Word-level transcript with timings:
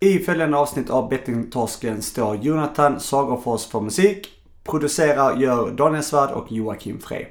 I 0.00 0.18
följande 0.18 0.56
avsnitt 0.56 0.90
av 0.90 1.08
Bettingtorsken 1.08 2.02
står 2.02 2.36
Jonathan 2.36 3.00
Sagerfors 3.00 3.66
för 3.66 3.80
musik. 3.80 4.28
Producerar 4.64 5.36
gör 5.36 5.70
Daniel 5.70 6.02
Svärd 6.02 6.30
och 6.30 6.52
Joakim 6.52 7.00
Frey. 7.00 7.26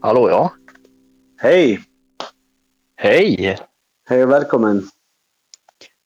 Hallå 0.00 0.28
ja. 0.30 0.52
Hej! 1.36 1.80
Hej! 2.96 3.58
Hej 4.08 4.24
och 4.24 4.30
välkommen. 4.30 4.88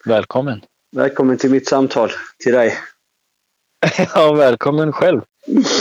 Välkommen. 0.05 0.61
Välkommen 0.97 1.39
till 1.39 1.51
mitt 1.51 1.69
samtal 1.69 2.11
till 2.39 2.53
dig. 2.53 2.75
ja, 4.15 4.33
välkommen 4.33 4.93
själv. 4.93 5.21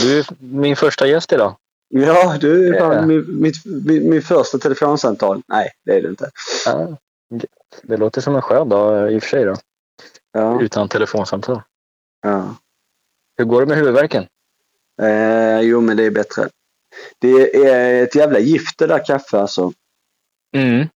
Du 0.01 0.19
är 0.19 0.25
min 0.39 0.75
första 0.75 1.07
gäst 1.07 1.33
idag. 1.33 1.55
Ja, 1.89 2.37
du 2.41 2.67
är 2.67 2.73
Ja. 2.79 3.05
min, 3.05 3.41
mitt, 3.41 3.65
min, 3.65 4.09
min 4.09 4.21
första 4.21 4.57
telefonsamtal. 4.57 5.41
Nej, 5.47 5.71
det 5.85 5.91
är 5.91 6.01
det 6.01 6.09
inte. 6.09 6.29
Ja, 6.65 6.97
det, 7.29 7.47
det 7.83 7.97
låter 7.97 8.21
som 8.21 8.35
en 8.35 8.41
skön 8.41 8.69
dag 8.69 9.13
i 9.13 9.17
och 9.17 9.23
för 9.23 9.29
sig 9.29 9.45
då. 9.45 9.55
Ja, 10.31 10.61
Utan 10.61 10.89
telefonsamtal. 10.89 11.61
ja. 12.21 12.55
Hur 13.37 13.45
går 13.45 13.59
det 13.61 13.67
med 13.67 13.77
huvudvärken? 13.77 14.27
Eh, 15.01 15.59
jo, 15.61 15.81
men 15.81 15.97
det 15.97 16.03
är 16.05 16.11
bättre. 16.11 16.49
Det 17.19 17.55
är 17.67 18.03
ett 18.03 18.15
jävla 18.15 18.39
gift 18.39 18.77
det 18.77 18.87
där 18.87 19.05
kaffe 19.05 19.39
alltså. 19.39 19.71
Mm. 20.55 20.87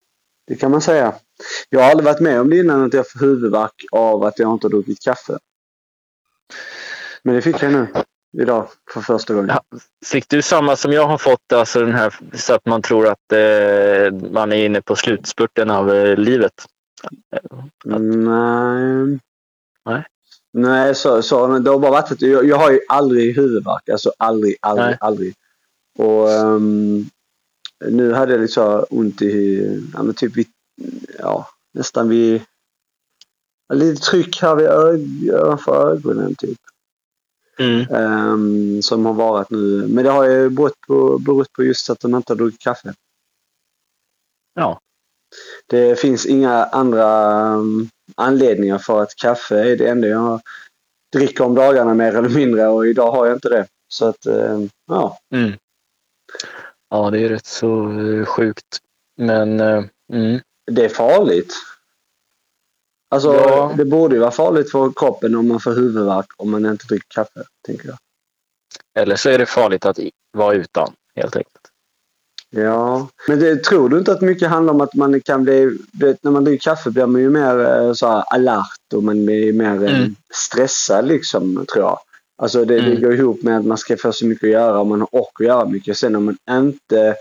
Det 0.46 0.56
kan 0.56 0.70
man 0.70 0.80
säga. 0.80 1.14
Jag 1.68 1.80
har 1.80 1.90
aldrig 1.90 2.04
varit 2.04 2.20
med 2.20 2.40
om 2.40 2.50
det 2.50 2.58
innan 2.58 2.84
att 2.84 2.94
jag 2.94 3.10
får 3.10 3.20
huvudvärk 3.20 3.84
av 3.92 4.24
att 4.24 4.38
jag 4.38 4.52
inte 4.52 4.66
har 4.66 4.70
druckit 4.70 5.00
kaffe. 5.04 5.38
Men 7.22 7.34
det 7.34 7.42
fick 7.42 7.62
jag 7.62 7.72
nu. 7.72 7.86
Idag 8.32 8.68
för 8.92 9.00
första 9.00 9.34
gången. 9.34 9.48
Ja. 9.48 9.78
Fick 10.06 10.28
du 10.28 10.42
samma 10.42 10.76
som 10.76 10.92
jag 10.92 11.06
har 11.06 11.18
fått, 11.18 11.52
alltså 11.52 11.80
den 11.80 11.94
här 11.94 12.14
så 12.34 12.54
att 12.54 12.66
man 12.66 12.82
tror 12.82 13.06
att 13.06 13.32
eh, 13.32 14.30
man 14.30 14.52
är 14.52 14.64
inne 14.64 14.80
på 14.80 14.96
slutspurten 14.96 15.70
av 15.70 15.90
eh, 15.90 16.16
livet? 16.16 16.66
Nej. 17.84 19.18
Nej. 19.84 20.04
Nej, 20.52 20.94
så, 20.94 21.22
så, 21.22 21.58
det 21.58 21.70
har 21.70 21.78
bara 21.78 21.90
varit 21.90 22.22
jag, 22.22 22.44
jag 22.44 22.56
har 22.56 22.70
ju 22.70 22.80
aldrig 22.88 23.36
huvudvärk. 23.36 23.88
Alltså 23.88 24.12
aldrig, 24.18 24.56
aldrig, 24.60 24.86
Nej. 24.86 24.96
aldrig. 25.00 25.34
Och 25.98 26.30
ehm, 26.30 27.04
nu 27.84 28.12
hade 28.12 28.32
jag 28.32 28.40
liksom 28.40 28.84
ont 28.90 29.22
i, 29.22 29.66
ja 29.94 30.02
men 30.02 30.14
typ 30.14 30.36
vid, 30.36 30.46
ja, 31.18 31.48
nästan 31.72 32.08
vid, 32.08 32.42
lite 33.72 34.02
tryck 34.02 34.42
här 34.42 34.54
vid 34.54 34.66
ög, 34.66 35.30
ovanför 35.32 35.92
ögonen 35.92 36.34
typ. 36.34 36.58
Mm. 37.60 37.86
Ehm, 37.94 38.82
som 38.82 39.06
har 39.06 39.12
varit 39.12 39.50
nu. 39.50 39.86
Men 39.88 40.04
det 40.04 40.10
har 40.10 40.24
ju 40.24 40.50
berott 40.50 40.80
på, 40.86 41.18
berott 41.18 41.52
på 41.52 41.64
just 41.64 41.90
att 41.90 42.00
de 42.00 42.14
inte 42.14 42.32
har 42.32 42.38
druckit 42.38 42.60
kaffe. 42.60 42.94
Ja. 44.54 44.80
Det 45.66 46.00
finns 46.00 46.26
inga 46.26 46.64
andra 46.64 47.48
um, 47.54 47.88
anledningar 48.14 48.78
för 48.78 49.02
att 49.02 49.16
kaffe 49.16 49.72
är 49.72 49.76
det 49.76 49.88
enda 49.88 50.08
jag 50.08 50.40
dricker 51.12 51.44
om 51.44 51.54
dagarna 51.54 51.94
mer 51.94 52.16
eller 52.16 52.28
mindre 52.28 52.68
och 52.68 52.86
idag 52.86 53.12
har 53.12 53.26
jag 53.26 53.36
inte 53.36 53.48
det. 53.48 53.66
Så 53.88 54.06
att, 54.06 54.26
eh, 54.26 54.60
ja. 54.86 55.18
Mm. 55.34 55.52
Ja, 56.90 57.10
det 57.10 57.24
är 57.24 57.28
rätt 57.28 57.46
så 57.46 58.00
eh, 58.00 58.24
sjukt. 58.24 58.78
Men 59.16 59.60
eh, 59.60 59.84
mm. 60.12 60.40
Det 60.70 60.84
är 60.84 60.88
farligt. 60.88 61.54
Alltså, 63.10 63.34
Ja. 63.34 63.74
det 63.76 63.84
borde 63.84 64.14
ju 64.14 64.20
vara 64.20 64.30
farligt 64.30 64.70
för 64.70 64.92
kroppen 64.96 65.34
om 65.34 65.48
man 65.48 65.60
får 65.60 65.72
huvudvärk 65.74 66.26
om 66.36 66.50
man 66.50 66.66
inte 66.66 66.86
dricker 66.86 67.06
kaffe, 67.14 67.42
tänker 67.66 67.88
jag. 67.88 67.98
Eller 69.02 69.16
så 69.16 69.30
är 69.30 69.38
det 69.38 69.46
farligt 69.46 69.86
att 69.86 69.98
vara 70.32 70.54
utan, 70.54 70.92
helt 71.16 71.36
enkelt. 71.36 71.56
Ja, 72.50 73.08
men 73.28 73.38
det, 73.40 73.64
tror 73.64 73.88
du 73.88 73.98
inte 73.98 74.12
att 74.12 74.20
mycket 74.20 74.48
handlar 74.48 74.74
om 74.74 74.80
att 74.80 74.94
man 74.94 75.20
kan 75.20 75.44
bli... 75.44 75.78
Vet, 75.92 76.24
när 76.24 76.30
man 76.30 76.44
dricker 76.44 76.70
kaffe 76.70 76.90
blir 76.90 77.06
man 77.06 77.20
ju 77.20 77.30
mer 77.30 77.58
eh, 77.66 77.92
så 77.92 78.06
här, 78.08 78.24
alert 78.34 78.92
och 78.94 79.02
man 79.02 79.26
blir 79.26 79.52
mer 79.52 79.84
eh, 79.84 79.98
Mm. 80.00 80.14
stressad 80.34 81.06
liksom, 81.06 81.64
tror 81.72 81.84
jag. 81.84 81.98
Alltså 82.42 82.64
det, 82.64 82.74
det 82.80 82.90
Mm. 82.90 83.00
går 83.02 83.14
ihop 83.14 83.42
med 83.42 83.58
att 83.58 83.66
man 83.66 83.78
ska 83.78 83.96
få 83.96 84.12
så 84.12 84.26
mycket 84.26 84.44
att 84.44 84.50
göra 84.50 84.78
och 84.80 84.86
man 84.86 85.00
har 85.00 85.08
ork 85.12 85.40
att 85.40 85.46
göra 85.46 85.64
mycket. 85.68 85.96
Sen 85.96 86.16
om 86.16 86.24
man 86.24 86.36
inte 86.50 87.14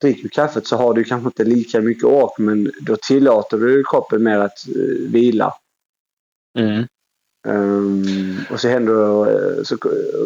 dricker 0.00 0.28
kaffet 0.28 0.66
så 0.66 0.76
har 0.76 0.94
du 0.94 1.04
kanske 1.04 1.26
inte 1.26 1.44
lika 1.44 1.80
mycket 1.80 2.04
ork 2.04 2.38
men 2.38 2.72
då 2.80 2.96
tillåter 2.96 3.56
du 3.58 3.84
kroppen 3.84 4.22
mer 4.22 4.38
att 4.38 4.68
eh, 4.68 5.10
vila. 5.10 5.54
Mm. 6.58 6.86
Ehm, 7.48 8.38
och 8.50 8.60
så 8.60 8.68
händer 8.68 9.26
eh, 9.26 9.62
så 9.62 9.76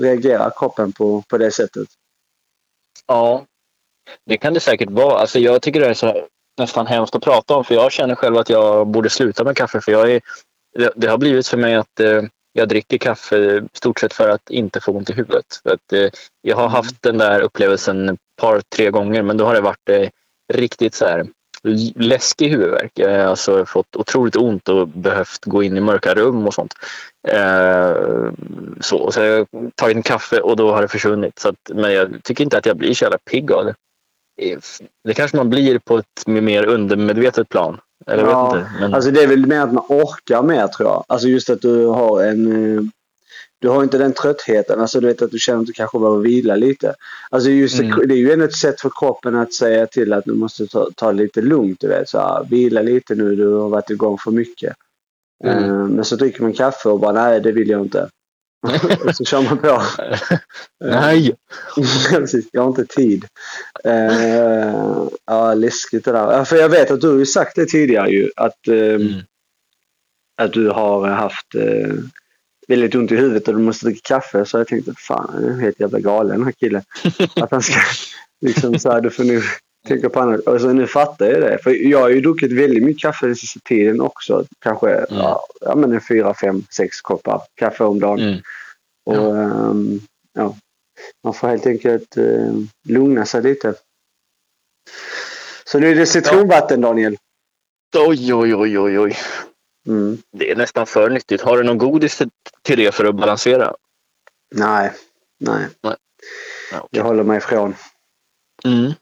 reagerar 0.02 0.52
kroppen 0.56 0.92
på, 0.92 1.22
på 1.28 1.38
det 1.38 1.50
sättet. 1.50 1.88
Ja, 3.06 3.44
det 4.26 4.36
kan 4.36 4.54
det 4.54 4.60
säkert 4.60 4.90
vara. 4.90 5.18
Alltså 5.18 5.38
jag 5.38 5.62
tycker 5.62 5.80
det 5.80 5.86
är 5.86 5.94
så 5.94 6.26
nästan 6.58 6.86
hemskt 6.86 7.14
att 7.14 7.22
prata 7.22 7.54
om 7.54 7.64
för 7.64 7.74
jag 7.74 7.92
känner 7.92 8.14
själv 8.14 8.36
att 8.36 8.48
jag 8.48 8.86
borde 8.86 9.10
sluta 9.10 9.44
med 9.44 9.56
kaffe. 9.56 9.80
För 9.80 9.92
jag 9.92 10.10
är, 10.12 10.20
det, 10.74 10.92
det 10.96 11.06
har 11.06 11.18
blivit 11.18 11.48
för 11.48 11.56
mig 11.56 11.74
att 11.74 12.00
eh, 12.00 12.22
jag 12.52 12.68
dricker 12.68 12.98
kaffe 12.98 13.64
stort 13.72 14.00
sett 14.00 14.12
för 14.12 14.28
att 14.28 14.50
inte 14.50 14.80
få 14.80 14.92
ont 14.92 15.10
i 15.10 15.12
huvudet. 15.12 15.46
För 15.62 15.70
att, 15.70 15.92
eh, 15.92 16.10
jag 16.42 16.56
har 16.56 16.68
haft 16.68 17.02
den 17.02 17.18
där 17.18 17.40
upplevelsen 17.40 18.18
par, 18.42 18.60
tre 18.76 18.90
gånger 18.90 19.22
men 19.22 19.36
då 19.36 19.44
har 19.44 19.54
det 19.54 19.60
varit 19.60 19.88
eh, 19.88 20.08
riktigt 20.54 20.94
så 20.94 21.04
här 21.06 21.26
läskig 21.94 22.48
huvudvärk. 22.48 22.92
Jag 22.94 23.10
har 23.10 23.18
alltså 23.18 23.66
fått 23.66 23.96
otroligt 23.96 24.36
ont 24.36 24.68
och 24.68 24.88
behövt 24.88 25.44
gå 25.44 25.62
in 25.62 25.76
i 25.76 25.80
mörka 25.80 26.14
rum 26.14 26.46
och 26.46 26.54
sånt. 26.54 26.74
Eh, 27.28 27.92
så, 28.80 29.10
så 29.12 29.20
har 29.20 29.26
jag 29.26 29.46
tagit 29.74 29.96
en 29.96 30.02
kaffe 30.02 30.40
och 30.40 30.56
då 30.56 30.72
har 30.72 30.82
det 30.82 30.88
försvunnit. 30.88 31.38
Så 31.38 31.48
att, 31.48 31.70
men 31.74 31.92
jag 31.92 32.24
tycker 32.24 32.44
inte 32.44 32.58
att 32.58 32.66
jag 32.66 32.76
blir 32.76 32.94
så 32.94 33.04
jävla 33.04 33.18
pigg 33.30 33.52
av 33.52 33.64
det. 33.64 33.74
Eh, 34.42 34.58
Det 35.04 35.14
kanske 35.14 35.36
man 35.36 35.50
blir 35.50 35.78
på 35.78 35.98
ett 35.98 36.26
mer 36.26 36.66
undermedvetet 36.66 37.48
plan. 37.48 37.80
Eller 38.06 38.22
Ja, 38.22 38.52
vet 38.52 38.60
inte. 38.60 38.72
Men, 38.80 38.94
Alltså 38.94 39.10
det 39.10 39.22
är 39.22 39.26
väl 39.26 39.46
mer 39.46 39.60
att 39.60 39.72
man 39.72 39.84
orkar 39.88 40.42
mer 40.42 40.66
tror 40.66 40.88
jag. 40.88 41.04
Alltså 41.08 41.28
just 41.28 41.50
att 41.50 41.60
du 41.60 41.86
har 41.86 42.22
en... 42.22 42.90
Du 43.62 43.68
har 43.68 43.82
inte 43.82 43.98
den 43.98 44.12
tröttheten. 44.12 44.80
Alltså 44.80 45.00
du 45.00 45.06
vet 45.06 45.22
att 45.22 45.30
du 45.30 45.38
känner 45.38 45.60
att 45.60 45.66
du 45.66 45.72
kanske 45.72 45.98
behöver 45.98 46.20
vila 46.20 46.56
lite. 46.56 46.94
Alltså 47.30 47.50
just 47.50 47.78
det, 47.78 47.84
Mm. 47.84 48.08
det 48.08 48.14
är 48.14 48.18
ju 48.18 48.32
ändå 48.32 48.44
ett 48.44 48.56
sätt 48.56 48.80
för 48.80 48.90
kroppen 49.00 49.36
att 49.36 49.52
säga 49.52 49.86
till 49.86 50.12
att 50.12 50.24
du 50.24 50.32
måste 50.34 50.66
ta, 50.66 50.88
ta 50.96 51.12
lite 51.12 51.40
lugnt. 51.42 51.80
Du 51.80 51.88
vet. 51.88 52.08
Så 52.08 52.18
här, 52.18 52.44
vila 52.50 52.82
lite 52.82 53.14
nu, 53.14 53.36
du 53.36 53.48
har 53.54 53.68
varit 53.68 53.90
igång 53.90 54.18
för 54.18 54.30
mycket. 54.30 54.74
Mm. 55.44 55.64
Eh, 55.64 55.86
Men 55.86 56.04
så 56.04 56.16
dricker 56.16 56.42
man 56.42 56.52
kaffe 56.52 56.88
och 56.88 57.00
bara 57.00 57.12
nej 57.12 57.40
det 57.40 57.52
vill 57.52 57.68
jag 57.70 57.82
inte. 57.82 58.08
så 59.14 59.24
kör 59.24 59.42
man 59.42 59.58
på. 59.58 59.82
nej! 60.84 61.34
Precis, 62.10 62.46
jag 62.52 62.62
har 62.62 62.68
inte 62.68 62.86
tid. 62.86 63.24
Eh, 63.84 65.06
ja, 65.26 65.54
läskigt 65.54 66.04
det 66.04 66.12
där. 66.12 66.44
För 66.44 66.56
jag 66.56 66.68
vet 66.68 66.90
att 66.90 67.00
du 67.00 67.08
har 67.10 67.18
ju 67.18 67.26
sagt 67.26 67.56
det 67.56 67.66
tidigare 67.66 68.10
ju. 68.10 68.30
Att, 68.36 68.68
eh, 68.68 68.74
Mm. 68.94 69.08
att 70.42 70.52
du 70.52 70.68
har 70.68 71.08
haft 71.08 71.54
väldigt 72.68 72.94
ont 72.94 73.12
i 73.12 73.16
huvudet 73.16 73.48
och 73.48 73.54
du 73.54 73.60
måste 73.60 73.86
dricka 73.86 74.00
kaffe. 74.14 74.44
Så 74.44 74.58
jag 74.58 74.68
tänkte, 74.68 74.94
fan 74.98 75.30
han 75.32 75.44
är 75.44 75.60
helt 75.60 75.80
jävla 75.80 75.98
galen 75.98 76.36
den 76.36 76.44
här 76.44 76.52
killen. 76.52 76.82
att 77.36 77.50
han 77.50 77.62
ska 77.62 77.80
liksom 78.40 78.78
så 78.78 78.90
här, 78.90 79.00
du 79.00 79.10
får 79.10 79.24
nu 79.24 79.42
tänka 79.88 80.08
på 80.08 80.20
annat. 80.20 80.40
Och 80.40 80.60
så 80.60 80.72
nu 80.72 80.86
fattar 80.86 81.26
jag 81.26 81.40
det. 81.40 81.58
För 81.62 81.70
jag 81.70 82.00
har 82.00 82.08
ju 82.08 82.20
druckit 82.20 82.52
väldigt 82.52 82.82
mycket 82.82 83.02
kaffe 83.02 83.26
den 83.26 83.36
sista 83.36 83.60
tiden 83.64 84.00
också. 84.00 84.44
Kanske 84.58 85.06
ja, 85.10 85.40
ja, 85.60 85.74
men 85.74 85.92
en 85.92 86.00
fyra, 86.00 86.34
fem, 86.34 86.64
sex 86.70 87.00
koppar 87.00 87.42
kaffe 87.54 87.84
om 87.84 88.00
dagen. 88.00 88.20
Mm. 88.20 88.40
Och, 89.04 89.36
ehm, 89.38 90.00
ja, 90.32 90.56
man 91.24 91.34
får 91.34 91.48
helt 91.48 91.66
enkelt 91.66 92.16
eh, 92.16 92.54
lugna 92.88 93.26
sig 93.26 93.42
lite. 93.42 93.74
Så 95.64 95.78
nu 95.78 95.90
är 95.90 95.94
det 95.94 96.06
citronvatten 96.06 96.80
Daniel. 96.80 97.16
Oj, 97.96 98.34
oj, 98.34 98.54
oj, 98.54 98.78
oj, 98.78 98.98
oj. 98.98 99.16
Mm. 99.86 100.18
Det 100.32 100.50
är 100.50 100.56
nästan 100.56 100.86
för 100.86 101.10
nyttigt. 101.10 101.40
Har 101.40 101.56
du 101.56 101.62
någon 101.62 101.78
godis 101.78 102.16
till- 102.62 102.76
det 102.78 102.94
för 102.94 103.04
att 103.04 103.14
balansera? 103.14 103.74
Nej, 104.54 104.92
nej. 105.40 105.66
Ja, 105.80 105.96
okej. 106.72 106.88
Jag 106.90 107.04
håller 107.04 107.22
mig 107.22 107.38
ifrån. 107.38 107.74
Mm. 108.64 108.92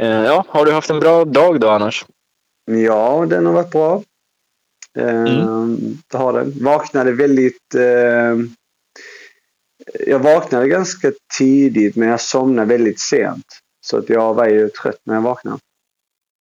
Eh, 0.00 0.24
ja, 0.24 0.44
har 0.48 0.64
du 0.66 0.72
haft 0.72 0.90
en 0.90 1.00
bra 1.00 1.24
dag 1.24 1.60
då 1.60 1.68
annars? 1.70 2.06
Ja, 2.64 3.26
den 3.28 3.46
har 3.46 3.52
varit 3.52 3.70
bra. 3.70 4.02
Ehm, 4.98 5.98
Det 6.10 6.18
har 6.18 6.32
den. 6.32 6.64
Vaknade 6.64 7.12
väldigt... 7.12 7.74
ehm, 7.74 8.50
jag 10.06 10.18
vaknade 10.18 10.68
ganska 10.68 11.12
tidigt 11.38 11.96
men 11.96 12.08
jag 12.08 12.20
somnade 12.20 12.68
väldigt 12.68 13.00
sent. 13.00 13.46
Så 13.86 13.96
att 13.98 14.08
jag 14.08 14.34
var 14.34 14.46
ju 14.48 14.68
trött 14.68 15.00
när 15.04 15.14
jag 15.14 15.22
vaknade. 15.22 15.58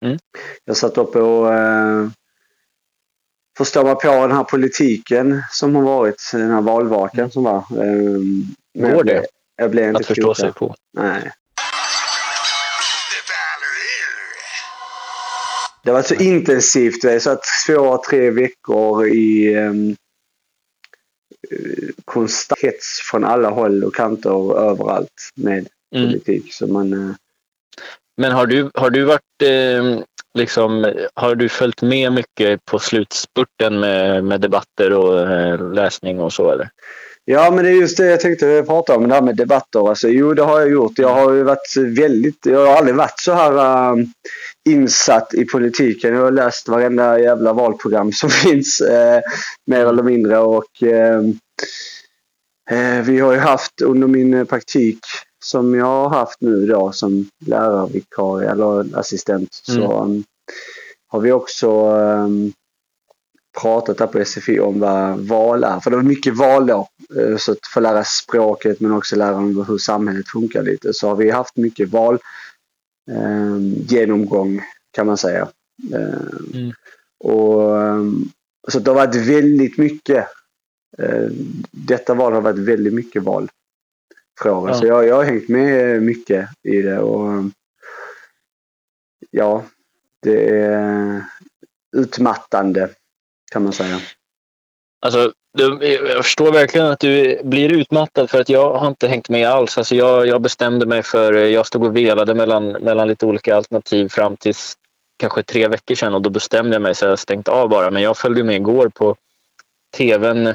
Mm. 0.06 0.18
Jag 0.66 0.78
satt 0.78 0.98
uppe 0.98 1.20
och 1.20 1.52
uh, 1.52 2.10
förstår 3.58 3.84
mig 3.84 3.96
på 3.96 4.08
den 4.28 4.32
här 4.32 4.44
politiken 4.44 5.42
som 5.52 5.76
har 5.76 5.82
varit. 5.84 6.30
Den 6.32 6.52
här 6.52 6.62
valvakan 6.62 7.32
som 7.32 7.44
var. 7.44 7.64
Men 8.74 8.92
Går 8.94 9.04
det? 9.04 9.26
Jag 9.56 9.72
blev 9.72 9.88
inte 9.88 10.00
Att 10.00 10.06
förstå 10.06 10.22
klokare. 10.22 10.36
sig 10.46 10.54
på. 10.54 10.76
Nej. 10.94 11.32
Det 15.84 15.92
var 15.92 16.02
så 16.02 16.16
intensivt. 16.16 17.04
Jag 17.04 17.22
satt 17.22 17.42
två, 17.68 18.02
tre 18.10 18.32
veckor 18.32 19.08
i, 19.08 19.56
um, 19.58 19.96
eh, 21.52 21.90
konstant 22.06 22.62
hets 22.62 23.00
från 23.12 23.24
alla 23.24 23.50
håll 23.50 23.84
och 23.84 23.96
kanter 23.96 24.32
och 24.32 24.58
överallt 24.60 25.30
med 25.36 25.68
Mm. 25.96 26.08
politik. 26.08 26.54
Så 26.54 26.68
man, 26.68 26.94
eh, 26.94 27.16
Men 28.18 28.32
har 28.32 28.46
du, 28.46 28.72
har 28.74 28.90
du 28.90 29.04
varit 29.04 29.42
eh, 29.44 30.04
liksom, 30.36 30.94
har 31.14 31.36
du 31.36 31.50
följt 31.50 31.82
med 31.82 32.14
mycket 32.14 32.66
på 32.66 32.80
slutspurten 32.80 33.80
med, 33.80 34.24
med 34.24 34.42
debatter 34.42 34.94
och 34.94 35.32
eh, 35.32 35.74
läsning 35.74 36.20
och 36.20 36.34
så 36.34 36.52
eller? 36.52 36.70
Ja, 37.28 37.52
men 37.52 37.64
det 37.64 37.70
är 37.70 37.74
just 37.74 37.98
det 37.98 38.06
jag 38.06 38.20
tänkte 38.20 38.64
prata 38.68 38.96
om, 38.96 39.08
det 39.08 39.14
här 39.14 39.22
med 39.22 39.36
debatter. 39.36 39.90
Alltså, 39.90 40.10
jo, 40.10 40.34
det 40.34 40.44
har 40.44 40.60
jag 40.60 40.70
gjort. 40.70 40.98
Jag 40.98 41.14
har 41.14 41.34
ju 41.34 41.44
varit 41.44 41.78
väldigt, 41.78 42.46
jag 42.46 42.66
har 42.66 42.76
aldrig 42.76 42.96
varit 42.96 43.20
så 43.20 43.34
här 43.34 43.92
äh, 43.92 44.06
insatt 44.70 45.34
i 45.34 45.46
politiken. 45.46 46.14
Jag 46.14 46.22
har 46.22 46.32
läst 46.32 46.68
varenda 46.68 47.20
jävla 47.20 47.54
valprogram 47.54 48.12
som 48.12 48.30
finns, 48.44 48.82
äh, 48.82 49.22
mer 49.66 49.86
eller 49.86 50.04
mindre. 50.04 50.38
Och 50.38 50.84
äh, 50.84 51.22
vi 53.04 53.20
har 53.20 53.34
ju 53.34 53.40
haft 53.40 53.82
under 53.82 54.08
min 54.08 54.46
praktik 54.46 55.00
som 55.46 55.76
jag 55.76 55.86
har 55.86 56.10
haft 56.10 56.42
nu 56.42 56.66
då 56.66 56.92
som 56.92 57.30
lärarvikarie 57.46 58.50
eller 58.52 59.00
assistent 59.00 59.50
så 59.54 60.04
um, 60.04 60.24
har 61.08 61.20
vi 61.20 61.32
också 61.32 61.90
um, 61.92 62.54
pratat 63.62 64.00
här 64.00 64.08
på 64.08 64.26
SFI 64.26 64.60
om 64.60 64.80
vad 64.80 65.20
val 65.20 65.64
är. 65.64 65.80
För 65.80 65.90
det 65.90 65.96
var 65.96 66.04
mycket 66.04 66.38
val 66.38 66.68
då. 66.68 66.88
eh, 67.20 67.38
Så 67.38 67.52
att 67.52 67.60
få 67.74 67.80
lära 67.80 68.04
språket 68.04 68.80
men 68.80 68.92
också 68.92 69.16
lära 69.16 69.36
om 69.36 69.66
hur 69.68 69.78
samhället 69.78 70.28
funkar 70.28 70.64
lite. 70.64 70.94
Så 70.94 71.08
har 71.08 71.16
vi 71.16 71.30
haft 71.32 71.58
mycket 71.58 71.90
val 71.90 72.20
eh, 73.12 73.58
genomgång 73.88 74.62
kan 74.92 75.08
man 75.08 75.18
säga. 75.18 75.48
Eh, 75.94 76.36
Mm. 76.54 76.72
och, 77.20 77.82
ehm, 77.82 78.26
så 78.68 78.80
det 78.80 78.90
har 78.92 78.96
varit 78.96 79.16
väldigt 79.16 79.78
mycket. 79.78 80.28
Eh, 80.98 81.28
detta 81.72 82.14
val 82.14 82.34
har 82.34 82.42
varit 82.42 82.60
väldigt 82.60 82.94
mycket 82.94 83.24
valfrågor. 84.44 84.70
Ja. 84.70 84.76
Så 84.76 84.86
jag, 84.86 85.08
jag 85.08 85.16
har 85.16 85.24
hängt 85.24 85.50
med 85.50 86.04
mycket 86.04 86.50
i 86.64 86.82
det. 86.82 87.00
Och, 87.00 87.44
ja, 89.32 89.64
det 90.22 90.60
är 90.60 91.24
utmattande 91.98 92.90
kan 93.52 93.64
man 93.64 93.74
säga. 93.74 94.00
Alltså, 95.02 95.34
du, 95.54 95.88
jag 95.88 96.24
förstår 96.24 96.52
verkligen 96.52 96.88
att 96.88 97.00
du 97.00 97.42
blir 97.44 97.74
utmattad 97.74 98.30
för 98.30 98.42
att 98.42 98.50
jag 98.50 98.74
har 98.74 98.88
inte 98.88 99.08
hängt 99.08 99.30
med 99.30 99.50
alls. 99.50 99.78
Alltså 99.78 99.96
jag, 99.96 100.28
jag 100.28 100.42
bestämde 100.42 100.86
mig 100.86 101.04
för, 101.04 101.34
jag 101.34 101.68
stod 101.68 101.84
och 101.84 101.96
velade 101.96 102.34
mellan, 102.34 102.68
mellan 102.68 103.08
lite 103.08 103.26
olika 103.26 103.56
alternativ 103.56 104.10
fram 104.10 104.38
till 104.38 104.54
kanske 105.18 105.44
tre 105.44 105.68
veckor 105.68 105.96
sedan 105.96 106.14
och 106.14 106.22
då 106.22 106.30
bestämde 106.30 106.76
jag 106.76 106.82
mig 106.82 106.96
så 106.96 107.06
jag 107.06 107.20
stängt 107.20 107.48
av 107.48 107.70
bara. 107.70 107.92
Men 107.92 108.02
jag 108.02 108.18
följde 108.18 108.44
med 108.44 108.56
igår 108.56 108.90
på 108.90 109.16
tvn. 109.98 110.54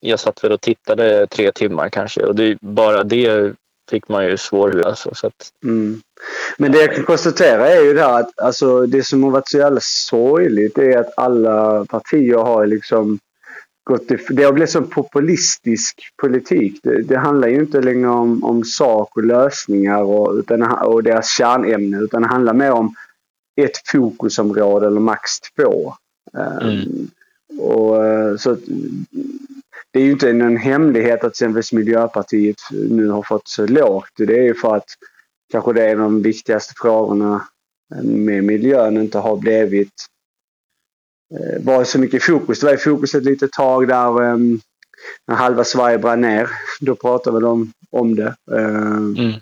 Jag 0.00 0.20
satt 0.20 0.44
väl 0.44 0.52
och 0.52 0.60
tittade 0.60 1.26
tre 1.26 1.52
timmar 1.52 1.88
kanske 1.88 2.22
och 2.22 2.34
det, 2.34 2.58
bara 2.60 3.04
det 3.04 3.52
fick 3.90 4.08
man 4.08 4.26
ju 4.26 4.36
svår 4.36 4.68
huvud. 4.68 4.86
Alltså, 4.86 5.14
så 5.14 5.26
att, 5.26 5.52
Mm. 5.64 6.00
Men 6.58 6.72
det 6.72 6.78
jag 6.78 6.94
kan 6.94 7.04
konstatera 7.04 7.68
är 7.68 7.84
ju 7.84 7.94
det 7.94 8.02
här 8.02 8.20
att 8.20 8.40
alltså, 8.40 8.86
det 8.86 9.02
som 9.02 9.22
har 9.22 9.30
varit 9.30 9.48
så 9.48 9.58
jävla 9.58 9.80
sorgligt 9.82 10.78
är 10.78 10.98
att 10.98 11.18
alla 11.18 11.84
partier 11.84 12.36
har 12.36 12.66
liksom 12.66 13.18
gått 13.84 14.10
i, 14.10 14.18
Det 14.30 14.42
har 14.44 14.52
blivit 14.52 14.70
så 14.70 14.82
populistisk 14.82 16.00
politik. 16.16 16.80
Det, 16.82 17.02
det 17.02 17.18
handlar 17.18 17.48
ju 17.48 17.60
inte 17.60 17.80
längre 17.80 18.08
om, 18.08 18.44
om 18.44 18.64
sak 18.64 19.16
och 19.16 19.24
lösningar 19.24 20.02
och, 20.02 20.34
utan, 20.34 20.62
och 20.62 21.02
deras 21.02 21.28
kärnämne 21.28 21.98
utan 21.98 22.22
det 22.22 22.28
handlar 22.28 22.54
mer 22.54 22.70
om 22.70 22.94
ett 23.56 23.88
fokusområde 23.92 24.86
eller 24.86 25.00
max 25.00 25.30
två. 25.40 25.94
Um, 26.32 27.10
och, 27.58 28.06
eh, 28.06 28.36
så 28.36 28.56
det 29.92 30.00
är 30.00 30.04
ju 30.04 30.12
inte 30.12 30.32
någon 30.32 30.56
hemlighet 30.56 31.24
att 31.24 31.30
exempelvis 31.30 31.72
Miljöpartiet 31.72 32.56
nu 32.70 33.08
har 33.08 33.22
fått 33.22 33.48
så 33.48 33.66
lågt. 33.66 34.10
Det 34.16 34.38
är 34.38 34.42
ju 34.42 34.54
för 34.54 34.76
att 34.76 34.88
kanske 35.52 35.72
det 35.72 35.82
är 35.82 35.96
de 35.96 36.22
viktigaste 36.22 36.74
frågorna 36.76 37.48
med 38.02 38.44
miljön 38.44 38.96
inte 38.96 39.18
har 39.18 39.36
blivit 39.36 39.92
eh, 41.34 41.64
varit 41.64 41.88
så 41.88 41.98
mycket 41.98 42.24
fokus. 42.24 42.60
Det 42.60 42.66
var 42.66 42.72
ju 42.72 42.78
fokus 42.78 43.14
ett 43.14 43.24
litet 43.24 43.52
tag 43.52 43.88
där 43.88 44.22
eh, 44.22 44.38
när 45.26 45.34
halva 45.34 45.64
Sverige 45.64 45.98
brann 45.98 46.20
ner. 46.20 46.50
Då 46.80 46.94
pratade 46.94 47.40
vi 47.40 47.46
om, 47.46 47.72
om 47.90 48.14
det. 48.14 48.34
Eh, 48.52 48.96
mm. 48.96 49.32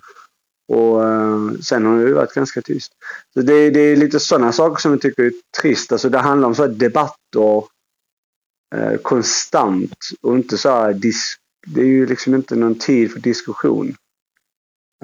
och 0.68 1.04
eh, 1.04 1.50
sen 1.62 1.86
har 1.86 2.04
det 2.04 2.14
varit 2.14 2.34
ganska 2.34 2.62
tyst. 2.62 2.92
Så 3.34 3.40
det, 3.40 3.70
det 3.70 3.80
är 3.80 3.96
lite 3.96 4.20
sådana 4.20 4.52
saker 4.52 4.80
som 4.80 4.90
jag 4.90 5.00
tycker 5.00 5.22
är 5.22 5.32
trist. 5.60 5.92
Alltså 5.92 6.08
det 6.08 6.18
handlar 6.18 6.48
om 6.48 6.54
så 6.54 6.66
debatter 6.66 7.62
eh, 8.74 8.96
konstant 8.96 10.08
och 10.20 10.34
inte 10.36 10.58
så 10.58 10.68
här 10.70 10.92
dis- 10.92 11.36
Det 11.66 11.80
är 11.80 11.84
ju 11.86 12.06
liksom 12.06 12.34
inte 12.34 12.56
någon 12.56 12.74
tid 12.78 13.12
för 13.12 13.20
diskussion. 13.20 13.94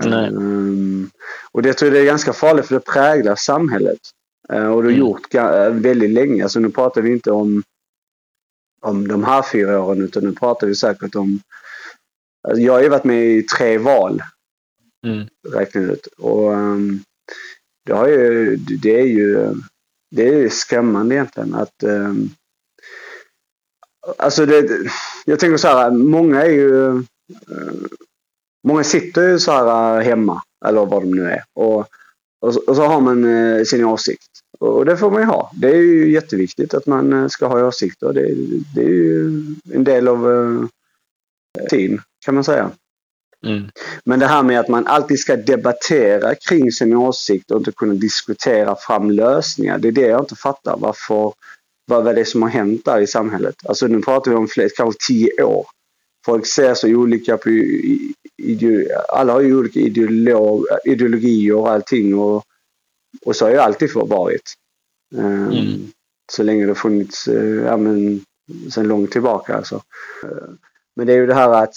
Nej. 0.05 0.31
Um, 0.31 1.11
och 1.53 1.63
det 1.63 1.73
tror 1.73 1.93
jag 1.93 2.01
är 2.03 2.07
ganska 2.07 2.33
farligt 2.33 2.67
för 2.67 2.75
det 2.75 2.81
präglar 2.81 3.35
samhället. 3.37 3.99
Uh, 4.53 4.67
och 4.67 4.83
det 4.83 4.89
har 4.89 4.95
Mm. 4.95 4.99
gjort 4.99 5.35
uh, 5.35 5.69
väldigt 5.71 6.11
länge. 6.11 6.43
Alltså 6.43 6.61
nu 6.61 6.71
pratar 6.71 7.03
vi 7.03 7.11
inte 7.13 7.31
om, 7.31 7.63
om 8.83 9.09
de 9.09 9.25
här 9.25 9.43
fyra 9.53 9.81
åren 9.83 10.03
utan 10.03 10.25
nu 10.25 10.33
pratar 10.33 10.67
vi 10.67 10.75
säkert 10.75 11.15
om... 11.15 11.41
Alltså 12.49 12.63
jag 12.63 12.73
har 12.73 12.83
ju 12.83 12.89
varit 12.89 13.05
med 13.05 13.27
i 13.27 13.43
tre 13.43 13.79
val 13.79 14.23
Mm. 15.07 15.27
räknar 15.53 15.83
ut. 15.83 16.07
Och 16.07 16.51
um, 16.53 17.03
det, 17.87 17.93
har 17.93 18.09
ju, 18.09 18.57
det 18.57 19.01
är 19.01 19.07
ju 19.07 19.55
det 20.11 20.29
är 20.29 20.39
ju 20.39 20.51
skrämmande 20.51 21.15
egentligen 21.15 21.55
att 21.55 21.83
um, 21.83 22.31
Alltså 24.19 24.47
det, 24.47 24.91
jag 25.25 25.41
tänker 25.41 25.57
så 25.57 25.69
här, 25.69 25.91
många 25.91 26.43
är 26.43 26.51
ju 26.51 26.71
uh, 26.71 27.01
Många 28.67 28.85
sitter 28.85 29.29
ju 29.29 29.39
så 29.39 29.53
här 29.53 29.99
uh, 29.99 30.05
hemma, 30.05 30.43
eller 30.67 30.87
vad 30.87 31.03
de 31.03 31.11
nu 31.11 31.31
är. 31.31 31.43
Och, 31.55 31.87
och, 32.41 32.55
så, 32.55 32.61
och 32.67 32.77
så 32.77 32.83
har 32.83 33.01
man 33.01 33.25
uh, 33.25 33.65
sin 33.65 33.85
åsikt. 33.85 34.31
Och 34.59 34.85
det 34.85 34.97
får 34.97 35.11
man 35.11 35.21
ju 35.21 35.27
ha. 35.27 35.51
Det 35.55 35.69
är 35.69 35.77
ju 35.77 36.13
jätteviktigt 36.13 36.75
att 36.75 36.87
man 36.87 37.31
ska 37.31 37.47
ha 37.47 37.67
åsikter. 37.67 38.13
Det, 38.13 38.35
det 38.75 38.81
är 38.81 38.89
ju 38.89 39.45
en 39.73 39.85
del 39.85 40.09
av 40.09 40.69
tiden, 41.71 42.01
kan 42.25 42.35
man 42.35 42.45
säga. 42.45 42.71
Mm. 43.47 43.65
Men 44.05 44.19
det 44.19 44.27
här 44.27 44.43
med 44.43 44.61
att 44.61 44.69
man 44.69 44.87
alltid 44.87 45.19
ska 45.19 45.37
debattera 45.37 46.35
kring 46.35 46.73
sin 46.73 46.97
åsikt 46.97 47.51
och 47.51 47.59
inte 47.59 47.73
kunna 47.73 47.95
diskutera 47.95 48.77
fram 48.77 49.11
lösningar. 49.11 49.79
Det 49.79 49.89
är 49.89 49.93
det 49.93 50.07
jag 50.07 50.23
inte 50.23 50.37
fattar. 50.37 50.77
Varför, 50.79 51.33
vad 51.87 52.09
är 52.09 52.15
det 52.15 52.25
som 52.25 52.43
har 52.43 52.49
hänt 52.49 52.85
där 52.85 53.01
i 53.01 53.07
samhället? 53.07 53.55
Alltså 53.65 53.87
nu 53.87 54.01
pratar 54.01 54.31
vi 54.31 54.37
om 54.37 54.49
fler, 54.49 54.71
kanske 54.77 55.07
tio 55.07 55.43
år. 55.43 55.67
Folk 56.27 56.47
ser 56.47 56.75
så 56.75 56.89
olika 56.89 57.37
på... 57.37 57.51
Ide, 58.37 58.89
alla 59.09 59.33
har 59.33 59.41
ju 59.41 59.57
olika 59.57 59.81
ideolog, 59.81 60.67
ideologier 60.85 61.55
och 61.55 61.71
allting. 61.71 62.15
Och, 62.19 62.45
och 63.25 63.37
så 63.37 63.45
har 63.45 63.51
ju 63.51 63.59
alltid 63.59 63.93
varit. 63.95 64.55
Um, 65.15 65.53
Mm. 65.53 65.93
Så 66.33 66.43
länge 66.43 66.63
det 66.63 66.71
har 66.71 66.75
funnits, 66.75 67.29
uh, 67.29 67.65
ja 67.65 67.77
men 67.77 68.25
sen 68.71 68.89
långt 68.89 69.11
tillbaka 69.11 69.57
alltså. 69.57 69.83
Uh, 70.25 70.55
men 70.97 71.07
det 71.07 71.13
är 71.13 71.17
ju 71.17 71.27
det 71.27 71.35
här 71.35 71.63
att 71.63 71.75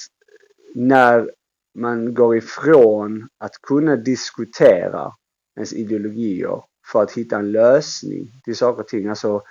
när 0.76 1.32
man 1.76 2.14
går 2.14 2.38
ifrån 2.38 3.28
att 3.38 3.62
kunna 3.62 3.96
diskutera 3.96 5.14
ens 5.56 5.74
ideologier 5.74 6.64
för 6.92 7.04
att 7.04 7.12
hitta 7.12 7.38
en 7.38 7.52
lösning 7.52 8.28
till 8.46 8.56
saker 8.56 8.82
och 8.82 8.88
ting. 8.88 9.08
Alltså, 9.08 9.42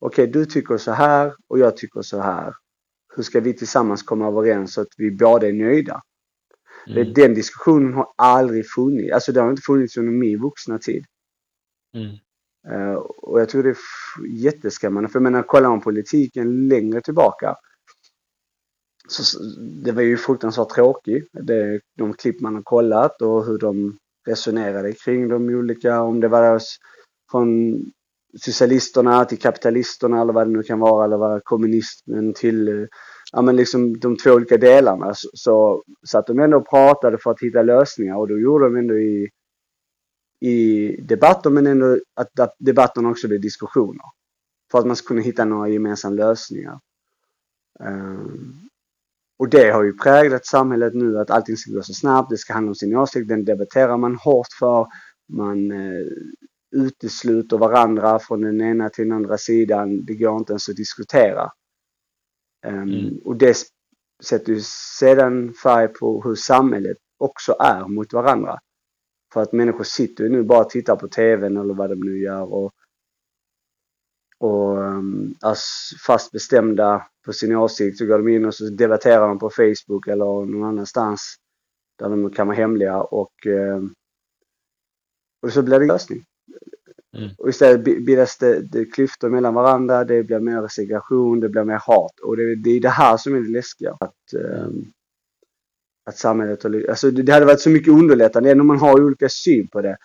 okej, 0.00 0.22
okay, 0.22 0.32
du 0.32 0.46
tycker 0.46 0.76
så 0.76 0.92
här 0.92 1.34
och 1.48 1.58
jag 1.58 1.76
tycker 1.76 2.02
så 2.02 2.20
här. 2.20 2.54
Hur 3.16 3.22
ska 3.22 3.40
vi 3.40 3.54
tillsammans 3.54 4.02
komma 4.02 4.28
överens 4.28 4.74
så 4.74 4.80
att 4.80 4.88
vi 4.96 5.10
båda 5.10 5.48
är 5.48 5.52
nöjda? 5.52 6.02
Mm. 6.86 7.12
Den 7.12 7.34
diskussionen 7.34 7.92
har 7.92 8.06
aldrig 8.16 8.70
funnits. 8.70 9.12
Alltså 9.12 9.32
det 9.32 9.40
har 9.40 9.50
inte 9.50 9.62
funnits 9.62 9.96
under 9.96 10.12
min 10.12 10.42
vuxna 10.42 10.78
tid. 10.78 11.04
Mm. 11.94 12.16
Uh, 12.74 12.94
och 12.96 13.40
jag 13.40 13.48
tror 13.48 13.62
det 13.62 13.68
är 13.68 13.76
jätteskrämmande. 14.28 15.08
För 15.08 15.16
jag 15.16 15.22
menar, 15.22 15.42
kollar 15.42 15.68
man 15.68 15.80
politiken 15.80 16.68
längre 16.68 17.00
tillbaka 17.00 17.56
så 19.10 19.38
det 19.84 19.92
var 19.92 20.02
ju 20.02 20.16
fruktansvärt 20.16 20.68
tråkigt. 20.68 21.28
Det, 21.32 21.80
de 21.96 22.12
klipp 22.12 22.40
man 22.40 22.54
har 22.54 22.62
kollat 22.62 23.22
och 23.22 23.46
hur 23.46 23.58
de 23.58 23.98
resonerade 24.28 24.92
kring 24.92 25.28
de 25.28 25.48
olika, 25.48 26.00
om 26.00 26.20
det 26.20 26.28
var 26.28 26.60
från 27.30 27.76
socialisterna 28.34 29.24
till 29.24 29.38
kapitalisterna 29.38 30.20
eller 30.20 30.32
vad 30.32 30.46
det 30.46 30.52
nu 30.52 30.62
kan 30.62 30.78
vara, 30.78 31.04
eller 31.04 31.16
vad 31.16 31.44
kommunismen 31.44 32.34
till, 32.34 32.68
eh, 32.68 32.86
ja 33.32 33.42
men 33.42 33.56
liksom 33.56 34.00
de 34.00 34.16
två 34.16 34.30
olika 34.30 34.56
delarna. 34.56 35.14
Så, 35.14 35.28
så 35.34 35.82
satt 36.08 36.26
de 36.26 36.38
ändå 36.38 36.56
och 36.56 36.68
pratade 36.68 37.18
för 37.18 37.30
att 37.30 37.40
hitta 37.42 37.62
lösningar 37.62 38.16
och 38.16 38.28
då 38.28 38.38
gjorde 38.38 38.64
de 38.64 38.76
ändå 38.76 38.98
i, 38.98 39.28
i 40.40 40.96
debatter 41.02 41.50
men 41.50 41.66
ändå 41.66 41.98
att, 42.16 42.40
att 42.40 42.54
debatterna 42.58 43.10
också 43.10 43.28
blev 43.28 43.40
diskussioner. 43.40 44.04
För 44.70 44.78
att 44.78 44.86
man 44.86 44.96
ska 44.96 45.08
kunna 45.08 45.20
hitta 45.20 45.44
några 45.44 45.68
gemensamma 45.68 46.14
lösningar. 46.14 46.80
Um, 47.80 48.70
och 49.38 49.48
det 49.48 49.70
har 49.70 49.82
ju 49.82 49.92
präglat 49.92 50.46
samhället 50.46 50.94
nu 50.94 51.18
att 51.18 51.30
allting 51.30 51.56
ska 51.56 51.72
gå 51.72 51.82
så 51.82 51.94
snabbt, 51.94 52.30
det 52.30 52.38
ska 52.38 52.52
handla 52.52 52.70
om 52.70 52.74
sin 52.74 52.96
åsikt, 52.96 53.28
den 53.28 53.44
debatterar 53.44 53.96
man 53.96 54.14
hårt 54.14 54.46
för. 54.58 54.86
Man 55.28 55.70
eh, 55.70 56.06
utesluter 56.70 57.58
varandra 57.58 58.18
från 58.18 58.40
den 58.40 58.60
ena 58.60 58.88
till 58.90 59.04
den 59.04 59.16
andra 59.16 59.38
sidan. 59.38 60.04
Det 60.04 60.14
går 60.14 60.36
inte 60.38 60.52
ens 60.52 60.68
att 60.68 60.76
diskutera. 60.76 61.50
Um, 62.66 62.82
Mm. 62.82 63.18
Och 63.24 63.36
det 63.36 63.56
sätter 64.22 64.52
ju 64.52 64.60
sedan 64.98 65.52
färg 65.52 65.88
på 65.88 66.22
hur 66.22 66.34
samhället 66.34 66.96
också 67.18 67.52
är 67.60 67.88
mot 67.88 68.12
varandra. 68.12 68.58
För 69.32 69.42
att 69.42 69.52
människor 69.52 69.84
sitter 69.84 70.24
ju 70.24 70.30
nu 70.30 70.42
bara 70.42 70.60
och 70.60 70.70
tittar 70.70 70.96
på 70.96 71.08
TVn 71.08 71.56
eller 71.56 71.74
vad 71.74 71.90
de 71.90 72.00
nu 72.00 72.18
gör 72.18 72.52
och, 72.52 72.72
och 74.38 74.78
um, 74.78 75.34
är 75.44 75.56
fast 76.06 76.32
bestämda 76.32 77.06
på 77.24 77.32
sin 77.32 77.56
åsikt 77.56 77.98
så 77.98 78.06
går 78.06 78.18
de 78.18 78.28
in 78.28 78.44
och 78.44 78.54
så 78.54 78.64
debatterar 78.70 79.28
de 79.28 79.38
på 79.38 79.50
Facebook 79.50 80.08
eller 80.08 80.24
någon 80.24 80.64
annanstans 80.64 81.36
där 81.98 82.08
de 82.08 82.30
kan 82.30 82.46
vara 82.46 82.56
hemliga 82.56 83.02
och, 83.02 83.46
um, 83.46 83.94
och 85.42 85.52
så 85.52 85.62
blir 85.62 85.80
det 85.80 85.86
lösning. 85.86 86.24
Mm. 87.16 87.30
Och 87.38 87.48
istället 87.48 87.84
bildas 87.84 88.38
det, 88.38 88.62
det 88.62 88.84
klyftor 88.84 89.30
mellan 89.30 89.54
varandra, 89.54 90.04
det 90.04 90.22
blir 90.22 90.40
mer 90.40 90.68
segregation, 90.68 91.40
det 91.40 91.48
blir 91.48 91.64
mer 91.64 91.80
hat. 91.86 92.20
Och 92.22 92.36
det, 92.36 92.56
det 92.56 92.70
är 92.70 92.80
det 92.80 92.88
här 92.88 93.16
som 93.16 93.34
är 93.34 93.40
det 93.40 93.50
läskiga. 93.50 93.96
Att, 94.00 94.34
um, 94.34 94.92
att 96.06 96.16
samhället 96.16 96.62
har 96.62 96.84
alltså 96.88 97.10
det 97.10 97.32
hade 97.32 97.46
varit 97.46 97.60
så 97.60 97.70
mycket 97.70 97.92
underlättande, 97.92 98.50
även 98.50 98.60
om 98.60 98.66
man 98.66 98.78
har 98.78 99.04
olika 99.04 99.28
syn 99.28 99.68
på 99.68 99.82
det. 99.82 99.96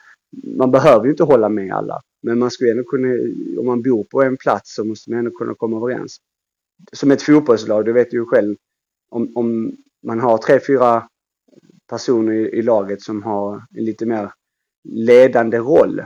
Man 0.57 0.71
behöver 0.71 1.05
ju 1.05 1.11
inte 1.11 1.23
hålla 1.23 1.49
med 1.49 1.73
alla. 1.73 2.01
Men 2.23 2.39
man 2.39 2.51
skulle 2.51 2.71
ändå 2.71 2.83
kunna, 2.83 3.07
om 3.59 3.65
man 3.65 3.81
bor 3.81 4.03
på 4.03 4.23
en 4.23 4.37
plats 4.37 4.75
så 4.75 4.85
måste 4.85 5.09
man 5.09 5.19
ändå 5.19 5.31
kunna 5.31 5.55
komma 5.55 5.77
överens. 5.77 6.17
Som 6.93 7.11
ett 7.11 7.21
fotbollslag, 7.21 7.85
du 7.85 7.93
vet 7.93 8.13
ju 8.13 8.25
själv. 8.25 8.55
Om, 9.09 9.31
om 9.35 9.75
man 10.03 10.19
har 10.19 10.37
tre, 10.37 10.59
fyra 10.67 11.07
personer 11.89 12.33
i, 12.33 12.49
i 12.49 12.61
laget 12.61 13.01
som 13.01 13.23
har 13.23 13.63
en 13.77 13.85
lite 13.85 14.05
mer 14.05 14.31
ledande 14.83 15.57
roll 15.57 16.01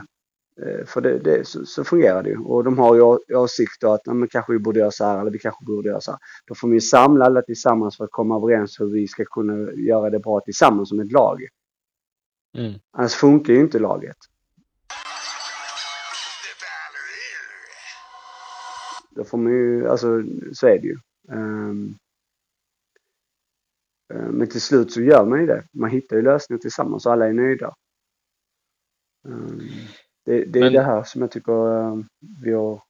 för 0.86 1.00
det, 1.00 1.18
det 1.18 1.46
så, 1.46 1.64
så, 1.64 1.84
fungerar 1.84 2.22
det 2.22 2.30
ju. 2.30 2.38
Och 2.38 2.64
de 2.64 2.78
har 2.78 2.94
ju 2.94 3.02
åsikter 3.36 3.94
att 3.94 4.06
men 4.06 4.28
kanske 4.28 4.52
vi 4.52 4.58
borde 4.58 4.80
göra 4.80 4.90
så 4.90 5.04
här 5.04 5.20
eller 5.20 5.30
vi 5.30 5.38
kanske 5.38 5.64
borde 5.64 5.88
göra 5.88 6.00
så 6.00 6.10
här. 6.10 6.20
Då 6.46 6.54
får 6.54 6.68
vi 6.68 6.80
samla 6.80 7.24
alla 7.24 7.42
tillsammans 7.42 7.96
för 7.96 8.04
att 8.04 8.10
komma 8.10 8.36
överens 8.36 8.80
hur 8.80 8.92
vi 8.92 9.08
ska 9.08 9.24
kunna 9.24 9.72
göra 9.72 10.10
det 10.10 10.18
bra 10.18 10.40
tillsammans 10.40 10.88
som 10.88 11.00
ett 11.00 11.12
lag. 11.12 11.40
Mm. 12.58 12.72
Annars 12.90 13.14
funkar 13.14 13.52
ju 13.52 13.60
inte 13.60 13.78
laget. 13.78 14.16
Då 19.10 19.24
får 19.24 19.38
man 19.38 19.52
ju, 19.52 19.88
alltså 19.88 20.22
så 20.52 20.66
är 20.66 20.78
det 20.78 20.86
ju. 20.86 20.96
Um, 21.28 21.96
men 24.08 24.46
till 24.48 24.60
slut 24.60 24.92
så 24.92 25.00
gör 25.00 25.26
man 25.26 25.40
ju 25.40 25.46
det. 25.46 25.64
Man 25.72 25.90
hittar 25.90 26.16
ju 26.16 26.22
lösningar 26.22 26.58
tillsammans 26.60 27.06
och 27.06 27.12
alla 27.12 27.26
är 27.26 27.32
nöjda. 27.32 27.74
Um, 29.24 29.60
det, 30.30 30.44
det 30.44 30.58
är 30.58 30.64
Men, 30.64 30.72
det 30.72 30.82
här 30.82 31.02
som 31.02 31.20
jag 31.20 31.30
tycker 31.30 31.82
eh, 31.82 31.96
vi 32.42 32.52
har 32.52 32.82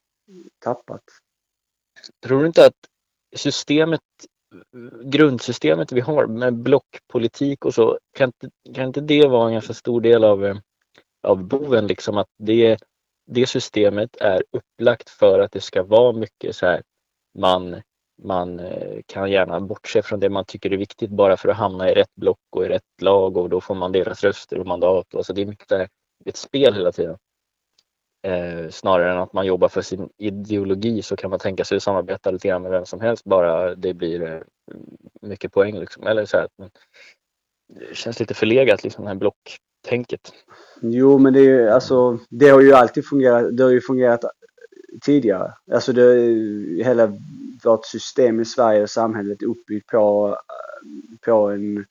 tappat. 0.59 1.03
Tror 2.25 2.41
du 2.41 2.47
inte 2.47 2.67
att 2.67 2.77
systemet, 3.37 4.01
grundsystemet 5.05 5.93
vi 5.93 6.01
har 6.01 6.27
med 6.27 6.55
blockpolitik 6.55 7.65
och 7.65 7.75
så, 7.75 7.99
kan 8.17 8.29
inte, 8.29 8.75
kan 8.75 8.87
inte 8.87 9.01
det 9.01 9.27
vara 9.27 9.47
en 9.47 9.53
ganska 9.53 9.75
stor 9.75 10.01
del 10.01 10.25
av, 10.25 10.47
eh, 10.47 10.57
av 11.23 11.45
boven? 11.45 11.87
Liksom 11.87 12.19
att 12.19 12.29
det, 12.39 12.79
det 13.27 13.47
systemet 13.47 14.17
är 14.17 14.45
upplagt 14.51 15.11
för 15.11 15.41
att 15.41 15.53
det 15.53 15.61
ska 15.61 15.83
vara 15.83 16.13
mycket 16.13 16.57
så 16.57 16.67
här 16.67 16.83
man, 17.39 17.83
man 18.23 18.61
eh, 18.61 19.01
kan 19.07 19.31
gärna 19.31 19.61
bortse 19.61 20.03
från 20.03 20.21
det 20.21 20.31
man 20.31 20.45
tycker 20.45 20.73
är 20.73 20.77
viktigt 20.77 21.11
bara 21.11 21.37
för 21.37 21.49
att 21.49 21.57
hamna 21.57 21.91
i 21.91 21.95
rätt 21.95 22.15
block 22.15 22.39
och 22.51 22.65
i 22.65 22.69
rätt 22.69 23.03
lag 23.03 23.37
och 23.37 23.49
då 23.49 23.61
får 23.61 23.75
man 23.75 23.93
deras 23.93 24.25
röster 24.25 24.59
och 24.59 24.67
mandat. 24.67 25.15
Alltså 25.15 25.33
det 25.33 25.43
är 25.43 25.47
mycket 25.47 25.91
ett 26.25 26.37
spel 26.37 26.75
hela 26.75 26.93
tiden. 26.93 27.17
Eh, 28.23 28.69
snarare 28.71 29.13
än 29.13 29.19
att 29.19 29.33
man 29.33 29.47
jobbar 29.47 29.69
för 29.69 29.83
sin 29.83 30.09
ideologi 30.19 31.03
så 31.03 31.17
kan 31.17 31.31
man 31.31 31.39
tänka 31.39 31.65
sig 31.65 31.77
att 31.77 31.83
samarbeta 31.83 32.31
lite 32.31 32.49
grann 32.49 32.63
med 32.63 32.71
vem 32.71 32.87
som 32.87 33.01
helst 33.01 33.25
bara 33.25 33.75
det 33.75 33.95
blir 33.95 34.23
eh, 34.23 34.41
mycket 35.23 35.53
poäng. 35.53 35.79
Liksom. 35.79 36.07
Eller 36.07 36.25
så 36.25 36.37
här, 36.37 36.49
det 37.69 37.97
känns 37.97 38.21
lite 38.21 38.35
förlegat, 38.35 38.85
liksom, 38.85 39.05
det 39.05 39.11
här 39.11 39.17
blocktänket. 39.17 40.33
Jo, 40.83 41.19
men 41.19 41.33
det, 41.33 41.41
är, 41.41 41.69
alltså, 41.69 42.19
det 42.31 42.49
har 42.49 42.61
ju 42.61 42.73
alltid 42.73 43.07
fungerat. 43.07 43.57
Det 43.57 43.63
har 43.63 43.71
ju 43.71 43.81
fungerat 43.81 44.25
tidigare. 45.03 45.55
Alltså 45.73 45.93
det, 45.93 46.15
hela 46.85 47.13
vårt 47.65 47.87
system 47.87 48.41
i 48.41 48.45
Sverige 48.45 48.83
och 48.83 48.91
samhället 48.91 49.43
är 49.43 49.47
uppbyggt 49.47 49.87
på, 49.87 50.37
på 51.25 51.51
en 51.51 51.85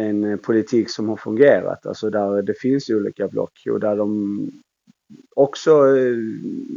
en 0.00 0.38
politik 0.38 0.90
som 0.90 1.08
har 1.08 1.16
fungerat. 1.16 1.86
Alltså 1.86 2.10
där 2.10 2.42
det 2.42 2.54
finns 2.54 2.90
olika 2.90 3.28
block 3.28 3.62
och 3.70 3.80
där 3.80 3.96
de 3.96 4.50
också, 5.36 5.96
eh, 5.96 6.16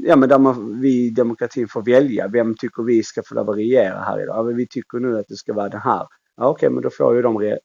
ja 0.03 0.15
men 0.15 0.29
där 0.29 0.39
man, 0.39 0.81
vi 0.81 1.05
i 1.05 1.09
demokratin 1.09 1.67
får 1.67 1.81
välja. 1.81 2.27
Vem 2.27 2.55
tycker 2.55 2.83
vi 2.83 3.03
ska 3.03 3.21
få 3.25 3.35
lov 3.35 3.49
att 3.49 3.57
regera 3.57 3.99
här 3.99 4.23
idag? 4.23 4.35
Ja, 4.37 4.41
vi 4.41 4.67
tycker 4.67 4.99
nu 4.99 5.19
att 5.19 5.27
det 5.27 5.35
ska 5.35 5.53
vara 5.53 5.69
det 5.69 5.77
här. 5.77 6.07
Ja, 6.37 6.49
Okej, 6.49 6.67
okay, 6.67 6.69
men 6.69 6.83
då 6.83 6.89
får 6.89 7.15
ju 7.15 7.21
de, 7.21 7.41
eh, 7.41 7.57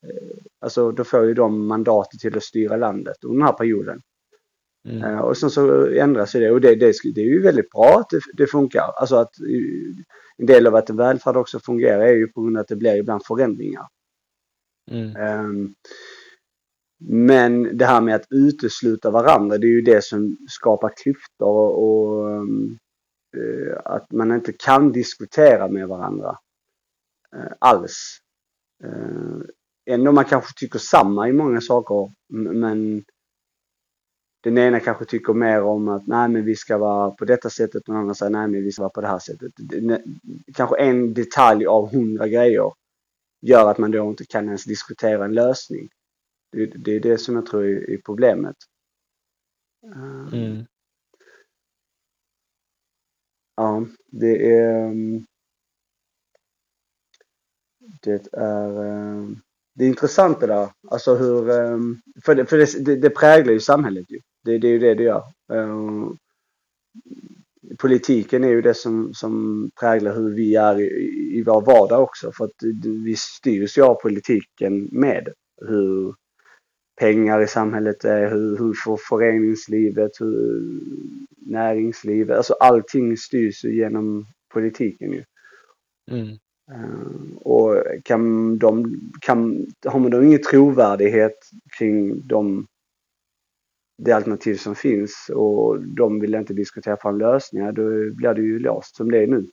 alltså, 0.60 0.92
då 0.92 1.04
får 1.04 1.24
ju 1.24 1.34
de 1.34 1.66
mandatet 1.66 2.20
till 2.20 2.36
att 2.36 2.42
styra 2.42 2.76
landet 2.76 3.16
under 3.24 3.38
den 3.38 3.46
här 3.46 3.52
perioden. 3.52 4.00
Mm. 4.88 5.10
Uh, 5.10 5.18
och 5.18 5.36
sen 5.36 5.50
så 5.50 5.86
ändras 5.86 6.32
det 6.32 6.50
och 6.50 6.60
det, 6.60 6.74
det, 6.74 6.92
det 7.14 7.20
är 7.20 7.24
ju 7.24 7.42
väldigt 7.42 7.70
bra 7.70 7.98
att 8.00 8.10
det, 8.10 8.20
det, 8.34 8.46
funkar. 8.46 8.92
Alltså 8.96 9.16
att 9.16 9.30
en 10.38 10.46
del 10.46 10.66
av 10.66 10.74
att 10.74 10.90
en 10.90 10.96
välfärd 10.96 11.36
också 11.36 11.60
fungerar 11.60 12.00
är 12.00 12.12
ju 12.12 12.26
på 12.26 12.42
grund 12.42 12.56
av 12.56 12.60
att 12.60 12.68
det 12.68 12.76
blir 12.76 12.96
ibland 12.96 13.24
förändringar. 13.24 13.86
Mm. 14.90 15.46
Um, 15.46 15.74
men 17.00 17.76
det 17.76 17.84
här 17.86 18.00
med 18.00 18.14
att 18.14 18.26
utesluta 18.30 19.10
varandra, 19.10 19.58
det 19.58 19.66
är 19.66 19.76
ju 19.76 19.82
det 19.82 20.04
som 20.04 20.36
skapar 20.48 20.92
klyftor 21.02 21.48
och, 21.48 21.84
och 21.84 22.30
eh, 23.36 23.80
att 23.84 24.12
man 24.12 24.32
inte 24.32 24.52
kan 24.52 24.92
diskutera 24.92 25.68
med 25.68 25.88
varandra 25.88 26.38
eh, 27.36 27.52
alls. 27.58 28.18
Eh, 28.84 29.94
ändå 29.94 30.12
man 30.12 30.24
kanske 30.24 30.52
tycker 30.56 30.78
samma 30.78 31.28
i 31.28 31.32
många 31.32 31.60
saker, 31.60 32.12
men 32.32 33.04
den 34.44 34.58
ena 34.58 34.80
kanske 34.80 35.04
tycker 35.04 35.34
mer 35.34 35.62
om 35.62 35.88
att 35.88 36.06
nej 36.06 36.28
men 36.28 36.44
vi 36.44 36.56
ska 36.56 36.78
vara 36.78 37.10
på 37.10 37.24
detta 37.24 37.50
sättet 37.50 37.88
och 37.88 37.94
den 37.94 37.96
andra 37.96 38.14
säger 38.14 38.32
nej 38.32 38.48
men 38.48 38.62
vi 38.62 38.72
ska 38.72 38.82
vara 38.82 38.90
på 38.90 39.00
det 39.00 39.08
här 39.08 39.18
sättet. 39.18 39.52
Kanske 40.54 40.76
en 40.76 41.14
detalj 41.14 41.66
av 41.66 41.92
hundra 41.92 42.28
grejer 42.28 42.72
gör 43.42 43.70
att 43.70 43.78
man 43.78 43.90
då 43.90 44.10
inte 44.10 44.24
kan 44.26 44.46
ens 44.46 44.64
diskutera 44.64 45.24
en 45.24 45.34
lösning. 45.34 45.88
Det, 46.54 46.66
det 46.66 46.92
är 46.92 47.00
det 47.00 47.18
som 47.18 47.34
jag 47.34 47.46
tror 47.46 47.64
är, 47.64 47.90
är 47.90 47.98
problemet. 48.04 48.56
Mm. 50.32 50.64
Ja, 53.56 53.86
det 54.06 54.52
är... 54.54 54.86
Mm, 54.86 55.24
det 58.02 58.28
är... 58.32 58.70
Mm, 58.70 59.36
det 59.74 59.84
är 59.84 59.88
intressant 59.88 60.40
det 60.40 60.46
där. 60.46 60.68
Alltså 60.90 61.14
hur... 61.14 61.44
För 62.24 62.34
det, 62.34 62.46
för 62.46 62.84
det, 62.84 62.96
det 62.96 63.10
präglar 63.10 63.52
ju 63.52 63.60
samhället 63.60 64.10
ju. 64.10 64.20
Det, 64.44 64.58
det 64.58 64.68
är 64.68 64.72
ju 64.72 64.78
det 64.78 64.94
det 64.94 65.02
gör. 65.02 65.22
Politiken 67.78 68.44
är 68.44 68.48
ju 68.48 68.62
det 68.62 68.74
som, 68.74 69.14
som 69.14 69.70
präglar 69.80 70.14
hur 70.14 70.34
vi 70.34 70.54
är 70.54 70.80
i, 70.80 71.38
i 71.38 71.42
vår 71.42 71.60
vardag 71.60 72.02
också. 72.02 72.32
För 72.32 72.44
att 72.44 72.62
vi 73.04 73.14
styrs 73.16 73.78
ju 73.78 73.82
av 73.82 73.94
politiken 73.94 74.88
med. 74.92 75.28
Hur, 75.66 76.14
pengar 76.96 77.40
i 77.40 77.46
samhället 77.46 78.04
är, 78.04 78.30
hur, 78.30 78.58
hur 78.58 78.74
för 78.84 78.96
föreningslivet, 79.08 80.10
hur 80.20 80.70
näringslivet, 81.46 82.36
alltså 82.36 82.54
allting 82.54 83.16
styrs 83.16 83.64
ju 83.64 83.76
genom 83.76 84.26
politiken 84.52 85.12
ju. 85.12 85.24
Mm. 86.10 86.28
Uh, 86.72 87.36
och 87.36 87.82
kan 88.04 88.58
de, 88.58 89.00
kan, 89.20 89.66
har 89.86 89.98
man 89.98 90.10
då 90.10 90.22
ingen 90.22 90.42
trovärdighet 90.42 91.38
kring 91.78 92.26
de, 92.26 92.66
det 93.98 94.12
alternativ 94.12 94.56
som 94.56 94.74
finns 94.74 95.30
och 95.34 95.86
de 95.86 96.20
vill 96.20 96.34
inte 96.34 96.54
diskutera 96.54 96.96
fram 96.96 97.18
lösningar, 97.18 97.72
då 97.72 98.14
blir 98.14 98.34
det 98.34 98.42
ju 98.42 98.58
låst 98.58 98.96
som 98.96 99.10
det 99.10 99.18
är 99.18 99.26
nu. 99.26 99.46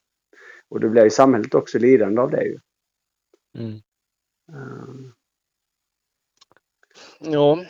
Och 0.70 0.80
då 0.80 0.90
blir 0.90 1.04
ju 1.04 1.10
samhället 1.10 1.56
också 1.56 1.80
lidande 1.80 2.22
av 2.22 2.32
det 2.32 2.44
ju. 2.44 2.60
Mm. 3.58 3.74
Uh, 4.52 5.12
Ja. 7.20 7.65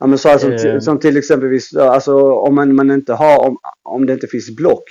Ja 0.00 0.06
men 0.06 0.18
så 0.18 0.28
här, 0.28 0.38
som, 0.38 0.52
eh. 0.52 0.80
som 0.80 0.98
till 0.98 1.16
exempelvis, 1.16 1.76
alltså 1.76 2.32
om 2.32 2.54
man, 2.54 2.74
man 2.74 2.90
inte 2.90 3.12
har, 3.12 3.48
om, 3.48 3.58
om 3.82 4.06
det 4.06 4.12
inte 4.12 4.26
finns 4.26 4.56
block. 4.56 4.84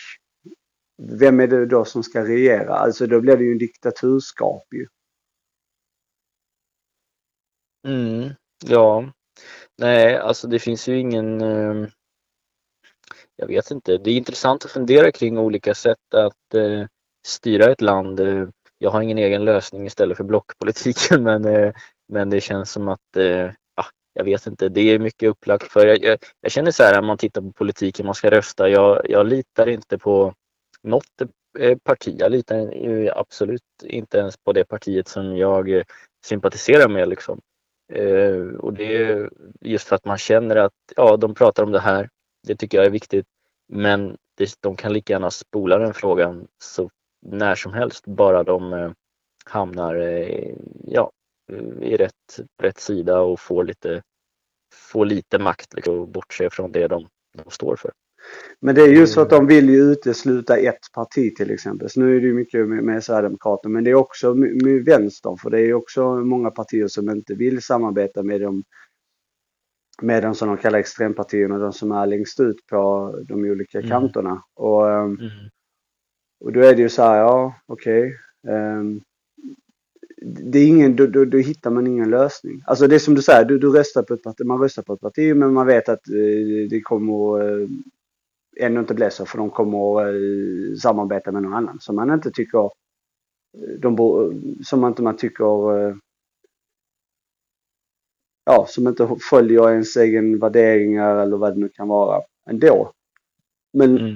Vem 1.20 1.40
är 1.40 1.48
det 1.48 1.66
då 1.66 1.86
som 1.86 2.04
ska 2.04 2.24
regera? 2.24 2.76
Alltså 2.76 3.08
då 3.08 3.22
blir 3.22 3.38
det 3.38 3.44
ju 3.44 3.52
en 3.52 3.58
diktaturskap 3.58 4.64
ju. 4.76 4.88
Mm, 7.88 8.30
ja. 8.66 9.12
Nej, 9.78 10.18
alltså 10.18 10.48
det 10.48 10.60
finns 10.60 10.88
ju 10.88 11.00
ingen... 11.00 11.42
Eh, 11.42 11.88
jag 13.36 13.48
vet 13.48 13.72
inte. 13.72 13.98
Det 13.98 14.12
är 14.12 14.18
intressant 14.18 14.66
att 14.66 14.72
fundera 14.72 15.12
kring 15.12 15.38
olika 15.38 15.76
sätt 15.76 16.14
att 16.14 16.54
eh, 16.54 16.86
styra 17.28 17.72
ett 17.72 17.82
land. 17.82 18.20
Jag 18.78 18.90
har 18.90 19.02
ingen 19.02 19.18
egen 19.18 19.46
lösning 19.46 19.86
istället 19.86 20.18
för 20.18 20.24
blockpolitiken 20.24 21.24
men 21.30 21.46
eh, 21.46 21.74
men 22.10 22.30
det 22.30 22.42
känns 22.42 22.72
som 22.72 22.88
att, 22.88 23.18
eh, 23.18 23.50
ah, 23.76 23.86
jag 24.14 24.24
vet 24.24 24.48
inte, 24.48 24.70
det 24.70 24.82
är 24.82 25.00
mycket 25.00 25.30
upplagt 25.30 25.72
för. 25.72 25.88
Jag, 25.88 26.04
jag, 26.04 26.20
jag 26.42 26.52
känner 26.52 26.72
så 26.72 26.84
här 26.84 26.94
när 26.94 27.02
man 27.02 27.18
tittar 27.18 27.42
på 27.42 27.52
politiken, 27.52 28.06
man 28.06 28.16
ska 28.16 28.32
rösta, 28.32 28.70
jag, 28.70 29.02
jag 29.10 29.28
litar 29.28 29.70
inte 29.70 29.98
på 29.98 30.34
något 30.84 31.22
eh, 31.60 31.78
parti. 31.78 32.16
Jag 32.20 32.32
litar 32.32 32.72
absolut 33.16 33.62
inte 33.84 34.18
ens 34.18 34.38
på 34.38 34.54
det 34.54 34.66
partiet 34.66 35.08
som 35.08 35.38
jag 35.38 35.72
eh, 35.72 35.84
sympatiserar 36.26 36.90
med. 36.90 37.10
Liksom. 37.10 37.42
Eh, 37.94 38.42
och 38.60 38.74
det 38.74 38.98
är 39.04 39.30
just 39.62 39.88
för 39.88 39.96
att 39.96 40.06
man 40.06 40.18
känner 40.18 40.56
att 40.56 40.74
ja, 40.96 41.18
de 41.18 41.34
pratar 41.34 41.64
om 41.64 41.72
det 41.72 41.80
här. 41.80 42.10
Det 42.48 42.56
tycker 42.56 42.78
jag 42.78 42.86
är 42.86 42.92
viktigt. 42.92 43.26
Men 43.68 44.18
det, 44.38 44.56
de 44.60 44.76
kan 44.76 44.94
lika 44.94 45.14
gärna 45.14 45.32
spola 45.32 45.78
den 45.78 45.94
frågan 45.94 46.48
så 46.64 46.90
när 47.22 47.56
som 47.56 47.74
helst 47.74 48.06
bara 48.06 48.44
de 48.44 48.74
eh, 48.74 48.92
hamnar 49.46 49.96
eh, 49.96 50.54
ja, 50.84 51.12
i 51.82 51.98
rätt, 51.98 52.40
rätt 52.62 52.80
sida 52.80 53.20
och 53.22 53.40
får 53.40 53.64
lite, 53.64 54.02
får 54.92 55.06
lite 55.06 55.40
makt 55.40 55.74
liksom, 55.74 56.00
och 56.00 56.08
bortse 56.08 56.50
från 56.50 56.72
det 56.72 56.88
de, 56.88 57.08
de 57.44 57.52
står 57.52 57.76
för. 57.76 57.92
Men 58.62 58.76
det 58.76 58.82
är 58.82 58.88
just 58.88 59.14
för 59.14 59.22
att 59.22 59.30
de 59.30 59.48
vill 59.48 59.70
ju 59.70 59.82
utesluta 59.82 60.58
ett 60.58 60.92
parti 60.94 61.36
till 61.36 61.52
exempel. 61.52 61.90
Så 61.90 62.00
nu 62.00 62.16
är 62.18 62.22
det 62.22 62.28
ju 62.28 62.34
mycket 62.34 62.68
med, 62.70 62.84
med 62.84 63.04
Sverigedemokraterna 63.04 63.74
men 63.74 63.84
det 63.84 63.90
är 63.90 63.96
också 63.96 64.34
med, 64.36 64.86
vänstern 64.86 65.38
för 65.38 65.50
det 65.50 65.62
är 65.62 65.74
också 65.74 66.16
många 66.16 66.52
partier 66.52 66.88
som 66.88 67.10
inte 67.10 67.34
vill 67.36 67.62
samarbeta 67.62 68.24
med 68.24 68.42
de 68.42 68.64
med 70.02 70.24
de 70.24 70.36
som 70.36 70.48
de 70.48 70.58
kallar 70.58 70.80
extrempartierna, 70.80 71.58
de 71.58 71.74
som 71.74 71.92
är 71.92 72.06
längst 72.06 72.40
ut 72.40 72.66
på 72.70 73.14
de 73.28 73.44
olika 73.46 73.78
Mm. 73.78 73.90
kanterna. 73.90 74.44
Och, 74.56 74.92
ehm, 74.92 75.06
Mm. 75.20 75.30
och 76.40 76.54
då 76.54 76.60
är 76.62 76.76
det 76.76 76.82
ju 76.82 76.90
så 76.90 77.02
här, 77.04 77.18
ja 77.18 77.56
okej. 77.66 78.18
ehm, 78.48 79.02
det 80.22 80.60
är 80.60 80.68
ingen, 80.68 80.96
då, 80.96 81.08
då, 81.08 81.26
då 81.26 81.38
hittar 81.38 81.72
man 81.72 81.88
ingen 81.88 82.10
lösning. 82.10 82.62
Alltså 82.66 82.88
det 82.88 82.96
är 82.96 83.00
som 83.00 83.16
du 83.16 83.22
säger, 83.22 83.46
du, 83.46 83.60
du 83.60 83.70
röstar 83.70 84.04
på 84.04 84.14
ett 84.14 84.24
parti, 84.24 84.46
man 84.46 84.62
röstar 84.62 84.84
på 84.84 84.94
ett 84.94 85.02
parti 85.02 85.36
men 85.36 85.54
man 85.54 85.68
vet 85.68 85.90
att 85.90 86.10
eh, 86.10 86.70
det 86.70 86.82
kommer 86.84 87.42
eh, 87.62 87.68
ändå 88.60 88.80
inte 88.82 88.94
bli 88.94 89.12
så 89.12 89.26
för 89.26 89.38
de 89.38 89.50
kommer 89.50 90.08
eh, 90.08 90.76
samarbeta 90.84 91.32
med 91.32 91.44
någon 91.44 91.54
annan 91.54 91.78
som 91.80 91.96
man 91.96 92.12
inte 92.12 92.32
tycker, 92.32 92.66
eh, 93.58 93.80
de, 93.80 93.98
som 94.66 94.86
inte 94.86 95.02
man 95.04 95.18
tycker 95.18 95.80
eh, 95.90 95.96
ja, 98.46 98.66
som 98.70 98.88
inte 98.88 99.10
följer 99.30 99.72
ens 99.72 99.96
egen 99.98 100.40
värderingar 100.40 101.16
eller 101.18 101.38
vad 101.38 101.54
det 101.56 101.60
nu 101.60 101.70
kan 101.70 101.88
vara 101.88 102.22
ändå. 102.50 102.92
Men 103.74 103.98
Mm. 103.98 104.16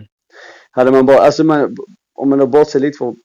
hade 0.72 0.92
man 0.92 1.06
bara, 1.06 1.18
alltså 1.20 1.44
man, 1.44 1.76
om 2.14 2.30
man 2.30 2.40
då 2.40 2.48
bortser 2.48 2.80
lite 2.80 2.98
från 2.98 3.16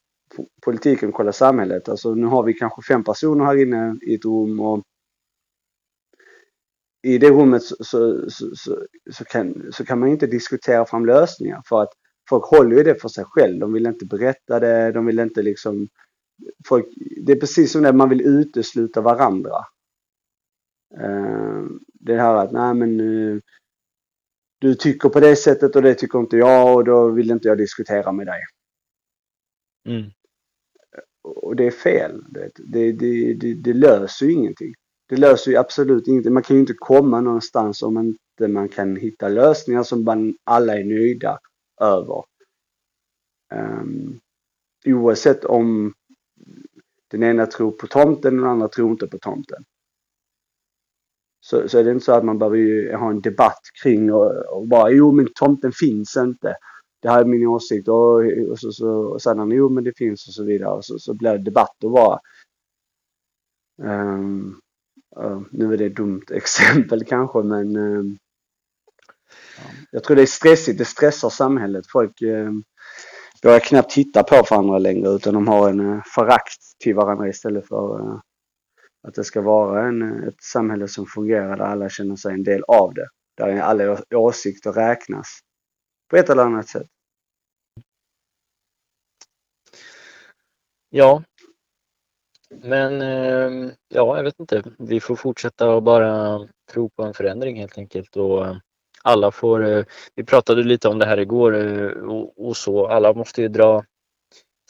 politiken 0.65 1.13
kolla 1.13 1.33
samhället. 1.33 1.89
Alltså 1.89 2.15
nu 2.15 2.27
har 2.27 2.43
vi 2.43 2.55
kanske 2.55 2.83
fem 2.83 3.05
personer 3.05 3.45
här 3.45 3.63
inne 3.63 3.99
i 4.03 4.15
ett 4.15 4.25
rum 4.25 4.61
och 4.61 4.83
i 7.03 7.19
det 7.19 7.31
rummet 7.31 7.63
så, 7.63 7.77
så, 7.81 8.31
så, 8.31 8.51
så, 8.55 8.87
så, 9.11 9.25
kan, 9.25 9.73
så 9.73 9.85
kan 9.85 9.99
man 9.99 10.09
inte 10.09 10.27
diskutera 10.27 10.85
fram 10.85 11.07
lösningar 11.07 11.63
för 11.69 11.83
att 11.83 11.93
folk 12.29 12.45
håller 12.45 12.77
ju 12.77 12.83
det 12.83 13.01
för 13.01 13.09
sig 13.09 13.25
själv. 13.27 13.59
De 13.61 13.73
vill 13.73 13.87
inte 13.87 14.07
berätta 14.07 14.61
det, 14.61 14.93
de 14.93 15.07
vill 15.07 15.19
inte 15.19 15.43
liksom 15.43 15.89
folk, 16.69 16.87
det 17.27 17.33
är 17.33 17.41
precis 17.41 17.73
som 17.73 17.83
det 17.83 17.93
man 17.93 18.09
vill 18.09 18.21
utesluta 18.21 19.01
varandra. 19.01 19.57
Ehm, 21.01 21.81
det 21.93 22.21
här 22.21 22.35
att, 22.35 22.53
nej 22.53 22.75
men 22.75 22.99
du 24.61 24.75
tycker 24.75 25.09
på 25.09 25.21
det 25.21 25.37
sättet 25.37 25.77
och 25.77 25.83
det 25.83 25.95
tycker 25.95 26.19
inte 26.19 26.37
jag 26.37 26.77
och 26.77 26.85
då 26.85 27.11
vill 27.11 27.31
inte 27.31 27.49
jag 27.49 27.59
diskutera 27.59 28.13
med 28.13 28.27
dig. 28.27 28.41
Mm. 29.89 30.11
Och 31.37 31.57
det 31.57 31.67
är 31.67 31.71
fel. 31.71 32.25
Det, 32.29 32.51
det, 32.73 32.93
det, 33.35 33.55
det, 33.55 33.73
löser 33.73 34.27
ju 34.27 34.33
ingenting. 34.33 34.75
Det 35.09 35.17
löser 35.17 35.51
ju 35.51 35.57
absolut 35.57 36.09
ingenting. 36.09 36.33
Man 36.33 36.43
kan 36.43 36.57
ju 36.57 36.61
inte 36.61 36.75
komma 36.75 37.21
någonstans 37.21 37.83
om 37.83 37.99
inte 37.99 38.49
man 38.49 38.69
kan 38.69 38.97
hitta 38.97 39.29
lösningar 39.29 39.83
som 39.83 40.05
man 40.05 40.35
alla 40.45 40.75
är 40.75 40.85
nöjda 40.85 41.39
över. 41.81 42.25
Um, 43.55 44.21
oavsett 44.87 45.45
om 45.45 45.93
den 47.11 47.23
ena 47.23 47.47
tror 47.47 47.71
på 47.71 47.87
tomten 47.87 48.35
och 48.35 48.41
den 48.41 48.51
andra 48.51 48.69
tror 48.69 48.91
inte 48.91 49.07
på 49.07 49.19
tomten. 49.19 49.65
Så, 51.41 51.69
så 51.69 51.79
är 51.79 51.85
det 51.85 51.91
inte 51.91 52.05
så 52.05 52.13
att 52.13 52.25
man 52.25 52.39
behöver 52.39 52.57
ju 52.57 52.95
ha 52.95 53.11
en 53.11 53.21
debatt 53.21 53.61
kring 53.83 54.13
och, 54.13 54.57
och 54.57 54.69
bara 54.69 54.91
jo 54.91 55.13
men 55.13 55.29
tomten 55.35 55.73
finns 55.73 56.17
inte. 56.17 56.55
Det 57.03 57.09
här 57.09 57.21
är 57.21 57.25
min 57.25 57.47
åsikt 57.47 57.89
och, 57.89 58.15
och, 58.51 58.59
så, 58.59 58.73
så, 58.73 58.91
och 58.91 59.23
sen 59.23 59.51
jo 59.51 59.69
men 59.69 59.85
det 59.85 59.99
finns 59.99 60.29
och 60.29 60.35
så 60.35 60.45
vidare 60.45 60.75
och 60.75 60.85
så, 60.85 60.99
så 60.99 61.15
blir 61.15 61.33
det 61.33 61.45
debatt 61.45 61.85
och 61.85 61.91
bara. 61.91 62.19
Um, 63.83 64.61
uh, 65.21 65.43
nu 65.51 65.73
är 65.73 65.77
det 65.77 65.87
ett 65.87 65.97
dumt 65.97 66.25
exempel 66.31 67.05
kanske 67.05 67.43
men 67.43 67.77
um, 67.77 68.19
ja, 69.57 69.63
jag 69.91 70.05
tror 70.05 70.17
det 70.17 70.23
är 70.23 70.27
stressigt, 70.27 70.79
det 70.79 70.85
stressar 70.85 71.31
samhället. 71.31 71.85
Folk 71.93 72.23
um, 72.23 72.65
börjar 73.43 73.61
knappt 73.61 73.91
titta 73.91 74.23
på 74.23 74.43
varandra 74.51 74.79
längre 74.79 75.09
utan 75.09 75.35
de 75.35 75.49
har 75.49 75.71
en 75.71 75.81
uh, 75.81 76.03
förakt 76.15 76.63
till 76.83 76.95
varandra 76.95 77.29
istället 77.29 77.69
för 77.69 78.01
uh, 78.01 78.21
att 79.09 79.15
det 79.15 79.25
ska 79.25 79.41
vara 79.41 79.89
en, 79.89 80.03
eh, 80.03 80.29
ett 80.29 80.43
samhälle 80.43 80.89
som 80.89 81.07
fungerar 81.07 81.57
där 81.57 81.65
alla 81.65 81.89
känner 81.89 82.17
sig 82.17 82.35
en 82.35 82.43
del 82.43 82.63
av 82.63 82.95
det. 82.95 83.09
Där 83.37 83.61
alla 83.61 83.99
åsikter 84.15 84.73
räknas 84.73 85.39
på 86.09 86.17
ett 86.17 86.31
eller 86.31 86.43
annat 86.43 86.69
sätt. 86.69 86.87
Ja. 90.91 91.23
Men 92.51 93.03
ehm, 93.03 93.73
ja, 93.89 94.17
jag 94.17 94.25
vet 94.25 94.41
inte. 94.41 94.63
Vi 94.79 95.01
får 95.01 95.17
fortsätta 95.17 95.71
och 95.71 95.83
bara 95.83 96.41
tro 96.73 96.91
på 96.91 97.03
en 97.03 97.15
förändring 97.15 97.61
helt 97.61 97.79
enkelt. 97.79 98.17
Och 98.17 98.47
eh, 98.47 98.57
alla 99.03 99.31
får, 99.31 99.65
eh, 99.67 99.85
vi 100.15 100.25
pratade 100.25 100.63
lite 100.63 100.89
om 100.89 100.99
det 100.99 101.07
här 101.07 101.19
igår 101.19 101.57
eh, 101.57 101.91
och, 101.91 102.47
och 102.49 102.57
så, 102.57 102.87
alla 102.87 103.13
måste 103.13 103.43
ju 103.43 103.49
dra 103.49 103.85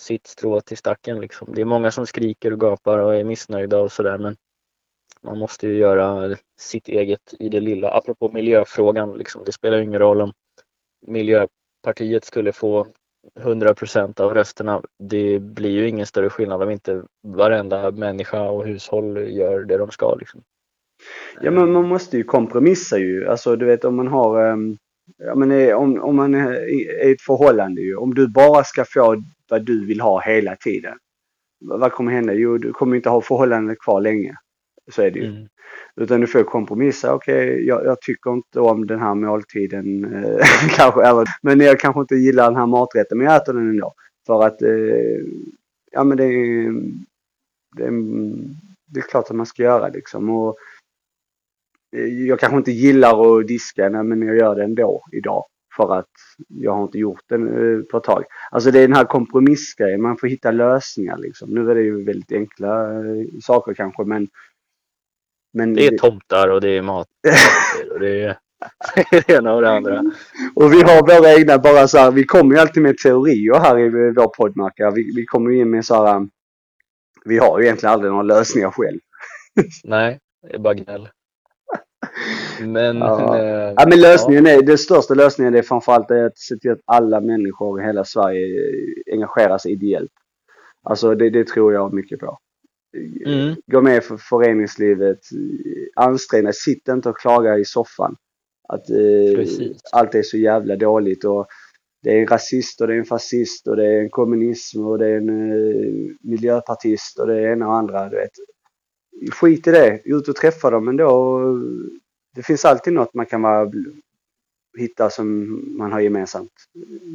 sitt 0.01 0.27
strå 0.27 0.61
till 0.61 0.77
stacken. 0.79 1.21
Liksom. 1.21 1.55
Det 1.55 1.61
är 1.61 1.65
många 1.65 1.91
som 1.91 2.07
skriker 2.07 2.53
och 2.53 2.61
gapar 2.61 2.99
och 2.99 3.15
är 3.17 3.25
missnöjda 3.25 3.79
och 3.79 3.93
sådär 3.93 4.19
men 4.19 4.37
man 5.21 5.39
måste 5.39 5.67
ju 5.67 5.79
göra 5.79 6.37
sitt 6.61 6.89
eget 6.89 7.35
i 7.39 7.49
det 7.49 7.61
lilla. 7.61 7.91
Apropå 7.91 8.31
miljöfrågan, 8.33 9.19
liksom, 9.19 9.43
det 9.45 9.53
spelar 9.53 9.79
ingen 9.79 10.01
roll 10.01 10.21
om 10.21 10.33
Miljöpartiet 11.07 12.25
skulle 12.25 12.53
få 12.53 12.87
100 13.41 13.75
procent 13.75 14.21
av 14.21 14.35
rösterna. 14.35 14.83
Det 14.99 15.39
blir 15.39 15.71
ju 15.71 15.89
ingen 15.89 16.07
större 16.07 16.31
skillnad 16.31 16.63
om 16.63 16.71
inte 16.71 17.03
varenda 17.23 17.91
människa 17.91 18.51
och 18.51 18.67
hushåll 18.67 19.17
gör 19.17 19.65
det 19.65 19.77
de 19.77 19.91
ska. 19.91 20.15
Liksom. 20.15 20.43
Ja 21.41 21.51
men 21.51 21.73
man 21.73 21.89
måste 21.89 22.17
ju 22.17 22.25
kompromissa 22.25 22.99
ju. 22.99 23.29
Alltså 23.29 23.57
du 23.57 23.67
vet 23.67 23.85
om 23.85 23.97
man 23.97 24.09
har 24.09 24.47
ehm, 24.47 24.77
Ja 25.17 25.35
men 25.35 25.51
eh, 25.51 25.77
om, 25.77 26.01
om 26.03 26.17
man 26.17 26.35
är 26.35 26.69
i 26.75 27.11
ett 27.13 27.23
förhållande 27.23 27.81
ju. 27.81 27.97
Om 27.97 28.15
du 28.15 28.29
bara 28.29 28.65
ska 28.65 28.85
få 28.85 29.23
vad 29.51 29.67
du 29.67 29.87
vill 29.87 30.01
ha 30.01 30.21
hela 30.21 30.57
tiden. 30.57 30.99
Vad 31.61 31.93
kommer 31.93 32.13
hända? 32.13 32.33
Jo 32.33 32.59
du 32.59 32.73
kommer 32.73 32.97
inte 32.97 33.09
ha 33.09 33.21
förhållandet 33.21 33.79
kvar 33.79 34.01
länge. 34.01 34.37
Så 34.91 35.03
är 35.03 35.11
det 35.11 35.19
ju. 35.19 35.27
Mm. 35.27 35.49
Utan 35.97 36.21
du 36.21 36.27
får 36.27 36.43
kompromissa. 36.43 37.15
Okej, 37.15 37.51
okay, 37.51 37.65
jag, 37.65 37.85
jag, 37.85 38.01
tycker 38.01 38.33
inte 38.33 38.61
om 38.61 38.87
den 38.87 39.01
här 39.01 39.15
måltiden. 39.15 40.05
Eh, 40.05 40.47
kanske, 40.77 41.03
eller, 41.03 41.25
men 41.43 41.61
jag 41.61 41.81
kanske 41.81 42.01
inte 42.01 42.15
gillar 42.15 42.45
den 42.45 42.57
här 42.57 42.67
maträtten. 42.67 43.19
Men 43.19 43.27
jag 43.27 43.37
äter 43.37 43.53
den 43.53 43.71
ändå. 43.71 43.93
För 44.27 44.43
att, 44.47 44.63
eh, 44.63 44.69
ja 45.93 46.05
men 46.05 46.17
det 46.17 46.25
är, 46.25 46.73
det 47.77 47.85
är, 47.85 47.93
det 48.87 49.01
är 49.01 49.11
klart 49.11 49.31
att 49.31 49.37
man 49.37 49.47
ska 49.47 49.63
göra 49.63 49.89
liksom. 49.89 50.31
Och 50.31 50.57
jag 52.27 52.41
kanske 52.41 52.59
inte 52.59 52.73
gillar 52.73 53.39
att 53.39 53.47
diska, 53.47 53.89
nej, 53.89 54.05
men 54.05 54.23
jag 54.23 54.37
gör 54.37 54.55
det 54.55 54.65
ändå 54.65 55.03
idag. 55.13 55.45
För 55.77 55.95
att 55.95 56.11
jag 56.49 56.75
har 56.75 56.83
inte 56.83 56.99
gjort 56.99 57.23
det 57.29 57.39
på 57.91 57.97
ett 57.97 58.05
tag. 58.05 58.25
Alltså 58.51 58.71
det 58.71 58.79
är 58.79 58.89
den 58.89 58.97
här 58.97 59.05
kompromissgrejen, 59.05 60.03
man 60.03 60.17
får 60.17 60.29
hitta 60.29 60.51
lösningar 60.51 61.19
liksom. 61.19 61.51
Nu 61.51 61.71
är 61.71 61.75
det 61.75 61.83
ju 61.83 62.05
väldigt 62.05 62.33
enkla 62.33 62.91
saker 63.43 63.75
kanske 63.75 64.05
men 64.05 64.29
men 65.53 65.75
det 65.75 65.87
är 65.87 65.99
tomtar 65.99 66.49
och 66.49 66.61
det 66.61 66.77
är 66.77 66.83
mat. 66.83 67.09
och 67.93 68.01
det 68.01 68.23
är 68.23 68.39
det 69.11 69.31
ena 69.31 69.55
och 69.55 69.63
det 69.63 69.71
andra. 69.71 70.03
Och 70.55 70.73
vi 70.73 70.83
har 70.83 71.19
våra 71.19 71.35
egna 71.35 71.59
bara 71.59 71.89
så 71.89 71.99
här, 71.99 72.11
vi 72.11 72.25
kommer 72.25 72.55
ju 72.55 72.61
alltid 72.61 72.83
med 72.83 72.99
teorier 72.99 73.55
här 73.55 73.79
i 73.79 73.89
vår 73.89 74.37
poddmarkare. 74.37 74.93
Vi, 74.95 75.13
vi 75.17 75.27
kommer 75.27 75.51
ju 75.51 75.59
in 75.59 75.71
med 75.71 75.85
så 75.85 76.07
här, 76.07 76.29
vi 77.25 77.39
har 77.39 77.59
ju 77.59 77.65
egentligen 77.65 77.93
aldrig 77.93 78.11
några 78.11 78.23
lösningar 78.23 78.71
själv. 78.71 78.99
Nej, 79.85 80.19
det 80.43 80.55
är 80.55 80.59
bara 80.59 80.75
gnäll. 80.75 81.09
Men, 82.61 82.99
ja. 82.99 83.39
Äh, 83.39 83.73
ja, 83.77 83.87
men 83.89 84.01
lösningen 84.01 84.47
är, 84.47 84.63
den 84.63 84.79
största 84.79 85.15
lösningen 85.15 85.55
är 85.55 85.63
framförallt 85.63 86.11
att 86.11 86.39
se 86.39 86.57
till 86.57 86.71
att 86.71 86.81
alla 86.85 87.21
människor 87.21 87.81
i 87.81 87.85
hela 87.85 88.05
Sverige 88.05 88.47
engagerar 89.13 89.59
sig 89.59 89.73
ideellt. 89.73 90.13
Alltså 90.83 91.15
det, 91.15 91.31
det 91.31 91.47
tror 91.47 91.73
jag 91.73 91.93
mycket 91.93 92.21
på. 92.21 92.39
Mm. 93.27 93.57
Gå 93.67 93.81
med 93.81 94.05
för 94.05 94.17
föreningslivet, 94.17 95.21
ansträng 95.97 96.45
dig, 96.45 96.55
sitt 96.55 96.89
inte 96.89 97.09
och 97.09 97.19
klaga 97.19 97.59
i 97.59 97.65
soffan. 97.65 98.17
Att 98.69 98.91
eh, 98.91 99.47
allt 99.93 100.15
är 100.15 100.23
så 100.23 100.37
jävla 100.37 100.77
dåligt 100.77 101.25
och 101.25 101.47
det 102.03 102.11
är 102.11 102.21
en 102.21 102.27
rasist 102.27 102.81
och 102.81 102.87
det 102.87 102.95
är 102.95 102.99
en 102.99 103.05
fascist 103.05 103.67
och 103.67 103.77
det 103.77 103.87
är 103.87 104.01
en 104.01 104.11
kommunism 104.11 104.87
och 104.87 104.99
det 104.99 105.07
är 105.07 105.17
en 105.17 105.29
eh, 105.29 106.15
miljöpartist 106.21 107.19
och 107.19 107.27
det 107.27 107.41
är 107.41 107.53
en 107.53 107.63
och 107.63 107.75
andra. 107.75 108.09
Du 108.09 108.17
vet. 108.17 108.31
Skit 109.33 109.67
i 109.67 109.71
det, 109.71 110.03
ut 110.05 110.29
och 110.29 110.37
träffa 110.37 110.71
dem 110.71 110.89
ändå. 110.89 111.41
Det 112.35 112.43
finns 112.43 112.65
alltid 112.65 112.93
något 112.93 113.15
man 113.15 113.27
kan 113.27 113.43
vara, 113.43 113.73
hitta 114.79 115.11
som 115.11 115.59
man 115.79 115.93
har 115.93 116.01
gemensamt. 116.01 116.53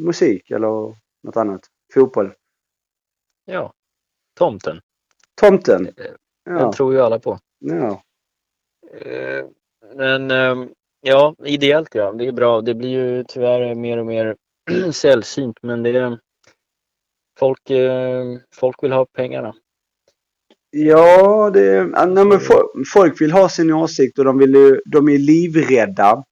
Musik 0.05 0.51
eller 0.51 0.95
något 1.23 1.37
annat. 1.37 1.61
fotboll. 1.93 2.33
Ja. 3.45 3.73
Tomten. 4.37 4.81
Tomten. 5.43 5.83
Den 6.45 6.57
Ja. 6.59 6.73
tror 6.73 6.93
ju 6.93 6.99
alla 7.01 7.19
på. 7.19 7.39
ja. 7.59 8.01
Eh, 9.01 9.45
Men 9.95 10.31
eh, 10.31 10.55
ja, 11.01 11.35
ideellt 11.45 11.95
ja. 11.95 12.11
Det 12.11 12.27
är 12.27 12.31
bra. 12.31 12.61
Det 12.61 12.73
blir 12.75 12.89
ju 12.89 13.23
tyvärr 13.27 13.75
mer 13.75 13.97
och 13.97 14.05
mer 14.05 14.35
sällsynt 14.91 15.57
men 15.61 15.83
det 15.83 15.89
är 15.89 16.19
folk, 17.39 17.69
eh, 17.69 18.23
folk 18.55 18.83
vill 18.83 18.91
ha 18.91 19.05
pengarna. 19.05 19.53
Ja, 20.69 21.49
det, 21.49 21.65
ja, 21.75 22.05
nej, 22.05 22.25
men 22.25 22.37
fo- 22.39 22.83
folk 22.93 23.21
vill 23.21 23.31
ha 23.31 23.49
sin 23.49 23.73
åsikt 23.73 24.19
och 24.19 24.25
de, 24.25 24.37
vill, 24.37 24.53
ju- 24.55 24.81
de 24.85 25.09
är 25.09 25.17
livrädda. 25.17 26.23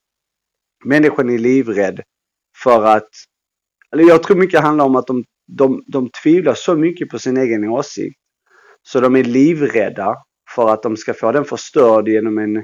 Människan 0.84 1.30
är 1.30 1.38
livrädd 1.38 2.00
för 2.62 2.84
att... 2.84 3.08
Eller 3.92 4.04
jag 4.04 4.22
tror 4.22 4.36
mycket 4.36 4.60
handlar 4.60 4.84
om 4.84 4.96
att 4.96 5.06
de, 5.06 5.24
de, 5.46 5.84
de 5.86 6.10
tvivlar 6.22 6.54
så 6.54 6.76
mycket 6.76 7.08
på 7.08 7.18
sin 7.18 7.36
egen 7.36 7.68
åsikt. 7.68 8.16
Så 8.82 9.00
de 9.00 9.16
är 9.16 9.24
livrädda 9.24 10.16
för 10.54 10.68
att 10.68 10.82
de 10.82 10.96
ska 10.96 11.14
få 11.14 11.32
den 11.32 11.44
förstörd 11.44 12.08
genom 12.08 12.38
en, 12.38 12.56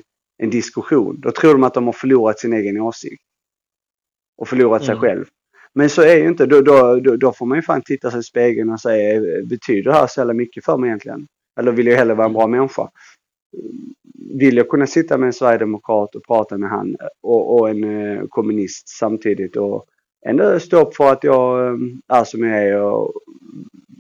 en 0.43 0.51
diskussion. 0.51 1.21
Då 1.21 1.31
tror 1.31 1.53
de 1.53 1.65
att 1.65 1.75
de 1.75 1.87
har 1.87 1.93
förlorat 1.93 2.39
sin 2.39 2.53
egen 2.53 2.81
åsikt. 2.81 3.23
Och 4.39 4.49
förlorat 4.49 4.85
sig 4.85 4.93
Mm. 4.95 5.01
själv. 5.01 5.25
Men 5.75 5.91
så 5.91 6.03
är 6.03 6.17
ju 6.17 6.29
inte. 6.29 6.47
Då, 6.47 6.61
då, 6.61 7.01
då, 7.01 7.17
då 7.17 7.33
får 7.33 7.47
man 7.47 7.59
ju 7.59 7.63
fan 7.63 7.83
titta 7.83 8.11
sig 8.11 8.21
i 8.21 8.23
spegeln 8.23 8.71
och 8.71 8.81
säga, 8.81 9.21
betyder 9.51 9.83
det 9.91 9.93
här 9.93 10.07
så 10.07 10.21
jävla 10.21 10.35
mycket 10.35 10.65
för 10.65 10.79
mig 10.79 10.89
egentligen? 10.89 11.27
Eller 11.61 11.73
vill 11.73 11.87
jag 11.87 11.97
hellre 11.97 12.15
vara 12.15 12.27
en 12.27 12.33
bra 12.33 12.47
människa? 12.47 12.89
Vill 14.39 14.57
jag 14.57 14.69
kunna 14.69 14.87
sitta 14.87 15.19
med 15.19 15.27
en 15.27 15.33
sverigedemokrat 15.33 16.15
och 16.15 16.23
prata 16.27 16.59
med 16.59 16.71
han 16.71 16.97
och, 17.23 17.55
och 17.55 17.71
en 17.71 17.85
eh, 17.85 18.23
kommunist 18.29 18.89
samtidigt 18.89 19.57
och 19.57 19.85
ändå 20.27 20.61
stå 20.61 20.81
upp 20.81 20.97
för 20.97 21.13
att 21.13 21.25
jag 21.25 21.67
eh, 21.67 21.75
är 22.09 22.25
som 22.25 22.43
jag 22.43 22.63
är 22.65 22.81
och 22.81 23.13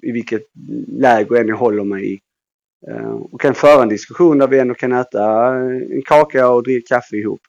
i 0.02 0.12
vilket 0.12 0.42
läge 0.88 1.40
än 1.40 1.48
jag 1.48 1.56
håller 1.56 1.84
mig 1.84 2.14
i. 2.14 2.20
Eh, 2.88 3.10
och 3.10 3.40
kan 3.40 3.54
föra 3.54 3.82
en 3.82 3.88
diskussion 3.88 4.38
där 4.38 4.48
vi 4.48 4.58
ändå 4.58 4.74
kan 4.74 4.92
äta 4.92 5.54
en 5.54 6.02
kaka 6.02 6.50
och 6.50 6.62
dricka 6.62 6.94
kaffe 6.94 7.16
ihop. 7.16 7.40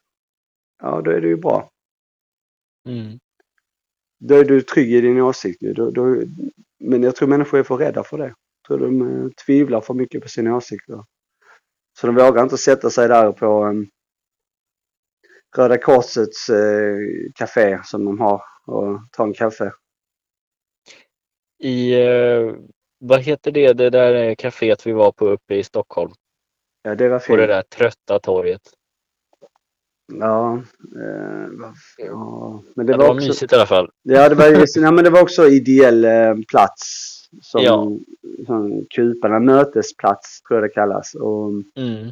Ja, 0.82 1.02
då 1.02 1.12
är 1.12 1.22
det 1.22 1.28
ju 1.28 1.38
bra. 1.38 1.70
Mm. 2.88 3.20
Då 4.20 4.36
är 4.36 4.46
du 4.46 4.62
trygg 4.62 4.94
i 4.94 5.02
din 5.02 5.22
åsikt. 5.22 5.62
Då, 5.76 5.92
då, 5.92 6.24
men 6.80 7.04
jag 7.04 7.16
tror 7.16 7.28
människor 7.28 7.60
är 7.60 7.64
för 7.64 7.78
rädda 7.78 8.04
för 8.04 8.18
det. 8.18 8.24
Jag 8.28 8.68
tror 8.68 8.80
de 8.80 9.02
eh, 9.02 9.30
tvivlar 9.46 9.82
för 9.82 9.94
mycket 9.94 10.22
på 10.22 10.30
sina 10.30 10.56
åsikter. 10.56 11.04
Så 12.00 12.08
de 12.08 12.16
vågar 12.16 12.44
inte 12.44 12.58
sätta 12.58 12.90
sig 12.90 13.08
där 13.08 13.32
på 13.32 13.66
um, 13.66 13.88
Röda 15.58 15.78
Korsets 15.78 16.50
eh, 16.50 16.98
café 17.36 17.80
som 17.84 18.06
de 18.06 18.20
har 18.20 18.42
och 18.66 19.00
ta 19.12 19.24
en 19.24 19.34
kaffe. 19.34 19.72
I, 21.64 22.02
eh, 22.02 22.54
vad 23.00 23.22
heter 23.22 23.52
det, 23.52 23.74
det 23.74 23.90
där 23.90 24.14
eh, 24.16 24.36
kaféet 24.36 24.88
vi 24.88 24.92
var 24.92 25.12
på 25.12 25.28
uppe 25.28 25.56
i 25.56 25.64
Stockholm? 25.64 26.12
Ja, 26.84 26.96
det 26.96 27.10
var 27.10 27.20
På 27.20 27.24
fint. 27.26 27.38
det 27.38 27.48
där 27.48 27.62
trötta 27.62 28.20
torget. 28.20 28.62
Ja, 30.14 30.62
eh, 31.02 31.48
ja, 31.98 32.64
men 32.76 32.86
Det, 32.86 32.92
ja, 32.92 32.98
det 32.98 32.98
var 32.98 33.08
var 33.08 33.16
också... 33.16 33.28
mysigt 33.28 33.52
i 33.52 33.56
alla 33.56 33.66
fall. 33.66 33.90
Ja, 34.04 34.30
det 34.30 34.36
var, 34.36 34.46
ja, 34.84 34.92
men 34.92 35.04
det 35.04 35.10
var 35.10 35.22
också 35.22 35.48
ideell 35.48 36.06
eh, 36.06 36.36
plats. 36.52 37.06
Som, 37.42 37.62
Ja. 37.64 37.92
som 38.46 38.86
kuparna, 38.96 39.40
mötesplats 39.40 40.42
tror 40.42 40.60
jag 40.60 40.70
det 40.70 40.74
kallas. 40.74 41.16
Och 41.16 41.50
Mm. 41.76 42.12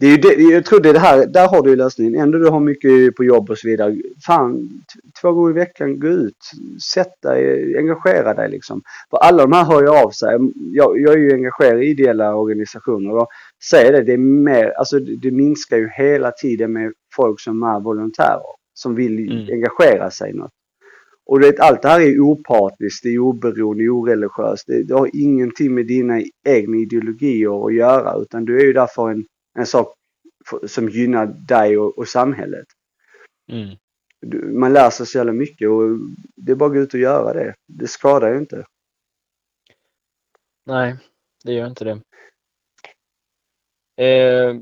Det 0.00 0.06
är 0.06 0.10
ju 0.10 0.16
det, 0.16 0.42
jag 0.42 0.64
tror 0.64 0.80
det 0.80 0.88
är 0.88 0.92
det 0.92 0.98
här, 0.98 1.26
där 1.26 1.48
har 1.48 1.62
du 1.62 1.76
lösningen. 1.76 2.14
Ändå 2.14 2.38
du 2.38 2.48
har 2.48 2.60
mycket 2.60 3.16
på 3.16 3.24
jobb 3.24 3.50
och 3.50 3.58
så 3.58 3.68
vidare. 3.68 3.96
Fan, 4.26 4.68
två 5.20 5.32
gånger 5.32 5.50
i 5.50 5.54
veckan, 5.54 6.00
gå 6.00 6.08
ut, 6.08 6.36
sätt 6.94 7.22
dig, 7.22 7.76
engagera 7.78 8.34
dig 8.34 8.50
liksom. 8.50 8.82
För 9.10 9.18
alla 9.18 9.42
de 9.42 9.52
här 9.52 9.64
hör 9.64 9.82
ju 9.82 9.88
av 9.88 10.10
sig. 10.10 10.38
Jag, 10.72 11.00
jag 11.00 11.12
är 11.12 11.18
ju 11.18 11.32
engagerad 11.32 11.82
i 11.82 11.86
ideella 11.86 12.34
organisationer 12.34 13.16
och 13.16 13.28
säger 13.70 13.92
det, 13.92 14.02
det 14.02 14.12
är 14.12 14.18
mer, 14.18 14.72
alltså 14.78 14.98
det, 14.98 15.16
det 15.22 15.30
minskar 15.30 15.76
ju 15.76 15.88
hela 15.88 16.30
tiden 16.30 16.72
med 16.72 16.92
folk 17.16 17.40
som 17.40 17.62
är 17.62 17.80
volontärer. 17.80 18.60
Som 18.74 18.94
vill 18.94 19.18
Mm. 19.18 19.46
engagera 19.52 20.10
sig 20.10 20.30
i 20.30 20.34
något. 20.34 20.50
Och 21.26 21.40
det, 21.40 21.58
allt 21.60 21.82
det 21.82 21.88
här 21.88 22.00
är 22.00 22.20
opartiskt, 22.20 23.02
det 23.02 23.08
är 23.08 23.18
oberoende, 23.18 23.88
oreligiöst. 23.88 24.64
Det, 24.66 24.82
det 24.82 24.94
har 24.94 25.10
ingenting 25.12 25.74
med 25.74 25.86
dina 25.86 26.22
egna 26.48 26.76
ideologier 26.76 27.66
att 27.66 27.74
göra 27.74 28.22
utan 28.22 28.44
du 28.44 28.60
är 28.60 28.64
ju 28.64 28.72
där 28.72 28.86
för 28.94 29.10
en, 29.10 29.24
en 29.58 29.66
sak 29.66 29.94
för, 30.46 30.66
som 30.66 30.88
gynnar 30.88 31.26
dig 31.26 31.78
och, 31.78 31.98
och 31.98 32.08
samhället. 32.08 32.66
Mm. 33.52 33.76
Man 34.60 34.72
lär 34.72 34.90
sig 34.90 35.06
så 35.06 35.18
jävla 35.18 35.32
mycket 35.32 35.68
och 35.68 35.82
det 36.36 36.52
är 36.52 36.56
bara 36.56 36.66
att 36.66 36.74
gå 36.74 36.80
ut 36.80 36.94
och 36.94 37.00
göra 37.00 37.32
det. 37.32 37.54
Det 37.66 37.88
skadar 37.88 38.32
ju 38.32 38.38
inte. 38.38 38.64
Nej, 40.66 40.96
det 41.44 41.52
gör 41.52 41.66
inte 41.66 41.84
det. 41.84 42.00
Eh, 44.04 44.56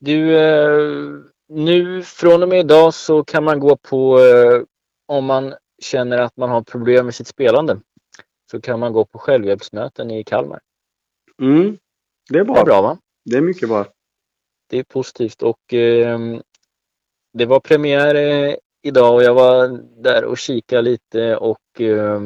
du, 0.00 0.36
eh, 0.36 1.20
nu 1.48 2.02
från 2.02 2.42
och 2.42 2.48
med 2.48 2.60
idag 2.60 2.94
så 2.94 3.24
kan 3.24 3.44
man 3.44 3.60
gå 3.60 3.76
på, 3.76 4.20
eh, 4.20 4.62
om 5.06 5.24
man 5.24 5.54
känner 5.82 6.18
att 6.18 6.36
man 6.36 6.50
har 6.50 6.62
problem 6.62 7.04
med 7.04 7.14
sitt 7.14 7.28
spelande, 7.28 7.80
så 8.50 8.60
kan 8.60 8.80
man 8.80 8.92
gå 8.92 9.04
på 9.04 9.18
självhjälpsmöten 9.18 10.10
i 10.10 10.24
Kalmar. 10.24 10.60
Mm. 11.42 11.78
Det 12.28 12.38
är 12.38 12.44
bra. 12.44 12.54
Det 12.54 12.60
är 12.60 12.64
bra 12.64 12.82
va? 12.82 12.98
Det 13.24 13.36
är 13.36 13.40
mycket 13.40 13.68
bra. 13.68 13.86
Det 14.66 14.78
är 14.78 14.84
positivt 14.84 15.42
och 15.42 15.74
eh, 15.74 16.18
det 17.32 17.46
var 17.46 17.60
premiär 17.60 18.14
eh, 18.14 18.54
idag 18.82 19.14
och 19.14 19.22
jag 19.22 19.34
var 19.34 19.68
där 20.02 20.24
och 20.24 20.38
kikade 20.38 20.82
lite 20.82 21.36
och 21.36 21.80
eh, 21.80 22.20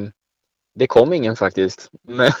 det 0.75 0.87
kom 0.87 1.13
ingen 1.13 1.35
faktiskt. 1.35 1.89
Men, 2.07 2.31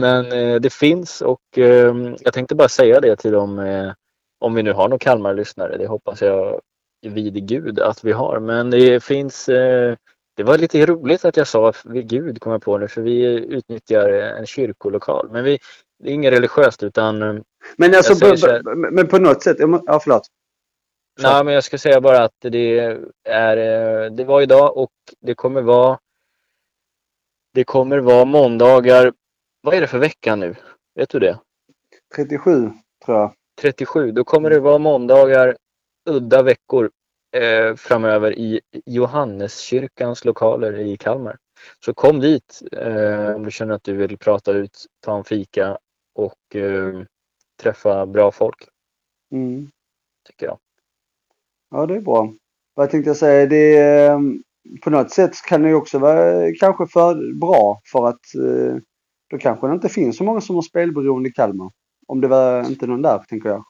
men 0.00 0.32
eh, 0.32 0.60
det 0.60 0.72
finns 0.72 1.20
och 1.20 1.58
eh, 1.58 1.94
jag 2.20 2.32
tänkte 2.32 2.54
bara 2.54 2.68
säga 2.68 3.00
det 3.00 3.16
till 3.16 3.32
dem 3.32 3.58
eh, 3.58 3.92
om 4.40 4.54
vi 4.54 4.62
nu 4.62 4.72
har 4.72 4.88
några 4.88 4.98
Kalmar-lyssnare. 4.98 5.76
Det 5.76 5.86
hoppas 5.86 6.22
jag 6.22 6.60
vid 7.02 7.48
Gud 7.48 7.80
att 7.80 8.04
vi 8.04 8.12
har. 8.12 8.40
Men 8.40 8.70
det 8.70 9.04
finns 9.04 9.48
eh, 9.48 9.96
det 10.36 10.42
var 10.42 10.58
lite 10.58 10.86
roligt 10.86 11.24
att 11.24 11.36
jag 11.36 11.46
sa 11.46 11.72
vid 11.84 12.08
Gud 12.08 12.40
kom 12.40 12.52
jag 12.52 12.62
på 12.62 12.78
nu 12.78 12.88
för 12.88 13.02
vi 13.02 13.24
utnyttjar 13.24 14.08
en 14.10 14.46
kyrkolokal. 14.46 15.28
Men 15.32 15.44
vi, 15.44 15.58
det 15.98 16.10
är 16.10 16.14
inget 16.14 16.32
religiöst 16.32 16.82
utan 16.82 17.22
eh, 17.22 17.42
Men 17.76 17.94
alltså, 17.94 18.14
på, 18.20 18.26
här- 18.26 18.90
men 18.90 19.08
på 19.08 19.18
något 19.18 19.42
sätt, 19.42 19.56
ja 19.86 20.00
förlåt. 20.00 20.26
Nej, 21.22 21.44
men 21.44 21.54
jag 21.54 21.64
ska 21.64 21.78
säga 21.78 22.00
bara 22.00 22.22
att 22.24 22.34
det 22.40 22.78
är, 23.24 23.56
eh, 23.56 24.10
det 24.10 24.24
var 24.24 24.42
idag 24.42 24.76
och 24.76 24.92
det 25.20 25.34
kommer 25.34 25.62
vara 25.62 25.98
det 27.52 27.64
kommer 27.64 27.98
vara 27.98 28.24
måndagar. 28.24 29.12
Vad 29.60 29.74
är 29.74 29.80
det 29.80 29.86
för 29.86 29.98
vecka 29.98 30.36
nu? 30.36 30.54
Vet 30.94 31.08
du 31.10 31.18
det? 31.18 31.38
37 32.16 32.70
tror 33.04 33.18
jag. 33.18 33.32
37. 33.60 34.12
Då 34.12 34.24
kommer 34.24 34.50
det 34.50 34.60
vara 34.60 34.78
måndagar, 34.78 35.56
udda 36.10 36.42
veckor 36.42 36.90
eh, 37.36 37.74
framöver 37.74 38.38
i 38.38 38.60
Johanneskyrkans 38.86 40.24
lokaler 40.24 40.78
i 40.78 40.96
Kalmar. 40.96 41.36
Så 41.84 41.94
kom 41.94 42.20
dit 42.20 42.62
eh, 42.72 43.34
om 43.36 43.44
du 43.44 43.50
känner 43.50 43.74
att 43.74 43.84
du 43.84 43.96
vill 43.96 44.18
prata 44.18 44.52
ut, 44.52 44.86
ta 45.00 45.18
en 45.18 45.24
fika 45.24 45.78
och 46.14 46.56
eh, 46.56 47.02
träffa 47.62 48.06
bra 48.06 48.32
folk, 48.32 48.68
Mm. 49.32 49.70
tycker 50.28 50.46
jag. 50.46 50.58
Ja, 51.70 51.86
det 51.86 51.96
är 51.96 52.00
bra. 52.00 52.32
Vad 52.74 52.90
tänkte 52.90 53.10
jag 53.10 53.16
säga? 53.16 53.46
Det 53.46 53.76
är, 53.76 54.10
eh, 54.10 54.18
på 54.84 54.90
något 54.90 55.10
sätt 55.10 55.32
kan 55.48 55.62
det 55.62 55.74
också 55.74 55.98
vara 55.98 56.52
kanske 56.60 56.86
för 56.86 57.38
bra 57.40 57.80
för 57.92 58.06
att 58.06 58.34
eh, 58.34 58.76
då 59.30 59.38
kanske 59.38 59.66
det 59.66 59.74
inte 59.74 59.88
finns 59.88 60.16
så 60.16 60.24
många 60.24 60.40
som 60.40 60.54
har 60.54 60.62
spelberoende 60.62 61.28
i 61.28 61.32
Kalmar. 61.32 61.70
Om 62.06 62.20
det 62.20 62.28
var 62.28 62.66
inte 62.66 62.86
någon 62.86 63.02
där, 63.02 63.18
tänker 63.28 63.48
jag. 63.48 63.64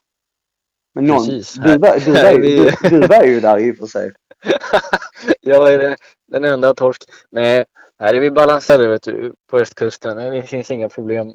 Men 0.94 1.04
någon, 1.04 1.26
Precis. 1.26 1.54
du, 1.54 1.78
var, 1.78 1.98
du, 2.04 2.12
var, 2.12 2.38
du, 2.90 3.00
du 3.00 3.06
var 3.06 3.22
ju 3.24 3.40
där 3.40 3.58
i 3.58 3.72
och 3.72 3.76
för 3.76 3.86
sig. 3.86 4.12
jag 5.40 5.74
är 5.74 5.96
den 6.32 6.44
enda 6.44 6.74
torsk. 6.74 7.02
Nej, 7.30 7.64
här 7.98 8.14
är 8.14 8.20
vi 8.20 8.30
balanserade 8.30 8.88
vet 8.88 9.02
du, 9.02 9.34
på 9.50 9.58
östkusten. 9.58 10.16
Det 10.16 10.42
finns 10.42 10.70
inga 10.70 10.88
problem. 10.88 11.34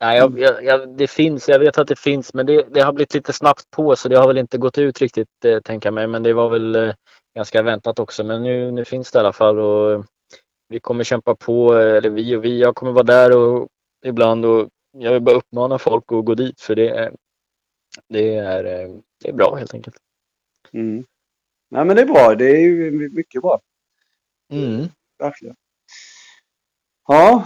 Nej, 0.00 0.18
jag, 0.18 0.38
jag, 0.38 0.64
jag, 0.64 0.96
det 0.96 1.06
finns, 1.06 1.48
jag 1.48 1.58
vet 1.58 1.78
att 1.78 1.88
det 1.88 1.98
finns, 1.98 2.34
men 2.34 2.46
det, 2.46 2.66
det 2.74 2.80
har 2.80 2.92
blivit 2.92 3.14
lite 3.14 3.32
snabbt 3.32 3.70
på 3.70 3.96
så 3.96 4.08
det 4.08 4.16
har 4.18 4.26
väl 4.26 4.38
inte 4.38 4.58
gått 4.58 4.78
ut 4.78 5.00
riktigt, 5.00 5.44
eh, 5.44 5.60
tänker 5.60 5.86
jag 5.86 5.94
mig. 5.94 6.06
Men 6.06 6.22
det 6.22 6.32
var 6.32 6.48
väl 6.50 6.74
eh, 6.74 6.94
ganska 7.34 7.62
väntat 7.62 7.98
också. 7.98 8.24
Men 8.24 8.42
nu, 8.42 8.70
nu 8.70 8.84
finns 8.84 9.10
det 9.12 9.16
i 9.18 9.20
alla 9.20 9.32
fall 9.32 9.58
och 9.58 9.92
eh, 9.92 10.02
vi 10.68 10.80
kommer 10.80 11.04
kämpa 11.04 11.34
på, 11.34 11.78
eh, 11.78 11.96
eller 11.96 12.10
vi 12.10 12.36
och 12.36 12.44
vi, 12.44 12.60
jag 12.60 12.74
kommer 12.74 12.92
vara 12.92 13.02
där 13.04 13.36
och 13.36 13.68
ibland 14.04 14.44
och 14.44 14.68
jag 14.92 15.12
vill 15.12 15.22
bara 15.22 15.36
uppmana 15.36 15.78
folk 15.78 16.04
att 16.12 16.24
gå 16.24 16.34
dit 16.34 16.60
för 16.60 16.74
det 16.74 16.88
är, 16.88 17.12
det 18.08 18.34
är, 18.36 18.64
eh, 18.64 18.96
det 19.22 19.28
är 19.28 19.32
bra 19.32 19.54
helt 19.54 19.74
enkelt. 19.74 19.96
Mm. 20.72 21.04
Nej, 21.70 21.84
men 21.84 21.96
det 21.96 22.02
är 22.02 22.06
bra. 22.06 22.34
Det 22.34 22.44
är 22.44 22.90
mycket 23.16 23.42
bra. 23.42 23.60
Mm. 24.52 24.88
Verkligen. 25.18 25.56
Ja, 27.08 27.44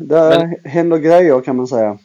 där 0.00 0.68
händer 0.68 0.98
grejer 0.98 1.40
kan 1.40 1.56
man 1.56 1.66
säga. 1.66 1.98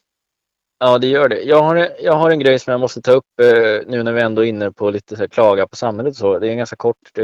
Ja, 0.79 0.97
det 0.97 1.07
gör 1.07 1.29
det. 1.29 1.41
Jag 1.41 1.63
har, 1.63 1.89
jag 1.99 2.13
har 2.13 2.31
en 2.31 2.39
grej 2.39 2.59
som 2.59 2.71
jag 2.71 2.79
måste 2.79 3.01
ta 3.01 3.11
upp 3.11 3.39
eh, 3.41 3.87
nu 3.87 4.03
när 4.03 4.13
vi 4.13 4.21
ändå 4.21 4.41
är 4.41 4.49
inne 4.49 4.71
på 4.71 4.89
lite 4.89 5.15
så 5.15 5.21
här, 5.21 5.27
klaga 5.27 5.67
på 5.67 5.75
samhället 5.75 6.11
och 6.11 6.17
så. 6.17 6.39
Det 6.39 6.51
är 6.51 6.55
ganska 6.55 6.75
kort. 6.75 7.17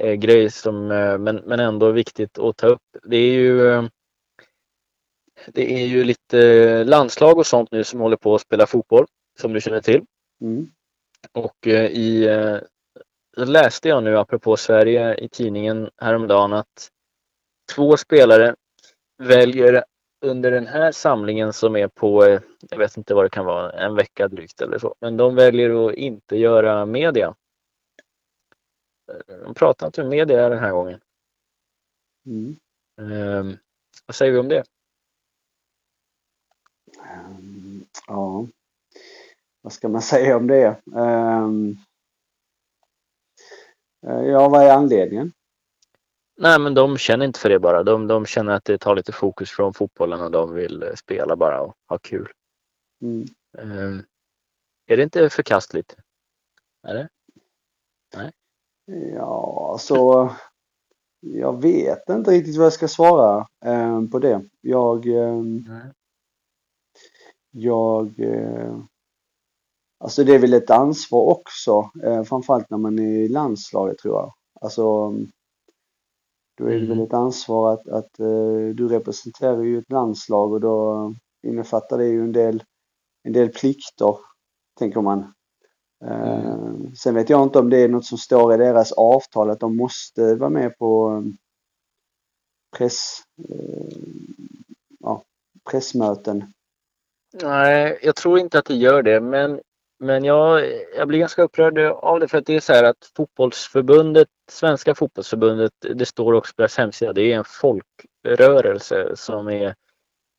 Eh, 0.00 0.12
grej 0.12 0.50
som, 0.50 0.90
eh, 0.90 1.18
men, 1.18 1.36
men 1.36 1.60
ändå 1.60 1.90
viktigt 1.90 2.38
att 2.38 2.56
ta 2.56 2.66
upp. 2.66 2.82
Det 3.02 3.16
är 3.16 3.32
ju 3.32 3.72
eh, 3.72 3.84
det 5.46 5.72
är 5.72 5.86
ju 5.86 6.04
lite 6.04 6.84
landslag 6.84 7.38
och 7.38 7.46
sånt 7.46 7.70
nu 7.72 7.84
som 7.84 8.00
håller 8.00 8.16
på 8.16 8.34
att 8.34 8.40
spela 8.40 8.66
fotboll, 8.66 9.06
som 9.40 9.52
du 9.52 9.60
känner 9.60 9.80
till. 9.80 10.04
Mm. 10.40 10.70
Och 11.32 11.66
eh, 11.66 11.86
i 11.86 12.26
eh, 12.26 13.46
läste 13.46 13.88
jag 13.88 14.04
nu 14.04 14.18
apropå 14.18 14.56
Sverige 14.56 15.14
i 15.14 15.28
tidningen 15.28 15.90
häromdagen 15.96 16.52
att 16.52 16.90
två 17.74 17.96
spelare 17.96 18.54
väljer 19.20 19.84
under 20.24 20.50
den 20.50 20.66
här 20.66 20.92
samlingen 20.92 21.52
som 21.52 21.76
är 21.76 21.88
på, 21.88 22.24
eh, 22.24 22.40
jag 22.70 22.78
vet 22.78 22.96
inte 22.96 23.14
vad 23.14 23.24
det 23.24 23.30
kan 23.30 23.44
vara, 23.44 23.72
en 23.72 23.94
vecka 23.94 24.28
drygt 24.28 24.60
eller 24.60 24.78
så, 24.78 24.94
men 25.00 25.16
de 25.16 25.34
väljer 25.34 25.88
att 25.88 25.94
inte 25.94 26.36
göra 26.36 26.86
media. 26.86 27.34
De 29.44 29.54
pratar 29.54 29.86
inte 29.86 30.02
med 30.02 30.10
media 30.10 30.48
den 30.48 30.58
här 30.58 30.72
gången. 30.72 31.00
Mm. 32.26 32.56
Ehm, 33.00 33.56
vad 34.06 34.14
säger 34.14 34.32
vi 34.32 34.38
om 34.38 34.48
det? 34.48 34.64
Ehm, 37.04 37.84
Ja, 38.06 38.46
vad 39.62 39.72
ska 39.72 39.88
man 39.88 40.02
säga 40.12 40.36
om 40.36 40.46
det? 40.46 40.66
Eh, 40.96 41.48
Ja, 44.02 44.48
vad 44.48 44.62
är 44.66 44.72
anledningen? 44.72 45.32
Nej, 46.42 46.58
men 46.58 46.74
de 46.74 46.98
känner 46.98 47.26
inte 47.26 47.38
för 47.40 47.48
det 47.48 47.58
bara. 47.58 47.82
De, 47.82 48.06
de 48.06 48.26
känner 48.26 48.52
att 48.52 48.64
det 48.64 48.78
tar 48.78 48.96
lite 48.96 49.12
fokus 49.12 49.50
från 49.50 49.74
fotbollen 49.74 50.20
och 50.20 50.30
de 50.30 50.54
vill 50.54 50.82
eh, 50.82 50.94
spela 50.94 51.36
bara 51.36 51.60
och 51.60 51.74
ha 51.88 51.98
kul. 51.98 52.28
Mm. 53.02 53.26
Ehm, 53.58 54.02
är 54.86 54.96
det 54.96 55.02
inte 55.02 55.30
förkastligt? 55.30 55.96
Är 56.82 56.94
det? 56.94 57.08
Ja, 59.14 59.76
så 59.80 60.30
jag 61.20 61.62
vet 61.62 62.08
inte 62.08 62.30
riktigt 62.30 62.56
vad 62.56 62.66
jag 62.66 62.72
ska 62.72 62.88
svara 62.88 63.46
eh, 63.64 64.02
på 64.02 64.18
det. 64.18 64.44
Jag, 64.60 65.06
eh, 65.06 65.42
jag, 67.50 68.20
eh, 68.20 68.78
alltså 69.98 70.24
det 70.24 70.34
är 70.34 70.38
väl 70.38 70.54
ett 70.54 70.70
ansvar 70.70 71.22
också, 71.22 71.90
eh, 72.04 72.22
framförallt 72.22 72.70
när 72.70 72.78
man 72.78 72.98
är 72.98 73.18
i 73.18 73.28
landslaget 73.28 73.98
tror 73.98 74.14
jag. 74.14 74.32
Alltså, 74.60 75.12
då 76.60 76.66
är 76.66 76.72
det 76.80 76.86
väl 76.86 76.92
Mm. 76.92 77.04
ett 77.06 77.12
ansvar 77.14 77.74
att, 77.74 77.88
att 77.88 78.20
eh, 78.20 78.74
du 78.74 78.88
representerar 78.88 79.62
ju 79.62 79.78
ett 79.78 79.90
landslag 79.92 80.52
och 80.52 80.60
då 80.60 81.14
innefattar 81.42 81.98
det 81.98 82.06
ju 82.06 82.22
en 82.22 82.32
del, 82.32 82.64
en 83.24 83.32
del 83.32 83.48
plikter, 83.48 84.16
tänker 84.78 85.00
man. 85.00 85.34
Eh, 86.04 86.56
Sen 86.98 87.14
vet 87.14 87.30
jag 87.30 87.42
inte 87.42 87.58
om 87.58 87.70
det 87.70 87.78
är 87.78 87.88
något 87.88 88.04
som 88.06 88.18
står 88.18 88.54
i 88.54 88.56
deras 88.56 88.92
avtal 88.92 89.50
att 89.50 89.60
de 89.60 89.76
måste 89.76 90.34
vara 90.34 90.50
med 90.50 90.78
på 90.78 91.12
eh, 91.12 91.32
press, 92.78 93.18
ja, 95.00 95.24
pressmöten. 95.70 96.52
Nej, 97.42 97.98
jag 98.02 98.16
tror 98.16 98.38
inte 98.38 98.58
att 98.58 98.64
det 98.64 98.74
gör 98.74 99.02
det, 99.02 99.20
men, 99.20 99.60
men 100.00 100.24
jag, 100.24 100.72
jag 100.96 101.08
blir 101.08 101.18
ganska 101.18 101.42
upprörd 101.42 101.78
av 101.78 102.20
det 102.20 102.28
för 102.28 102.38
att 102.38 102.46
det 102.46 102.56
är 102.56 102.60
så 102.60 102.72
här 102.72 102.84
att 102.84 103.10
fotbollsförbundet, 103.16 104.28
Svenska 104.50 104.94
fotbollsförbundet, 104.94 105.72
det 105.94 106.06
står 106.06 106.32
också 106.32 106.52
på 106.56 106.62
deras 106.62 106.78
hemsida, 106.78 107.12
det 107.12 107.32
är 107.32 107.36
en 107.36 107.44
folkrörelse 107.44 109.16
som 109.16 109.48
är 109.48 109.74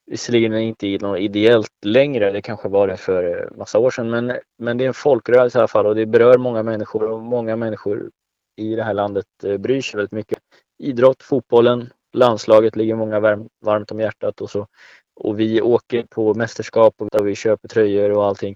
visserligen 0.06 0.54
inte 0.54 0.88
i 0.88 0.98
något 0.98 1.20
ideellt 1.20 1.86
längre, 1.86 2.32
det 2.32 2.42
kanske 2.42 2.70
var 2.70 2.88
det 2.88 2.98
för 2.98 3.50
massa 3.58 3.80
år 3.80 3.92
sedan, 3.92 4.10
men, 4.10 4.38
men 4.58 4.78
det 4.78 4.84
är 4.84 4.88
en 4.88 4.94
folkrörelse 4.94 5.58
i 5.58 5.60
alla 5.60 5.68
fall 5.68 5.86
och 5.86 5.96
det 5.96 6.06
berör 6.06 6.38
många 6.38 6.64
människor 6.64 7.04
och 7.04 7.22
många 7.22 7.56
människor 7.56 8.12
i 8.58 8.76
det 8.76 8.84
här 8.84 8.94
landet 8.94 9.26
eh, 9.44 9.58
bryr 9.58 9.82
sig 9.82 9.98
väldigt 9.98 10.12
mycket. 10.12 10.40
Idrott, 10.84 11.24
fotbollen, 11.24 11.90
landslaget 12.14 12.76
ligger 12.76 12.96
många 12.96 13.20
varmt 13.62 13.92
om 13.92 14.00
hjärtat 14.00 14.42
och 14.42 14.50
så. 14.50 14.68
Och 15.16 15.40
vi 15.40 15.62
åker 15.62 16.06
på 16.10 16.34
mästerskap 16.34 16.96
och 16.98 17.28
vi 17.28 17.36
köper 17.36 17.68
tröjor 17.68 18.12
och 18.12 18.26
allting. 18.26 18.56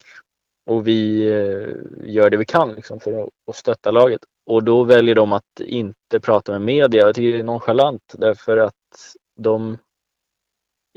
Och 0.66 0.88
vi 0.88 1.28
eh, 1.28 1.70
gör 2.14 2.30
det 2.30 2.38
vi 2.38 2.46
kan 2.46 2.74
liksom 2.74 3.00
för 3.00 3.30
att, 3.48 3.56
stötta 3.56 3.92
laget. 3.92 4.22
Och 4.46 4.64
då 4.64 4.84
väljer 4.84 5.16
de 5.16 5.34
att 5.34 5.60
inte 5.60 6.20
prata 6.20 6.52
med 6.52 6.62
media. 6.62 7.02
Jag 7.02 7.16
tycker 7.16 7.34
det 7.34 7.40
är 7.40 7.44
nonchalant 7.44 8.14
därför 8.18 8.58
att 8.58 8.74
de 9.40 9.78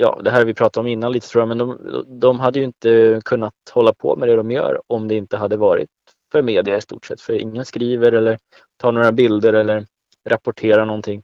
Ja, 0.00 0.20
det 0.24 0.30
här 0.30 0.44
vi 0.44 0.54
pratade 0.54 0.80
om 0.80 0.86
innan 0.86 1.12
lite 1.12 1.28
tror 1.28 1.40
jag, 1.42 1.48
men 1.48 1.58
de, 1.58 1.78
de 2.20 2.40
hade 2.40 2.58
ju 2.58 2.64
inte 2.64 3.20
kunnat 3.24 3.54
hålla 3.70 3.94
på 3.94 4.16
med 4.16 4.28
det 4.28 4.36
de 4.36 4.50
gör 4.50 4.82
om 4.86 5.08
det 5.08 5.14
inte 5.14 5.36
hade 5.36 5.56
varit 5.56 5.90
för 6.32 6.42
media 6.42 6.76
i 6.76 6.80
stort 6.80 7.06
sett. 7.06 7.20
För 7.20 7.32
ingen 7.32 7.64
skriver 7.64 8.12
eller 8.12 8.38
tar 8.76 8.92
några 8.92 9.12
bilder 9.12 9.52
eller 9.52 9.86
rapporterar 10.28 10.84
någonting. 10.84 11.22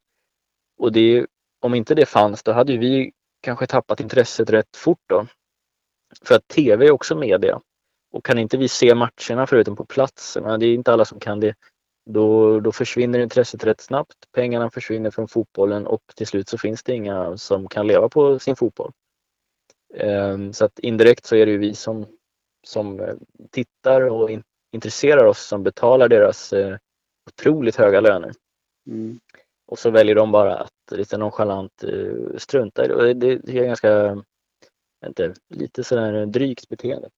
Och 0.78 0.92
det, 0.92 1.26
om 1.60 1.74
inte 1.74 1.94
det 1.94 2.06
fanns, 2.06 2.42
då 2.42 2.52
hade 2.52 2.72
ju 2.72 2.78
vi 2.78 3.12
kanske 3.40 3.66
tappat 3.66 4.00
intresset 4.00 4.50
rätt 4.50 4.76
fort 4.76 5.02
då. 5.06 5.26
För 6.24 6.34
att 6.34 6.48
TV 6.48 6.86
är 6.86 6.90
också 6.90 7.16
media. 7.16 7.60
Och 8.14 8.24
kan 8.24 8.38
inte 8.38 8.56
vi 8.56 8.68
se 8.68 8.94
matcherna 8.94 9.46
förutom 9.46 9.76
på 9.76 9.84
plats, 9.84 10.34
det 10.34 10.66
är 10.66 10.74
inte 10.74 10.92
alla 10.92 11.04
som 11.04 11.20
kan 11.20 11.40
det, 11.40 11.54
då, 12.10 12.60
då 12.60 12.72
försvinner 12.72 13.18
intresset 13.18 13.64
rätt 13.64 13.80
snabbt. 13.80 14.14
Pengarna 14.32 14.70
försvinner 14.70 15.10
från 15.10 15.28
fotbollen 15.28 15.86
och 15.86 16.02
till 16.16 16.26
slut 16.26 16.48
så 16.48 16.58
finns 16.58 16.82
det 16.82 16.94
inga 16.94 17.36
som 17.36 17.68
kan 17.68 17.86
leva 17.86 18.08
på 18.08 18.38
sin 18.38 18.56
fotboll. 18.56 18.92
Ehm, 19.94 20.52
Så 20.52 20.64
att 20.64 20.78
indirekt 20.78 21.26
så 21.26 21.36
är 21.36 21.46
det 21.46 21.52
ju 21.52 21.58
vi 21.58 21.74
som, 21.74 22.06
som 22.66 23.00
eh, 23.00 23.14
tittar 23.50 24.00
och 24.00 24.30
in, 24.30 24.42
intresserar 24.72 25.24
oss 25.24 25.46
som 25.46 25.62
betalar 25.62 26.08
deras 26.08 26.52
eh, 26.52 26.76
otroligt 27.30 27.76
höga 27.76 28.00
löner. 28.00 28.32
Mm. 28.86 29.20
Och 29.66 29.78
så 29.78 29.90
väljer 29.90 30.14
de 30.14 30.32
bara 30.32 30.56
att 30.56 30.98
lite 30.98 31.18
nonchalant 31.18 31.84
eh, 31.84 32.36
strunta 32.36 32.84
i 32.84 32.88
det. 32.88 33.14
Det, 33.14 33.58
är 33.58 33.64
ganska, 33.64 34.22
inte, 35.06 35.34
lite 35.48 35.84
sådär 35.84 36.26
drygt 36.26 36.68
beteende. 36.68 37.08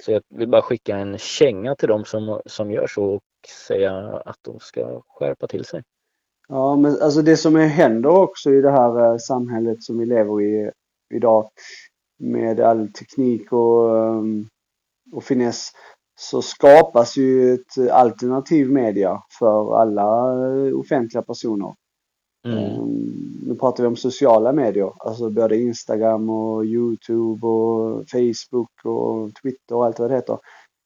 Så 0.00 0.12
jag 0.12 0.22
vill 0.28 0.48
bara 0.48 0.62
skicka 0.62 0.96
en 0.96 1.18
känga 1.18 1.74
till 1.74 1.88
dem 1.88 2.04
som, 2.04 2.40
som 2.46 2.70
gör 2.70 2.86
så 2.86 3.04
och 3.04 3.22
säga 3.66 4.22
att 4.24 4.38
de 4.42 4.60
ska 4.60 5.02
skärpa 5.08 5.46
till 5.46 5.64
sig. 5.64 5.82
Ja, 6.48 6.76
men 6.76 7.02
alltså 7.02 7.22
det 7.22 7.36
som 7.36 7.56
händer 7.56 8.10
också 8.10 8.50
i 8.50 8.60
det 8.60 8.70
här 8.70 9.12
eh, 9.12 9.16
samhället 9.18 9.82
som 9.82 9.98
vi 9.98 10.06
lever 10.06 10.42
i 10.42 10.70
idag 11.14 11.50
med 12.18 12.60
all 12.60 12.88
teknik 12.88 13.52
och, 13.52 13.98
ehm, 13.98 14.46
och 15.12 15.24
finess 15.24 15.70
så 16.16 16.42
skapas 16.42 17.16
ju 17.16 17.54
ett 17.54 17.90
alternativ 17.90 18.70
media 18.70 19.22
för 19.38 19.80
alla 19.80 20.32
eh, 20.66 20.78
offentliga 20.78 21.22
personer. 21.22 21.74
Mm. 22.44 22.58
Ehm, 22.58 23.40
nu 23.46 23.54
pratar 23.54 23.82
vi 23.84 23.88
om 23.88 23.96
sociala 23.96 24.52
medier, 24.52 24.92
alltså 24.98 25.30
både 25.30 25.60
Instagram 25.60 26.30
och 26.30 26.64
Youtube 26.64 27.46
och 27.46 28.04
Facebook 28.08 28.70
och 28.84 29.34
Twitter 29.42 29.74
och 29.74 29.86
allt 29.86 29.98
vad 29.98 30.10
det 30.10 30.14
heter. 30.16 30.38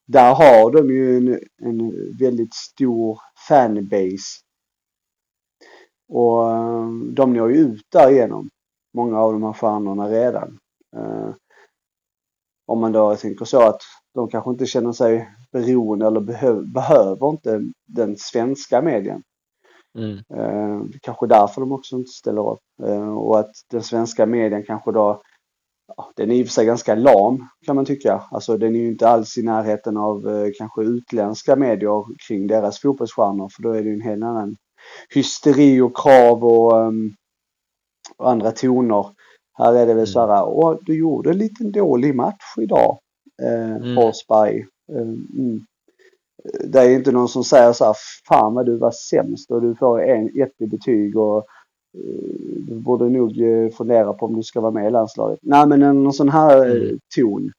Där 0.07 0.35
har 0.35 0.71
de 0.71 0.91
ju 0.91 1.17
en, 1.17 1.41
en 1.63 1.93
väldigt 2.19 2.55
stor 2.55 3.21
fanbase. 3.49 4.43
Och 6.09 6.51
ehm, 6.51 7.15
de 7.15 7.33
når 7.33 7.53
ju 7.53 7.57
ut 7.59 7.87
därigenom, 7.93 8.51
många 8.95 9.21
av 9.21 9.33
de 9.33 9.43
här 9.43 9.53
stjärnorna 9.53 10.09
redan. 10.09 10.59
Ehm, 10.97 11.33
om 12.67 12.81
man 12.81 12.93
då 12.93 13.17
tänker 13.17 13.45
så 13.45 13.63
att 13.63 13.81
de 14.15 14.29
kanske 14.29 14.51
inte 14.51 14.67
känner 14.67 14.93
sig 14.93 15.29
beroende 15.53 16.07
eller 16.07 16.21
behöver 16.75 17.31
inte 17.31 17.61
den 17.87 18.17
svenska 18.17 18.83
medien. 18.83 19.23
Mm. 19.99 20.19
Eh, 20.35 20.83
kanske 21.03 21.27
därför 21.27 21.61
de 21.61 21.73
också 21.73 21.97
inte 21.97 22.11
ställer 22.11 22.53
upp. 22.53 22.61
Eh, 22.83 23.17
och 23.19 23.39
att 23.41 23.51
den 23.71 23.83
svenska 23.83 24.27
medien 24.27 24.63
kanske 24.67 24.93
då, 24.93 25.23
ja, 25.97 26.13
den 26.17 26.31
är 26.31 26.35
i 26.37 26.43
och 26.43 26.47
för 26.47 26.53
sig 26.53 26.67
ganska 26.67 26.95
lam 26.95 27.49
kan 27.67 27.77
man 27.77 27.85
tycka. 27.85 28.23
Alltså 28.31 28.57
den 28.59 28.77
är 28.77 28.81
ju 28.81 28.89
inte 28.89 29.09
alls 29.09 29.39
i 29.39 29.43
närheten 29.43 29.97
av 29.97 30.29
eh, 30.29 30.49
kanske 30.59 30.83
utländska 30.83 31.57
medier 31.57 32.05
kring 32.29 32.47
deras 32.47 32.81
fotbollsstjärnor 32.81 33.49
för 33.57 33.63
då 33.63 33.71
är 33.73 33.83
det 33.83 33.89
ju 33.89 33.95
en 33.95 34.01
helt 34.01 34.25
annan 34.25 34.57
hysteri 35.15 35.81
och 35.81 35.97
krav 35.97 36.45
och, 36.45 36.81
ehm, 36.87 37.11
och 38.19 38.31
andra 38.31 38.51
toner. 38.53 39.07
Här 39.59 39.75
är 39.75 39.87
det 39.87 39.95
väl 39.95 40.07
så 40.07 40.21
här, 40.27 40.45
åh 40.49 40.77
du 40.83 40.99
gjorde 40.99 41.31
en 41.31 41.39
liten 41.39 41.73
dålig 41.73 42.15
match 42.15 42.55
idag. 42.61 42.99
Eh, 43.43 43.77
Mm. 43.77 43.95
Forsberg. 43.97 44.59
Eh, 44.93 45.01
mm. 45.39 45.61
Det 46.73 46.79
är 46.81 46.91
inte 46.91 47.13
någon 47.13 47.29
som 47.29 47.45
säger 47.45 47.73
så 47.73 47.85
här, 47.85 47.97
fan 48.29 48.55
vad 48.55 48.67
du 48.67 48.77
var 48.79 48.91
sämst 48.91 49.51
och 49.51 49.63
du 49.63 49.75
får 49.77 50.03
en, 50.03 50.27
ett 50.43 50.61
i 50.61 50.67
betyg 50.67 51.17
och 51.19 51.39
eh, 51.95 52.63
du 52.69 52.81
borde 52.81 53.09
nog 53.09 53.41
eh, 53.41 53.71
fundera 53.71 54.13
på 54.13 54.27
om 54.27 54.37
du 54.37 54.43
ska 54.43 54.61
vara 54.61 54.73
med 54.73 54.87
i 54.87 54.91
landslaget. 54.91 55.39
Nej 55.43 55.67
men 55.69 55.83
en 55.83 56.03
någon 56.03 56.13
sån 56.13 56.29
här 56.29 56.67
eh, 56.67 56.73
Mm. 56.83 56.99
ton. 57.17 57.51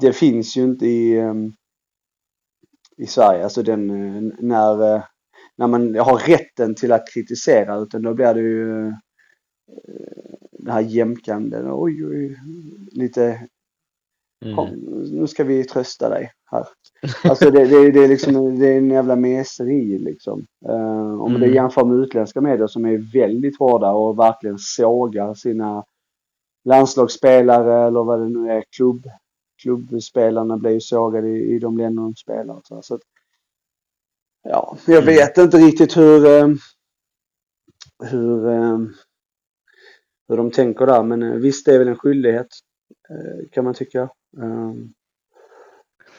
Det 0.00 0.12
finns 0.12 0.56
ju 0.56 0.62
inte 0.64 0.86
i, 0.86 1.16
ehm, 1.18 1.52
i 2.96 3.06
Sverige. 3.06 3.44
Alltså 3.44 3.62
den, 3.62 3.86
när, 4.40 5.02
när 5.56 5.66
man 5.66 5.94
har 5.94 6.28
rätten 6.28 6.74
till 6.74 6.92
att 6.92 7.08
kritisera 7.14 7.76
utan 7.78 8.02
då 8.02 8.14
blir 8.14 8.34
det 8.34 8.40
ju 8.40 8.92
det 10.52 10.72
här 10.72 10.80
jämkande, 10.80 11.56
oj 11.70 12.06
oj, 12.06 12.36
lite. 12.92 13.48
Kom, 14.52 14.68
nu 15.12 15.26
ska 15.26 15.44
vi 15.44 15.64
trösta 15.64 16.08
dig 16.08 16.32
här. 16.50 16.66
Alltså 17.24 17.50
det, 17.50 17.66
det, 17.66 17.90
det 17.90 18.04
är 18.04 18.08
liksom 18.08 18.58
det 18.58 18.66
är 18.68 18.78
en 18.78 18.90
jävla 18.90 19.16
meseri 19.16 19.98
liksom. 19.98 20.46
Uh, 20.68 21.20
om 21.22 21.36
Mm. 21.36 21.40
det 21.40 21.54
jämför 21.54 21.84
med 21.84 21.98
utländska 21.98 22.40
medier 22.40 22.66
som 22.66 22.84
är 22.84 23.12
väldigt 23.12 23.58
hårda 23.58 23.90
och 23.92 24.18
verkligen 24.18 24.58
sågar 24.58 25.34
sina 25.34 25.84
landslagsspelare 26.64 27.86
eller 27.86 28.04
vad 28.04 28.20
det 28.20 28.28
nu 28.28 28.50
är, 28.52 28.64
klubb, 28.76 29.06
klubbspelarna 29.62 30.56
blir 30.58 30.70
ju 30.72 30.80
sågade 30.80 31.28
i, 31.28 31.54
i 31.54 31.58
de 31.58 31.76
länder 31.78 32.02
de 32.02 32.14
spelar. 32.16 32.60
Så, 32.64 32.82
så 32.82 32.94
att, 32.94 33.00
ja, 34.42 34.78
jag 34.86 35.02
Mm. 35.02 35.06
vet 35.06 35.38
inte 35.38 35.56
riktigt 35.58 35.96
hur, 35.96 36.26
eh, 36.26 36.48
hur, 38.10 38.48
eh, 38.48 38.78
hur 40.28 40.36
de 40.36 40.50
tänker 40.50 40.86
där. 40.86 41.02
Men 41.02 41.40
visst, 41.40 41.66
det 41.66 41.74
är 41.74 41.78
väl 41.78 41.88
en 41.88 41.96
skyldighet 41.98 42.48
kan 43.52 43.64
man 43.64 43.74
tycka. 43.74 44.08
Um, 44.36 44.92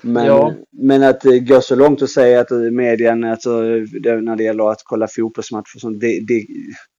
men, 0.02 0.26
Ja. 0.26 0.54
men 0.72 1.04
att 1.04 1.24
gå 1.24 1.62
så 1.62 1.76
långt 1.76 2.02
och 2.02 2.10
säga 2.10 2.40
att 2.40 2.52
medien, 2.74 3.24
alltså, 3.24 3.62
det, 4.04 4.22
när 4.22 4.36
det 4.36 4.44
gäller 4.44 4.72
att 4.72 4.82
kolla 4.84 5.08
fotbollsmatcher 5.08 5.76
och 5.76 5.82
sånt, 5.82 6.00
det, 6.02 6.26
det, 6.28 6.46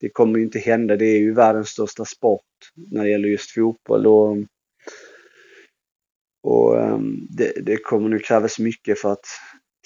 det 0.01 0.09
kommer 0.13 0.39
ju 0.39 0.45
inte 0.45 0.59
hända. 0.59 0.97
Det 0.97 1.05
är 1.07 1.19
ju 1.19 1.35
världens 1.35 1.69
största 1.69 2.05
sport 2.05 2.43
när 2.93 3.05
det 3.05 3.11
gäller 3.11 3.29
just 3.29 3.51
fotboll. 3.51 4.07
Och, 4.07 4.37
och 6.43 6.81
ehm, 6.81 7.27
det, 7.37 7.53
det 7.67 7.77
kommer 7.77 8.09
nu 8.09 8.19
krävas 8.19 8.59
mycket 8.59 9.01
för 9.01 9.13
att 9.13 9.27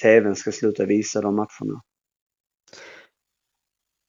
TVn 0.02 0.36
ska 0.36 0.52
sluta 0.52 0.84
visa 0.84 1.20
de 1.20 1.36
matcherna. 1.36 1.82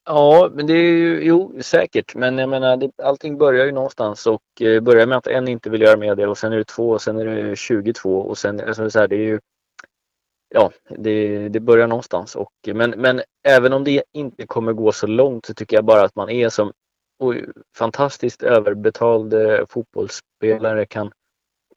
Ja, 0.06 0.50
men 0.54 0.68
det 0.68 0.74
är 0.74 0.92
ju, 0.92 1.24
jo, 1.24 1.62
säkert. 1.62 2.16
Men 2.16 2.38
jag 2.38 2.50
menar, 2.50 2.78
det, 2.78 2.92
allting 3.04 3.38
börjar 3.38 3.66
ju 3.66 3.72
någonstans 3.72 4.28
och 4.28 4.62
eh, 4.62 4.82
börjar 4.82 5.08
med 5.08 5.18
att 5.18 5.28
en 5.28 5.48
inte 5.48 5.70
vill 5.70 5.82
göra 5.82 5.98
media 5.98 6.30
och 6.30 6.38
sen 6.38 6.54
är 6.54 6.58
det 6.58 6.64
två 6.64 6.90
och 6.90 7.02
sen 7.02 7.18
är 7.18 7.26
det 7.26 7.56
22 7.56 8.20
och 8.22 8.38
sen, 8.38 8.60
alltså 8.60 8.90
så 8.90 9.00
här, 9.00 9.08
det 9.08 9.16
är 9.16 9.28
ju, 9.28 9.40
ja, 10.50 10.72
det, 10.90 11.50
det 11.50 11.60
börjar 11.60 11.88
någonstans. 11.88 12.36
Och, 12.36 12.52
men, 12.74 12.90
men 12.90 13.22
även 13.44 13.74
om 13.74 13.84
det 13.84 14.04
inte 14.14 14.48
kommer 14.48 14.74
gå 14.74 14.92
så 14.92 15.08
långt 15.08 15.46
så 15.46 15.54
tycker 15.54 15.78
jag 15.78 15.86
bara 15.86 16.02
att 16.04 16.16
man 16.16 16.30
är 16.30 16.50
som 16.50 16.72
oj, 17.20 17.46
fantastiskt 17.78 18.44
överbetald 18.44 19.34
fotbollsspelare 19.70 20.86
kan, 20.86 21.12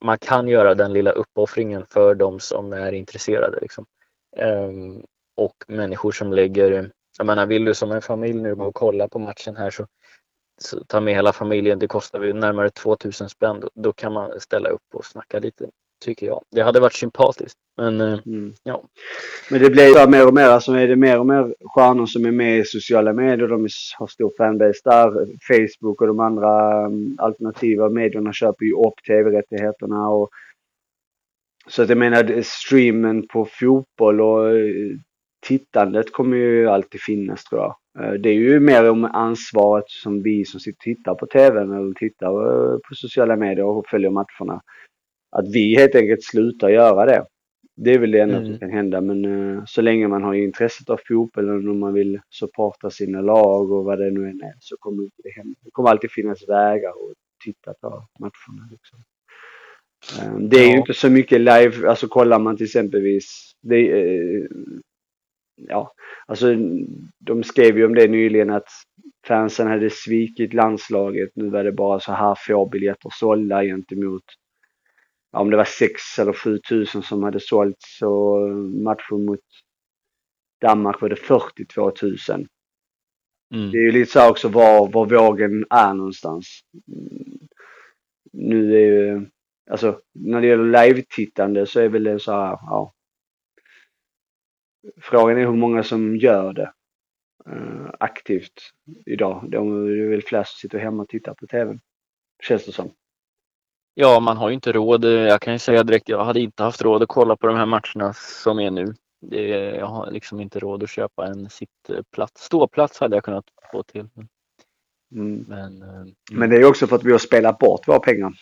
man 0.00 0.18
kan 0.18 0.48
göra 0.48 0.74
den 0.74 0.92
lilla 0.92 1.10
uppoffringen 1.10 1.86
för 1.86 2.14
de 2.14 2.40
som 2.40 2.72
är 2.72 2.92
intresserade. 2.92 3.58
Liksom. 3.60 3.86
Ehm, 4.36 5.02
och 5.36 5.54
människor 5.66 6.12
som 6.12 6.32
lägger 6.32 6.90
jag 7.18 7.26
menar, 7.26 7.46
vill 7.46 7.64
du 7.64 7.74
som 7.74 7.92
en 7.92 8.02
familj 8.02 8.42
nu 8.42 8.54
gå 8.54 8.64
och 8.64 8.74
kolla 8.74 9.08
på 9.08 9.18
matchen 9.18 9.56
här 9.56 9.70
så, 9.70 9.86
så 10.60 10.84
ta 10.84 11.00
med 11.00 11.14
hela 11.14 11.32
familjen. 11.32 11.78
Det 11.78 11.86
kostar 11.86 12.22
ju 12.22 12.32
närmare 12.32 12.70
2000 12.70 13.28
spänn. 13.28 13.60
Då, 13.60 13.70
då 13.74 13.92
kan 13.92 14.12
man 14.12 14.40
ställa 14.40 14.68
upp 14.68 14.94
och 14.94 15.04
snacka 15.04 15.38
lite, 15.38 15.68
tycker 16.04 16.26
jag. 16.26 16.44
Det 16.50 16.60
hade 16.60 16.80
varit 16.80 16.92
sympatiskt. 16.94 17.58
Men 17.76 18.00
eh, 18.00 18.18
Mm. 18.26 18.54
ja, 18.62 18.84
Men 19.50 19.62
det 19.62 19.70
blir 19.70 20.00
ju 20.00 20.06
mer 20.06 20.26
och 20.26 20.34
mer, 20.34 20.44
alltså 20.48 20.72
är 20.72 20.88
det 20.88 20.96
mer 20.96 21.18
och 21.20 21.26
mer 21.26 21.54
stjärnor 21.74 22.06
som 22.06 22.24
är 22.26 22.30
med 22.30 22.58
i 22.58 22.64
sociala 22.64 23.12
medier. 23.12 23.48
De 23.48 23.68
har 23.98 24.06
stor 24.06 24.32
fanbase 24.38 24.80
där. 24.84 25.10
Facebook 25.48 26.00
och 26.00 26.06
de 26.06 26.20
andra 26.20 26.86
um, 26.86 27.16
alternativa 27.18 27.88
medierna 27.90 28.32
köper 28.32 28.64
ju 28.64 28.72
upp 28.72 29.04
tv-rättigheterna. 29.06 30.08
Och, 30.08 30.28
så 31.68 31.82
att 31.82 31.88
jag 31.88 31.98
menar, 31.98 32.42
streamen 32.42 33.28
på 33.28 33.44
fotboll 33.44 34.20
och 34.20 34.50
eh, 34.50 34.96
tittandet 35.44 36.12
kommer 36.12 36.36
ju 36.36 36.68
alltid 36.68 37.00
finnas 37.00 37.44
tror 37.44 37.60
jag. 37.60 37.76
Eh, 38.04 38.12
Det 38.12 38.28
är 38.28 38.34
ju 38.34 38.60
mer 38.60 38.90
om 38.90 39.04
ansvaret 39.04 39.84
som 39.88 40.22
vi 40.22 40.44
som 40.44 40.60
sitter 40.60 40.76
och 40.76 40.80
tittar 40.80 41.14
på 41.14 41.26
tvn 41.26 41.72
eller 41.72 41.92
tittar 41.94 42.28
eh, 42.28 42.78
på 42.88 42.94
sociala 42.94 43.36
medier 43.36 43.64
och 43.64 43.86
följer 43.88 44.10
matcherna. 44.10 44.60
Att 45.36 45.48
vi 45.54 45.76
helt 45.76 45.94
enkelt 45.94 46.22
slutar 46.24 46.68
göra 46.68 47.06
det. 47.06 47.24
Det 47.76 47.94
är 47.94 47.98
väl 47.98 48.10
det 48.10 48.20
enda 48.20 48.36
Mm. 48.36 48.48
som 48.50 48.58
kan 48.58 48.70
hända 48.70 49.00
men 49.00 49.24
eh, 49.24 49.62
så 49.66 49.82
länge 49.82 50.08
man 50.08 50.22
har 50.22 50.34
intresset 50.34 50.90
av 50.90 51.00
fotbollen 51.08 51.68
och 51.68 51.76
man 51.76 51.94
vill 51.94 52.20
supporta 52.30 52.90
sina 52.90 53.20
lag 53.20 53.72
och 53.72 53.84
vad 53.84 53.98
det 53.98 54.10
nu 54.10 54.20
än 54.28 54.40
är 54.42 54.54
så 54.60 54.76
kommer 54.78 55.02
det 55.02 55.30
hända. 55.36 55.54
Det 55.64 55.70
kommer 55.70 55.88
alltid 55.90 56.10
finnas 56.10 56.48
vägar 56.48 56.88
att 56.90 57.16
titta 57.44 57.74
på 57.80 57.88
matcherna. 58.20 58.68
Liksom. 58.70 58.98
Det 60.50 60.56
är 60.56 60.66
ju 60.66 60.72
Ja. 60.72 60.76
inte 60.78 60.94
så 60.94 61.10
mycket 61.10 61.40
live, 61.40 61.88
alltså 61.88 62.08
kollar 62.08 62.38
man 62.38 62.56
till 62.56 62.64
exempelvis 62.66 63.52
det, 63.62 63.78
ja, 65.56 65.92
alltså 66.26 66.54
de 67.18 67.42
skrev 67.44 67.78
ju 67.78 67.86
om 67.86 67.94
det 67.94 68.08
nyligen 68.08 68.50
att 68.50 68.68
fansen 69.26 69.66
hade 69.66 69.90
svikit 69.90 70.54
landslaget. 70.54 71.30
Nu 71.34 71.50
var 71.50 71.64
det 71.64 71.72
bara 71.72 72.00
så 72.00 72.12
här 72.12 72.34
få 72.46 72.68
biljetter 72.68 73.10
sålda 73.12 73.62
gentemot 73.62 74.24
ja, 75.32 75.40
om 75.40 75.50
det 75.50 75.56
var 75.56 75.64
6 75.64 76.18
eller 76.18 76.32
7 76.32 76.58
tusen 76.68 77.02
som 77.02 77.22
hade 77.22 77.40
sålts 77.40 78.02
och 78.02 78.50
matchen 78.84 79.24
mot 79.24 79.40
Danmark 80.60 81.00
var 81.00 81.08
det 81.08 81.16
42 81.16 81.92
000. 82.02 82.16
mm. 83.54 83.70
Det 83.70 83.78
är 83.78 83.82
ju 83.82 83.92
lite 83.92 84.12
så 84.12 84.18
här 84.18 84.30
också 84.30 84.48
var, 84.48 84.92
var 84.92 85.06
vågen 85.06 85.64
är 85.70 85.94
någonstans. 85.94 86.60
Nu 88.32 88.76
är 88.76 88.86
ju, 88.86 89.26
alltså 89.70 90.00
när 90.12 90.40
det 90.40 90.46
gäller 90.46 90.86
live-tittande 90.86 91.66
så 91.66 91.80
är 91.80 91.88
väl 91.88 92.04
det 92.04 92.18
så 92.18 92.32
här, 92.32 92.58
ja. 92.60 92.93
Frågan 95.00 95.38
är 95.38 95.46
hur 95.46 95.52
många 95.52 95.82
som 95.82 96.16
gör 96.16 96.52
det 96.52 96.72
eh, 97.46 97.90
aktivt 98.00 98.72
idag. 99.06 99.44
Det 99.50 99.56
är 99.56 100.10
väl 100.10 100.22
flest 100.22 100.50
som 100.52 100.58
sitter 100.58 100.78
hemma 100.78 101.02
och 101.02 101.08
tittar 101.08 101.34
på 101.34 101.46
TVn. 101.46 101.80
Känns 102.42 102.66
det 102.66 102.72
som. 102.72 102.90
ja, 103.94 104.20
man 104.20 104.36
har 104.36 104.48
ju 104.48 104.54
inte 104.54 104.72
råd. 104.72 105.04
Jag 105.04 105.40
kan 105.40 105.52
ju 105.52 105.58
säga 105.58 105.82
direkt, 105.82 106.08
jag 106.08 106.24
hade 106.24 106.40
inte 106.40 106.62
haft 106.62 106.82
råd 106.82 107.02
att 107.02 107.08
kolla 107.08 107.36
på 107.36 107.46
de 107.46 107.56
här 107.56 107.66
matcherna 107.66 108.12
som 108.14 108.60
är 108.60 108.70
nu. 108.70 108.94
Det, 109.20 109.48
jag 109.50 109.86
har 109.86 110.10
liksom 110.10 110.40
inte 110.40 110.58
råd 110.58 110.82
att 110.82 110.90
köpa 110.90 111.26
en 111.26 111.50
sittplats. 111.50 112.42
Ståplats 112.42 113.00
hade 113.00 113.16
jag 113.16 113.24
kunnat 113.24 113.44
få 113.72 113.82
till. 113.82 114.08
Mm. 115.14 115.44
Men, 115.48 115.82
eh. 115.82 116.12
Men 116.32 116.50
det 116.50 116.56
är 116.56 116.60
ju 116.60 116.66
också 116.66 116.86
för 116.86 116.96
att 116.96 117.04
vi 117.04 117.12
har 117.12 117.18
spelat 117.18 117.58
bort 117.58 117.88
våra 117.88 118.00
pengar. 118.00 118.32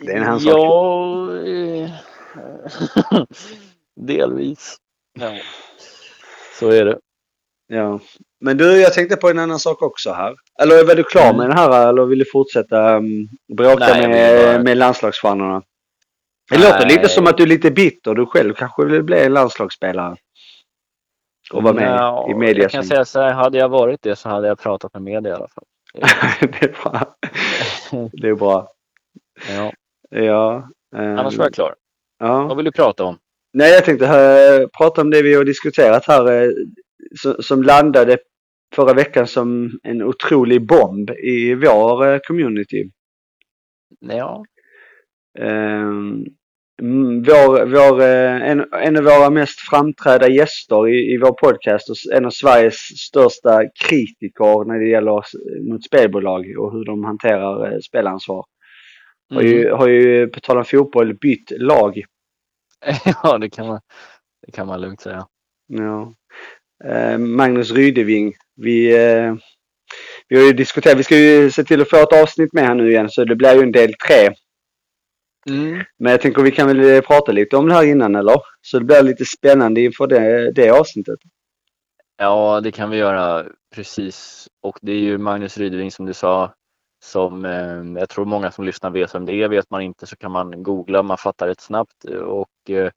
Det 0.00 0.12
är 0.12 0.16
en 0.16 0.22
annan 0.22 0.40
sak. 0.40 0.52
Ja, 0.52 1.36
eh, 1.46 1.90
delvis. 4.06 4.76
Ja. 5.20 5.32
Så 6.58 6.70
är 6.70 6.84
det. 6.84 6.98
Ja. 7.66 8.00
Men 8.40 8.56
du, 8.56 8.80
jag 8.80 8.92
tänkte 8.92 9.16
på 9.16 9.28
en 9.30 9.38
annan 9.38 9.58
sak 9.58 9.82
också 9.82 10.12
här. 10.12 10.34
Eller 10.62 10.84
var 10.84 10.94
du 10.94 11.04
klar 11.04 11.24
Mm. 11.24 11.36
med 11.36 11.48
den 11.48 11.58
här 11.58 11.88
eller 11.88 12.04
vill 12.04 12.18
du 12.18 12.24
fortsätta 12.32 12.96
um, 12.96 13.28
bråka 13.56 13.86
Nej, 13.94 14.08
med, 14.08 14.44
bara- 14.54 14.62
med 14.62 14.76
landslagsstjärnorna? 14.76 15.62
Det 16.50 16.58
Nej. 16.58 16.72
låter 16.72 16.86
lite 16.88 17.08
som 17.08 17.26
att 17.26 17.36
du 17.36 17.42
är 17.42 17.46
lite 17.46 17.70
bitter. 17.70 18.14
Du 18.14 18.26
själv 18.26 18.54
kanske 18.54 18.84
vill 18.84 19.02
bli 19.02 19.24
en 19.24 19.32
landslagsspelare. 19.34 20.16
Och 21.52 21.62
vara 21.62 21.74
med 21.74 21.90
Nja, 21.90 22.26
i 22.30 22.34
media. 22.34 22.62
Jag 22.62 22.70
kan 22.70 22.84
säga 22.84 23.04
så 23.04 23.20
här, 23.20 23.32
hade 23.32 23.58
jag 23.58 23.68
varit 23.68 24.02
det 24.02 24.16
så 24.16 24.28
hade 24.28 24.48
jag 24.48 24.58
pratat 24.58 24.92
med 24.94 25.02
media 25.02 25.32
i 25.32 25.34
alla 25.34 25.48
fall. 25.48 25.64
det 26.40 26.62
är 26.62 26.72
bra. 26.82 27.14
Det 28.12 28.28
är 28.28 28.34
bra. 28.34 28.68
Ja. 29.56 29.72
Ja. 30.10 30.68
ehm, 30.96 31.18
Annars 31.18 31.36
var 31.36 31.44
jag 31.44 31.54
klar. 31.54 31.74
ja. 32.18 32.42
Vad 32.46 32.56
vill 32.56 32.64
du 32.64 32.72
prata 32.72 33.04
om? 33.04 33.18
Nej, 33.52 33.72
jag 33.72 33.84
tänkte 33.84 34.04
uh, 34.06 34.68
prata 34.78 35.00
om 35.00 35.10
det 35.10 35.22
vi 35.22 35.34
har 35.34 35.44
diskuterat 35.44 36.04
här. 36.06 36.42
eh, 36.42 36.50
som, 37.22 37.34
som 37.42 37.62
landade 37.62 38.18
förra 38.74 38.94
veckan 38.94 39.26
som 39.26 39.70
en 39.82 40.02
otrolig 40.02 40.66
bomb 40.66 41.10
i 41.10 41.54
vår 41.54 42.06
eh, 42.06 42.18
community. 42.28 42.90
Ja, 44.00 44.44
Ehm, 45.38 46.24
mm, 46.82 47.22
vår, 47.22 47.66
vår, 47.66 48.02
en, 48.02 48.64
en 48.72 48.96
av 48.96 49.04
våra 49.04 49.30
mest 49.30 49.60
framträdda 49.70 50.28
gäster 50.28 50.88
i, 50.88 51.14
i 51.14 51.18
vår 51.18 51.32
podcast 51.32 51.90
och 51.90 52.16
en 52.16 52.24
av 52.26 52.30
Sveriges 52.30 52.74
största 52.76 53.62
kritiker 53.88 54.68
när 54.68 54.78
det 54.78 54.88
gäller 54.88 55.22
mot 55.72 55.84
spelbolag 55.84 56.44
och 56.58 56.72
hur 56.72 56.84
de 56.84 57.04
hanterar 57.04 57.80
spelansvar. 57.80 58.44
Har, 59.34 59.40
Mm. 59.42 59.52
ju, 59.52 59.70
har 59.70 59.88
ju 59.88 60.26
på 60.26 60.40
tal 60.40 60.58
om 60.58 60.64
fotboll 60.64 61.14
bytt 61.14 61.52
lag. 61.58 62.02
ja 63.22 63.38
det, 63.38 63.50
kan 63.50 63.66
man, 63.66 63.80
det 64.46 64.52
kan 64.52 64.66
man 64.66 64.80
lugnt 64.80 65.00
säga. 65.00 65.26
Ja. 65.66 66.14
Eh, 66.84 67.18
Magnus 67.18 67.70
Rydeving. 67.70 68.34
Vi, 68.56 68.96
eh, 68.96 69.34
vi 70.28 70.36
har 70.36 70.44
ju 70.44 70.52
diskuterat, 70.52 70.98
vi 70.98 71.04
ska 71.04 71.16
ju 71.16 71.50
se 71.50 71.64
till 71.64 71.80
att 71.80 71.90
få 71.90 71.96
ett 71.96 72.22
avsnitt 72.22 72.52
med 72.52 72.66
här 72.66 72.74
nu 72.74 72.90
igen 72.90 73.10
så 73.10 73.24
det 73.24 73.36
blir 73.36 73.54
ju 73.54 73.62
en 73.62 73.72
del 73.72 73.94
tre. 73.94 74.34
Mm. 75.48 75.84
Men 75.98 76.12
jag 76.12 76.20
tänker 76.20 76.42
vi 76.42 76.50
kan 76.50 76.66
väl 76.66 76.96
eh, 76.96 77.00
prata 77.00 77.32
lite 77.32 77.56
om 77.56 77.68
det 77.68 77.74
här 77.74 77.84
innan 77.84 78.14
eller? 78.14 78.36
Så 78.60 78.78
det 78.78 78.84
blir 78.84 79.02
lite 79.02 79.24
spännande 79.24 79.80
inför 79.80 80.06
det, 80.06 80.52
det 80.52 80.70
avsnittet. 80.70 81.18
Ja, 82.18 82.60
det 82.60 82.72
kan 82.72 82.90
vi 82.90 82.96
göra 82.96 83.46
precis. 83.74 84.48
Och 84.62 84.78
det 84.82 84.92
är 84.92 85.00
ju 85.00 85.18
Magnus 85.18 85.58
Rydeving 85.58 85.90
som 85.90 86.06
du 86.06 86.14
sa 86.14 86.54
som 87.00 87.44
eh, 87.44 88.00
jag 88.00 88.08
tror 88.08 88.24
många 88.24 88.50
som 88.50 88.64
lyssnar 88.64 88.90
vet 88.90 89.14
vem 89.14 89.24
det 89.24 89.42
är. 89.42 89.48
Vet 89.48 89.70
man 89.70 89.82
inte 89.82 90.06
så 90.06 90.16
kan 90.16 90.32
man 90.32 90.62
googla, 90.62 91.02
man 91.02 91.18
fattar 91.18 91.46
rätt 91.46 91.60
snabbt. 91.60 92.04
Och 92.04 92.70
eh, 92.70 92.90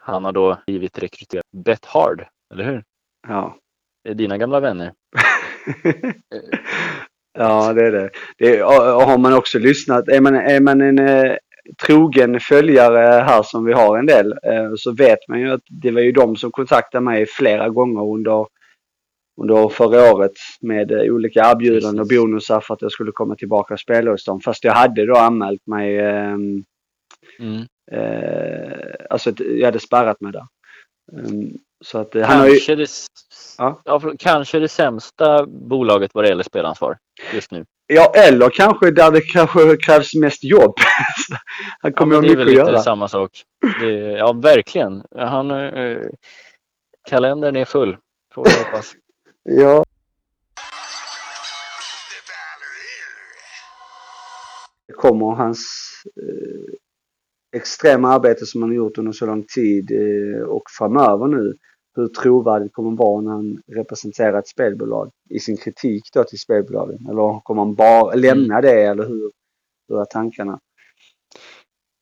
han 0.00 0.24
har 0.24 0.32
då 0.32 0.58
blivit 0.66 0.98
rekryterad 0.98 1.44
Bet 1.52 1.84
Hard, 1.84 2.26
eller 2.54 2.64
hur? 2.64 2.84
Ja. 3.28 3.56
Det 4.04 4.10
är 4.10 4.14
dina 4.14 4.38
gamla 4.38 4.60
vänner. 4.60 4.92
ja, 7.38 7.72
det 7.72 7.86
är 7.86 7.92
det. 7.92 8.10
det 8.38 8.56
är, 8.56 8.64
och, 8.64 8.96
och 8.96 9.02
har 9.02 9.18
man 9.18 9.34
också 9.34 9.58
lyssnat, 9.58 10.08
är 10.08 10.20
man, 10.20 10.34
är 10.34 10.60
man 10.60 10.80
en, 10.80 10.98
eh, 10.98 11.36
trogen 11.86 12.40
följare 12.40 13.22
här 13.22 13.42
som 13.42 13.64
vi 13.64 13.72
har 13.72 13.98
en 13.98 14.06
del 14.06 14.32
eh, 14.32 14.72
så 14.76 14.92
vet 14.92 15.18
man 15.28 15.40
ju 15.40 15.52
att 15.52 15.62
det 15.82 15.90
var 15.90 16.00
ju 16.00 16.12
de 16.12 16.36
som 16.36 16.50
kontaktade 16.50 17.04
mig 17.04 17.26
flera 17.26 17.68
gånger 17.68 18.14
under, 18.14 18.46
under 19.40 19.68
förra 19.68 20.12
året 20.14 20.32
med 20.60 20.92
eh, 20.92 21.00
olika 21.14 21.40
erbjudanden 21.50 22.00
och 22.00 22.08
bonusar 22.08 22.60
för 22.60 22.74
att 22.74 22.82
jag 22.82 22.92
skulle 22.92 23.12
komma 23.12 23.34
tillbaka 23.36 23.74
och 23.74 23.80
spela 23.80 24.10
hos 24.10 24.24
dem. 24.24 24.40
Fast 24.40 24.64
jag 24.64 24.72
hade 24.72 25.06
då 25.06 25.16
anmält 25.16 25.66
mig 25.66 25.98
ehm, 25.98 26.64
Mm. 27.38 27.62
Eh, 27.92 28.78
alltså 29.10 29.32
jag 29.38 29.64
hade 29.66 29.80
spärrat 29.80 30.20
mig 30.20 30.32
där. 30.32 30.46
Um, 31.12 31.58
så 31.84 31.98
att 31.98 32.14
eh, 32.14 32.22
han 32.26 32.38
har 32.38 32.46
ju... 32.46 32.52
Kanske, 32.52 32.74
det, 32.74 32.88
Ja. 33.58 33.82
ja, 33.84 34.00
kanske 34.18 34.58
det 34.58 34.68
sämsta 34.68 35.46
bolaget 35.46 36.10
vad 36.14 36.24
det 36.24 36.28
gäller 36.28 36.42
spelansvar 36.42 36.98
just 37.34 37.50
nu. 37.50 37.64
Ja, 37.86 38.12
eller 38.14 38.50
kanske 38.50 38.90
där 38.90 39.10
det 39.10 39.20
kanske 39.20 39.76
krävs 39.76 40.14
mest 40.14 40.44
jobb. 40.44 40.74
han 41.80 41.90
Ja, 41.90 41.96
kommer 41.96 42.16
men 42.16 42.16
ha 42.16 42.22
det 42.22 42.26
är 42.26 42.36
mycket 42.36 42.38
väl 42.38 42.60
att 42.60 42.66
lite 42.66 42.72
göra. 42.72 42.82
samma 42.82 43.08
sak. 43.08 43.30
Det, 43.80 43.90
ja, 43.92 44.32
verkligen. 44.32 45.02
Han, 45.16 45.50
eh, 45.50 45.98
kalendern 47.08 47.56
är 47.56 47.64
full. 47.64 47.96
Får 48.34 48.46
jag 48.48 48.64
hoppas. 48.64 48.92
Ja. 49.44 49.84
Det 54.86 54.92
kommer 54.92 55.34
hans 55.34 55.58
eh, 56.16 56.74
extrema 57.56 58.08
arbete 58.08 58.46
som 58.46 58.62
han 58.62 58.70
har 58.70 58.76
gjort 58.76 58.98
under 58.98 59.12
så 59.12 59.26
lång 59.26 59.44
tid 59.54 59.90
eh, 59.90 60.42
och 60.42 60.62
framöver 60.78 61.26
nu. 61.26 61.54
Hur 61.94 62.08
trovärdigt 62.08 62.72
kommer 62.72 62.88
han 62.90 62.96
vara 62.96 63.20
när 63.20 63.30
han 63.30 63.62
representerar 63.66 64.38
ett 64.38 64.48
spelbolag 64.48 65.10
i 65.30 65.38
sin 65.38 65.56
kritik 65.56 66.02
då 66.12 66.24
till 66.24 66.38
spelbolagen? 66.38 67.06
Eller 67.10 67.40
kommer 67.40 67.62
han 67.62 67.74
bara 67.74 68.14
lämna 68.14 68.60
det 68.60 68.82
eller 68.82 69.06
hur, 69.08 69.32
hur 69.88 70.00
är 70.00 70.04
tankarna? 70.04 70.60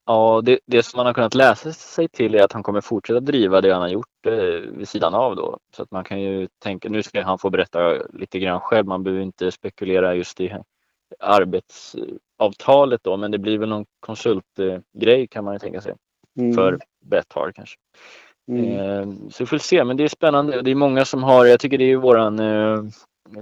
Ja, 0.06 0.40
det, 0.44 0.58
det 0.66 0.82
som 0.82 0.96
man 0.96 1.06
har 1.06 1.14
kunnat 1.14 1.34
läsa 1.34 1.72
sig 1.72 2.08
till 2.08 2.34
är 2.34 2.42
att 2.42 2.52
han 2.52 2.62
kommer 2.62 2.80
fortsätta 2.80 3.20
driva 3.20 3.60
det 3.60 3.72
han 3.72 3.82
har 3.82 3.88
gjort 3.88 4.26
eh, 4.26 4.32
vid 4.76 4.88
sidan 4.88 5.14
av 5.14 5.36
då. 5.36 5.58
Så 5.76 5.82
att 5.82 5.90
man 5.90 6.04
kan 6.04 6.20
ju 6.20 6.48
tänka, 6.58 6.88
nu 6.88 7.02
ska 7.02 7.22
han 7.22 7.38
få 7.38 7.50
berätta 7.50 7.94
lite 8.12 8.38
grann 8.38 8.60
själv, 8.60 8.86
man 8.86 9.02
behöver 9.02 9.22
inte 9.22 9.50
spekulera 9.50 10.14
just 10.14 10.40
i 10.40 10.52
arbetsavtalet 11.18 13.00
då, 13.04 13.16
men 13.16 13.30
det 13.30 13.38
blir 13.38 13.58
väl 13.58 13.68
någon 13.68 13.86
konsultgrej 14.00 15.26
kan 15.30 15.44
man 15.44 15.54
ju 15.54 15.58
tänka 15.58 15.80
sig 15.80 15.94
Mm. 16.38 16.54
för 16.54 16.78
Betthard 17.04 17.54
kanske. 17.54 17.76
Mm. 18.48 18.78
Eh, 18.78 19.08
Så 19.30 19.42
vi 19.44 19.46
får 19.46 19.58
se, 19.58 19.84
men 19.84 19.96
det 19.96 20.04
är 20.04 20.08
spännande. 20.08 20.62
Det 20.62 20.70
är 20.70 20.74
många 20.74 21.04
som 21.04 21.22
har, 21.22 21.46
jag 21.46 21.60
tycker 21.60 21.78
det 21.78 21.92
är 21.92 21.96
våran 21.96 22.38
eh, 22.38 22.82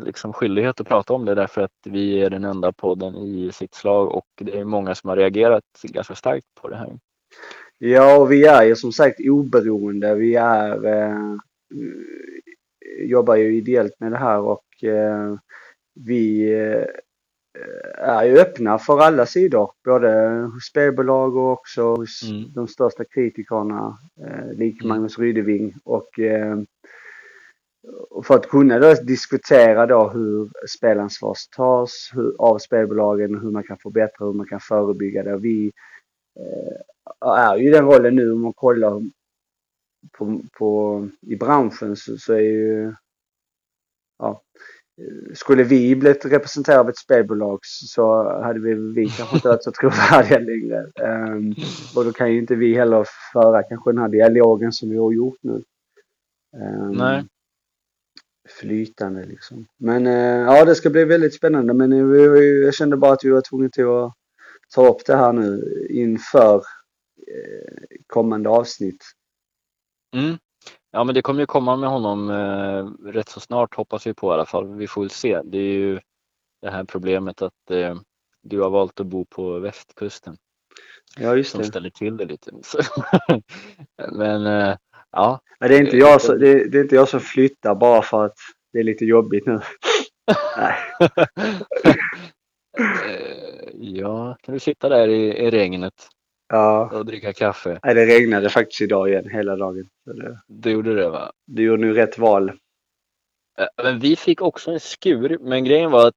liksom 0.01 0.33
skyldighet 0.33 0.81
att 0.81 0.89
prata 0.89 1.13
om 1.13 1.25
det 1.25 1.35
därför 1.35 1.61
att 1.63 1.73
vi 1.85 2.21
är 2.23 2.31
den 2.31 2.45
enda 2.45 2.73
podden 2.73 3.15
i 3.17 3.51
sitt 3.53 3.75
slag 3.75 4.15
och 4.15 4.27
det 4.41 4.59
är 4.59 4.65
många 4.65 4.95
som 4.95 5.09
har 5.09 5.17
reagerat 5.17 5.65
ganska 5.83 6.15
starkt 6.15 6.47
på 6.61 6.69
det 6.69 6.77
här. 6.77 6.99
Ja, 7.79 8.19
och 8.19 8.33
vi 8.33 8.45
är 8.47 8.63
ju 8.65 8.77
som 8.77 8.93
sagt 8.93 9.17
oberoende. 9.31 10.15
Vi 10.15 10.35
är, 10.35 10.87
eh, 10.87 11.35
jobbar 13.09 13.37
ju 13.37 13.57
ideellt 13.57 14.01
med 14.01 14.13
det 14.13 14.19
här 14.19 14.41
och 14.41 14.85
eh, 14.85 15.35
vi 15.95 16.53
eh, 16.55 16.85
är 17.99 18.25
ju 18.25 18.39
öppna 18.39 18.79
för 18.79 18.99
alla 19.01 19.27
sidor. 19.27 19.71
Både 19.85 20.31
hos 20.55 20.65
spelbolag 20.65 21.37
och 21.37 21.53
också 21.53 21.83
hos 21.95 22.23
Mm. 22.31 22.53
de 22.55 22.69
största 22.69 23.05
kritikerna, 23.05 23.99
eh, 24.27 24.53
lik 24.59 24.83
Mm. 24.83 24.89
Magnus 24.89 25.19
Rydeving. 25.19 25.75
Och, 25.85 26.19
eh, 26.19 26.57
och 28.11 28.27
för 28.27 28.35
att 28.35 28.49
kunna 28.49 28.79
då 28.79 28.95
diskutera 28.95 29.87
då 29.87 30.09
hur 30.09 30.51
spelansvar 30.77 31.35
tas 31.57 32.11
hur, 32.15 32.35
av 32.39 32.59
spelbolagen, 32.59 33.41
hur 33.41 33.51
man 33.51 33.65
kan 33.65 33.79
förbättra, 33.79 34.27
hur 34.27 34.33
man 34.33 34.47
kan 34.47 34.61
förebygga 34.61 35.23
det. 35.23 35.39
Vi 35.39 35.73
eh, 36.41 37.29
är 37.29 37.57
ju 37.57 37.69
i 37.69 37.71
den 37.71 37.85
rollen 37.85 38.17
nu 38.17 38.33
om 38.33 38.41
man 38.41 38.53
kollar 38.53 39.03
på, 40.19 40.41
på, 40.59 41.09
i 41.21 41.37
branschen 41.37 41.97
så, 41.97 42.17
så 42.17 42.33
är 42.33 42.41
ju 42.41 42.95
ja, 44.19 44.43
skulle 45.35 45.63
vi 45.63 45.97
blivit 45.97 46.25
representerade 46.25 46.81
av 46.81 46.89
ett 46.89 46.99
spelbolag 46.99 47.59
så 47.63 48.33
hade 48.43 48.61
vi, 48.61 48.75
vi 48.75 49.09
kanske 49.09 49.37
inte 49.37 49.49
varit 49.49 49.65
så 49.65 49.73
trovärdiga 49.73 50.39
längre. 50.39 50.87
Um, 51.33 51.55
och 51.97 52.05
då 52.05 52.13
kan 52.13 52.33
ju 52.33 52.39
inte 52.39 52.55
vi 52.55 52.75
heller 52.75 53.07
föra 53.33 53.63
kanske 53.63 53.91
den 53.93 53.99
här 53.99 54.09
dialogen 54.09 54.73
som 54.73 54.91
vi 54.91 54.97
har 54.97 55.13
gjort 55.13 55.39
nu. 55.43 55.63
Ehm, 56.57 56.93
Nej. 56.93 57.25
Flytande 58.49 59.25
liksom. 59.25 59.67
Men 59.77 60.07
eh, 60.07 60.55
ja, 60.55 60.65
det 60.65 60.75
ska 60.75 60.91
bli 60.91 61.05
väldigt 61.05 61.35
spännande. 61.35 61.75
Men 61.75 61.93
eh, 61.93 62.05
vi, 62.05 62.65
jag 62.65 62.75
kände 62.75 62.97
bara 62.97 63.13
att 63.13 63.25
vi 63.25 63.31
var 63.31 63.41
tvungna 63.41 63.69
till 63.69 63.87
att 63.89 64.15
ta 64.75 64.89
upp 64.89 65.07
det 65.07 65.17
här 65.17 65.33
nu 65.33 65.87
inför 65.91 66.57
eh, 66.57 67.73
kommande 68.07 68.49
avsnitt. 68.49 69.05
Mm. 70.17 70.39
Ja, 70.91 71.05
men 71.05 71.15
det 71.15 71.23
kommer 71.23 71.41
ju 71.41 71.47
komma 71.47 71.77
med 71.77 71.91
honom 71.91 72.31
eh, 72.31 73.11
rätt 73.13 73.29
så 73.29 73.41
snart 73.41 73.75
hoppas 73.75 74.07
vi 74.07 74.15
på 74.15 74.31
i 74.31 74.35
alla 74.35 74.47
fall. 74.47 74.75
Vi 74.75 74.87
får 74.87 75.01
väl 75.01 75.11
se. 75.11 75.41
Det 75.45 75.59
är 75.59 75.73
ju 75.73 76.01
det 76.63 76.71
här 76.71 76.85
problemet 76.85 77.43
att 77.43 77.71
eh, 77.71 77.97
du 78.43 78.61
har 78.61 78.71
valt 78.71 79.01
att 79.01 79.07
bo 79.07 79.25
på 79.25 79.59
västkusten 79.59 80.37
Ja, 81.19 81.37
just 81.37 81.51
som 81.51 81.61
det. 81.61 81.67
ställer 81.67 81.91
till 81.91 82.17
det 82.17 82.25
lite. 82.25 82.51
Men 84.13 84.47
eh, 84.47 84.77
ja, 85.13 85.41
Men 85.61 85.69
det 85.71 85.77
är, 85.77 85.81
inte 85.81 85.97
jag, 85.97 86.21
som- 86.23 86.39
det, 86.39 86.69
det 86.69 86.79
är 86.79 86.83
inte 86.83 86.95
jag 86.95 87.09
som 87.09 87.21
flyttar 87.21 87.75
bara 87.75 88.03
för 88.03 88.25
att 88.25 88.35
det 88.73 88.79
är 88.79 88.85
lite 88.85 89.05
jobbigt 89.05 89.47
nu. 89.47 89.61
Nej. 90.57 90.75
Eh, 92.79 93.71
ja, 93.75 94.37
kan 94.43 94.55
du 94.55 94.61
sitta 94.61 94.89
där 94.89 95.09
i, 95.09 95.27
i 95.47 95.51
regnet 95.51 96.09
Ja, 96.49 96.91
och 96.99 97.07
dricka 97.07 97.33
kaffe? 97.33 97.81
Nej, 97.83 97.95
det 97.95 98.07
regnade 98.07 98.51
faktiskt 98.51 98.81
idag 98.81 99.09
igen 99.09 99.29
hela 99.31 99.57
dagen. 99.57 99.89
Det, 100.05 100.39
Du 100.47 100.71
gjorde 100.71 100.95
det 100.95 101.09
va? 101.11 101.33
du 101.47 101.63
gjorde 101.63 101.83
nu 101.83 101.95
rätt 101.95 102.19
val. 102.19 102.49
Eh, 103.59 103.67
Men 103.85 103.99
vi 104.01 104.17
fick 104.17 104.43
också 104.43 104.71
en 104.71 104.81
skur, 104.81 105.39
men 105.41 105.65
grejen 105.65 105.91
var 105.91 106.09
att 106.09 106.15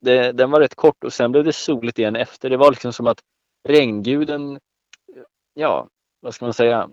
det, 0.00 0.32
den 0.32 0.50
var 0.50 0.60
rätt 0.60 0.74
kort 0.74 1.04
och 1.04 1.12
sen 1.12 1.32
blev 1.32 1.44
det 1.44 1.52
soligt 1.52 1.98
igen 1.98 2.16
efter. 2.16 2.50
Det 2.50 2.56
var 2.56 2.70
liksom 2.70 2.92
som 2.92 3.06
att 3.06 3.20
regnguden, 3.68 4.58
ja, 5.54 5.88
vad 6.20 6.34
ska 6.34 6.44
man 6.44 6.54
säga, 6.54 6.88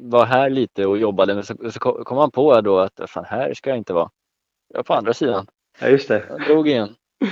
var 0.00 0.26
här 0.26 0.50
lite 0.50 0.86
och 0.86 0.98
jobbade. 0.98 1.34
Men 1.34 1.44
så, 1.44 1.70
så 1.70 1.80
kom 1.80 2.18
han 2.18 2.30
på 2.30 2.60
då 2.60 2.78
att 2.78 3.00
fan, 3.06 3.24
här 3.24 3.54
ska 3.54 3.70
jag 3.70 3.78
inte 3.78 3.92
vara. 3.92 4.10
Jag 4.68 4.78
är 4.78 4.82
på 4.82 4.94
andra 4.94 5.14
sidan. 5.14 5.46
Ja, 5.80 5.88
just 5.88 6.08
det. 6.08 6.24
Jag 6.28 6.40
drog 6.40 6.68
igen. 6.68 6.94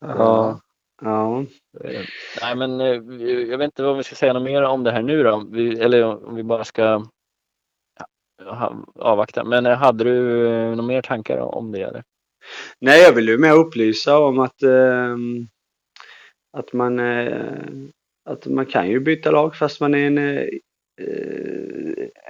Ja. 0.00 0.60
Ja. 1.02 1.40
Eh, 1.84 2.04
Nej 2.42 2.56
men 2.56 2.80
eh, 2.80 2.86
jag 3.50 3.58
vet 3.58 3.64
inte 3.64 3.82
vad 3.82 3.96
vi 3.96 4.02
ska 4.02 4.14
säga 4.14 4.32
något 4.32 4.42
mer 4.42 4.62
om 4.62 4.84
det 4.84 4.92
här 4.92 5.02
nu 5.02 5.22
då. 5.22 5.46
Vi, 5.50 5.80
eller 5.80 6.04
om 6.04 6.34
vi 6.34 6.42
bara 6.42 6.64
ska 6.64 7.02
avvakta. 8.94 9.44
Men 9.44 9.66
eh, 9.66 9.76
hade 9.76 10.04
du 10.04 10.46
eh, 10.48 10.70
några 10.70 10.82
mer 10.82 11.02
tankar 11.02 11.38
om 11.38 11.72
det? 11.72 11.82
Eller? 11.82 12.04
Nej, 12.78 13.02
jag 13.02 13.12
vill 13.12 13.28
ju 13.28 13.38
mer 13.38 13.52
upplysa 13.52 14.18
om 14.18 14.38
att, 14.38 14.62
ehm, 14.62 15.46
att, 16.52 16.72
man, 16.72 16.98
eh, 16.98 17.62
att 18.26 18.46
man 18.46 18.66
kan 18.66 18.88
ju 18.90 19.00
byta 19.00 19.30
lag 19.30 19.56
fast 19.56 19.80
man 19.80 19.94
är 19.94 20.06
en, 20.06 20.18
eh, 20.18 20.46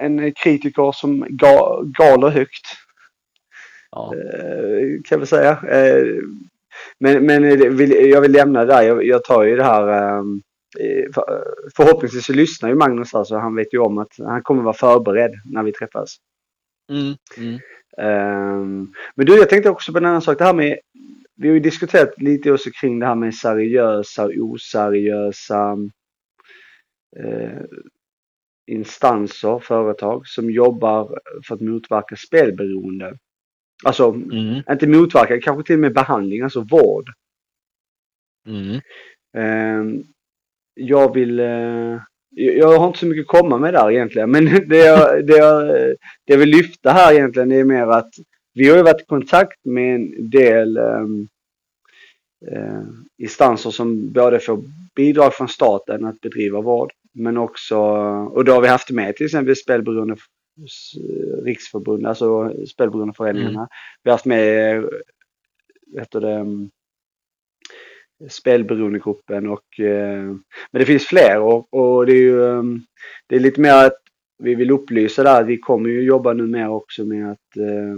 en 0.00 0.32
kritiker 0.32 0.92
som 0.92 1.26
ga, 1.28 1.82
galer 1.98 2.28
högt. 2.28 2.66
Ja. 3.90 4.14
eh, 4.14 5.00
kan 5.04 5.20
vi 5.20 5.26
säga. 5.26 5.50
Eh, 5.70 6.06
Men, 6.98 7.26
men 7.26 7.44
jag 8.10 8.20
vill 8.20 8.32
lämna 8.32 8.64
det 8.64 8.72
där. 8.72 8.82
Jag, 8.82 9.04
jag 9.04 9.24
tar 9.24 9.42
ju 9.44 9.56
det 9.56 9.64
här. 9.64 10.22
för- 11.14 11.44
Förhoppningsvis 11.76 12.26
så 12.26 12.32
lyssnar 12.32 12.68
ju 12.68 12.74
Magnus 12.74 13.12
här 13.14 13.24
så 13.24 13.38
han 13.38 13.54
vet 13.56 13.74
ju 13.74 13.78
om 13.78 13.98
att 13.98 14.12
han 14.18 14.42
kommer 14.42 14.62
vara 14.62 14.74
förberedd 14.74 15.30
när 15.44 15.62
vi 15.62 15.72
träffas. 15.72 16.16
Mm, 16.92 17.14
mm, 17.38 17.58
Ehm, 17.98 18.86
Men 19.14 19.26
du, 19.26 19.36
jag 19.38 19.48
tänkte 19.48 19.70
också 19.70 19.92
på 19.92 19.98
en 19.98 20.04
annan 20.04 20.22
sak. 20.22 20.38
Det 20.38 20.44
här 20.44 20.54
med, 20.54 20.78
vi 21.36 21.48
har 21.48 21.54
ju 21.54 21.60
diskuterat 21.60 22.22
lite 22.22 22.52
också 22.52 22.70
kring 22.80 22.98
det 22.98 23.06
här 23.06 23.14
med 23.14 23.34
seriösa 23.34 24.24
och 24.24 24.32
oseriösa 24.36 25.76
eh, 27.16 27.62
instanser, 28.66 29.58
företag 29.58 30.26
som 30.26 30.50
jobbar 30.50 31.18
för 31.46 31.54
att 31.54 31.60
motverka 31.60 32.16
spelberoende. 32.16 33.18
Alltså, 33.84 34.10
mm, 34.10 34.62
inte 34.70 34.86
motverka, 34.86 35.40
kanske 35.40 35.66
till 35.66 35.74
och 35.76 35.80
med 35.80 35.94
behandling, 35.94 36.42
alltså 36.42 36.60
vård. 36.60 37.10
mm. 38.46 38.80
Ehm, 39.36 40.02
jag 40.74 41.14
vill... 41.14 41.40
eh, 41.40 42.00
jag 42.30 42.56
jag 42.56 42.78
har 42.78 42.86
inte 42.86 42.98
så 42.98 43.06
mycket 43.06 43.22
att 43.22 43.40
komma 43.40 43.58
med 43.58 43.74
där 43.74 43.90
egentligen, 43.90 44.30
men 44.30 44.44
det 44.68 44.78
jag, 44.78 45.26
det 45.26 45.36
jag, 45.36 45.66
det 46.26 46.32
jag 46.32 46.38
vill 46.38 46.48
lyfta 46.48 46.90
här 46.90 47.12
egentligen 47.12 47.52
är 47.52 47.64
mer 47.64 47.86
att 47.86 48.10
vi 48.56 48.68
har 48.68 48.76
ju 48.76 48.82
varit 48.82 49.02
i 49.02 49.04
kontakt 49.04 49.64
med 49.64 49.94
en 49.94 50.30
del 50.30 50.76
ehm, 50.76 51.28
eh, 52.52 52.82
instanser 53.18 53.70
som 53.70 54.12
både 54.12 54.40
får 54.40 54.62
bidrag 54.94 55.34
från 55.34 55.48
staten 55.48 56.04
att 56.04 56.20
bedriva 56.20 56.60
vård, 56.60 56.92
men 57.12 57.36
också, 57.36 57.76
och 58.32 58.44
då 58.44 58.52
har 58.52 58.60
vi 58.60 58.68
haft 58.68 58.90
med 58.90 59.16
till 59.16 59.26
exempel 59.26 59.56
spelberoende 59.56 60.16
riksförbund, 61.44 62.06
alltså 62.06 62.52
spelberoendeföreningarna. 62.66 63.68
Vi 64.02 64.10
har 64.10 64.14
haft 64.14 64.26
med, 64.26 64.84
heter 65.96 66.20
det, 66.20 66.68
spelberoendegruppen. 68.28 69.46
Och, 69.46 69.80
eh, 69.80 70.22
men 70.70 70.80
det 70.80 70.84
finns 70.84 71.06
fler 71.06 71.40
och, 71.40 71.74
och 71.74 72.06
det 72.06 72.12
är 72.12 72.16
ju 72.16 72.44
eh, 72.44 72.62
det 73.26 73.36
är 73.36 73.40
lite 73.40 73.60
mer 73.60 73.86
att 73.86 73.98
vi 74.38 74.54
vill 74.54 74.70
upplysa 74.70 75.22
där. 75.22 75.44
Vi 75.44 75.58
kommer 75.58 75.88
ju 75.88 76.02
jobba 76.02 76.32
nu 76.32 76.46
mer 76.46 76.68
också 76.68 77.04
med 77.04 77.30
att 77.30 77.56
eh, 77.56 77.96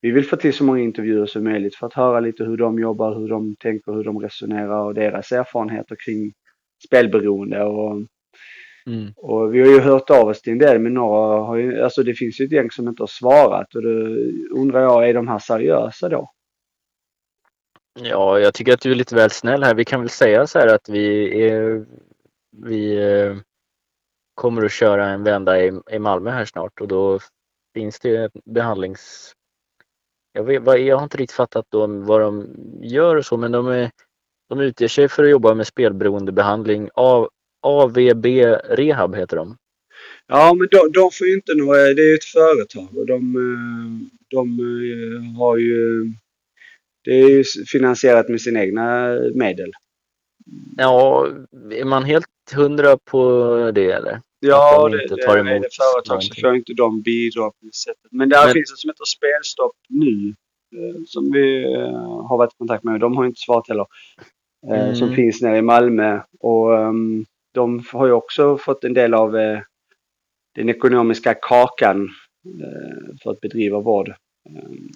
vi 0.00 0.10
vill 0.10 0.24
få 0.24 0.36
till 0.36 0.54
så 0.54 0.64
många 0.64 0.80
intervjuer 0.80 1.26
som 1.26 1.44
möjligt 1.44 1.74
för 1.76 1.86
att 1.86 1.94
höra 1.94 2.20
lite 2.20 2.44
hur 2.44 2.56
de 2.56 2.78
jobbar, 2.78 3.14
hur 3.14 3.28
de 3.28 3.56
tänker, 3.56 3.92
hur 3.92 4.04
de 4.04 4.18
resonerar 4.18 4.84
och 4.84 4.94
deras 4.94 5.32
erfarenheter 5.32 5.96
kring 6.04 6.32
spelberoende. 6.86 7.64
Och, 7.64 8.02
Mm. 8.86 9.12
och 9.16 9.54
vi 9.54 9.60
har 9.60 9.68
ju 9.68 9.80
hört 9.80 10.10
av 10.10 10.28
oss 10.28 10.42
till 10.42 10.52
en 10.52 10.58
del 10.58 10.78
men 10.78 10.94
några 10.94 11.40
har 11.44 11.56
ju, 11.56 11.82
alltså 11.82 12.02
det 12.02 12.14
finns 12.14 12.40
ju 12.40 12.44
ett 12.44 12.52
gäng 12.52 12.70
som 12.70 12.88
inte 12.88 13.02
har 13.02 13.06
svarat 13.06 13.74
och 13.74 13.82
då 13.82 13.90
undrar 14.60 14.80
jag, 14.80 15.08
är 15.08 15.14
de 15.14 15.28
här 15.28 15.38
seriösa 15.38 16.08
då? 16.08 16.30
Ja, 18.00 18.38
jag 18.38 18.54
tycker 18.54 18.74
att 18.74 18.80
du 18.80 18.90
är 18.90 18.94
lite 18.94 19.14
väl 19.14 19.30
snäll 19.30 19.62
här. 19.64 19.74
Vi 19.74 19.84
kan 19.84 20.00
väl 20.00 20.08
säga 20.08 20.46
så 20.46 20.58
här 20.58 20.74
att 20.74 20.88
vi, 20.88 21.40
är, 21.42 21.86
vi 22.66 22.96
eh, 23.12 23.36
kommer 24.34 24.64
att 24.64 24.72
köra 24.72 25.06
en 25.06 25.24
vända 25.24 25.60
i, 25.64 25.72
i 25.90 25.98
Malmö 25.98 26.30
här 26.30 26.44
snart 26.44 26.80
och 26.80 26.88
då 26.88 27.18
finns 27.74 28.00
det 28.00 28.24
ett 28.24 28.44
behandlings... 28.44 29.32
Jag, 30.38 30.44
vet, 30.44 30.86
jag 30.86 30.96
har 30.96 31.04
inte 31.04 31.16
riktigt 31.16 31.36
fattat 31.36 31.66
då 31.70 31.86
vad 31.86 32.20
de 32.20 32.46
gör 32.82 33.16
och 33.16 33.26
så 33.26 33.36
men 33.36 33.52
de, 33.52 33.68
är, 33.68 33.90
de 34.48 34.60
utger 34.60 34.88
sig 34.88 35.08
för 35.08 35.24
att 35.24 35.30
jobba 35.30 35.54
med 35.54 35.66
spelberoendebehandling. 35.66 36.88
av 36.94 37.28
AVB 37.62 38.26
Rehab 38.64 39.16
heter 39.16 39.36
de. 39.36 39.56
Ja, 40.26 40.54
men 40.54 40.68
de, 40.70 40.92
de 40.92 41.10
får 41.12 41.26
ju 41.26 41.34
inte 41.34 41.54
några, 41.54 41.78
det 41.78 42.02
är 42.02 42.10
ju 42.10 42.14
ett 42.14 42.24
företag 42.24 42.98
och 42.98 43.06
de, 43.06 43.34
de 44.30 44.58
eh, 44.58 45.38
har 45.38 45.56
ju, 45.56 46.04
det 47.04 47.10
är 47.10 47.28
ju 47.28 47.44
finansierat 47.72 48.28
med 48.28 48.40
sina 48.40 48.60
egna 48.60 49.18
medel. 49.34 49.72
Ja, 50.76 51.28
är 51.70 51.84
man 51.84 52.04
helt 52.04 52.26
hundra 52.54 52.98
på 53.04 53.70
det 53.74 53.90
eller? 53.90 54.20
Ja, 54.40 54.84
Att 54.86 54.92
de 54.92 54.96
det, 54.96 55.02
inte 55.02 55.14
det, 55.16 55.22
tar 55.22 55.34
det 55.36 55.40
emot 55.40 55.66
företag 55.74 56.04
så 56.04 56.12
någonting. 56.12 56.40
får 56.42 56.54
inte 56.56 56.72
de 56.74 57.02
bidrag 57.02 57.52
på 57.60 57.66
det 57.66 57.74
sättet. 57.74 58.12
Men 58.12 58.28
där 58.28 58.44
Men- 58.44 58.52
finns 58.54 58.70
det 58.70 58.76
som 58.76 58.88
heter 58.90 59.04
Spelstopp 59.04 59.76
nu. 59.88 60.34
eh, 60.76 61.00
Som 61.06 61.32
vi 61.32 61.64
eh, 61.74 62.26
har 62.28 62.38
varit 62.38 62.52
i 62.52 62.56
kontakt 62.58 62.84
med. 62.84 63.00
De 63.00 63.16
har 63.16 63.26
inte 63.26 63.40
svarat 63.40 63.68
heller. 63.68 63.86
eh, 64.70 64.80
Mm. 64.84 64.94
Som 64.94 65.14
finns 65.14 65.42
nere 65.42 65.56
i 65.58 65.62
Malmö. 65.62 66.20
Och 66.40 66.78
ehm, 66.78 67.24
de 67.54 67.82
har 67.92 68.06
ju 68.06 68.12
också 68.12 68.58
fått 68.58 68.84
en 68.84 68.94
del 68.94 69.14
av 69.14 69.32
den 70.54 70.68
ekonomiska 70.68 71.34
kakan 71.34 72.08
för 73.22 73.30
att 73.30 73.40
bedriva 73.40 73.80
vård. 73.80 74.08
Ehm, 74.48 74.88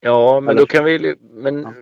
Ja, 0.00 0.40
men 0.40 0.56
då 0.56 0.66
kan 0.66 0.84
vi... 0.84 1.14
Men 1.20 1.62
Ja. 1.62 1.72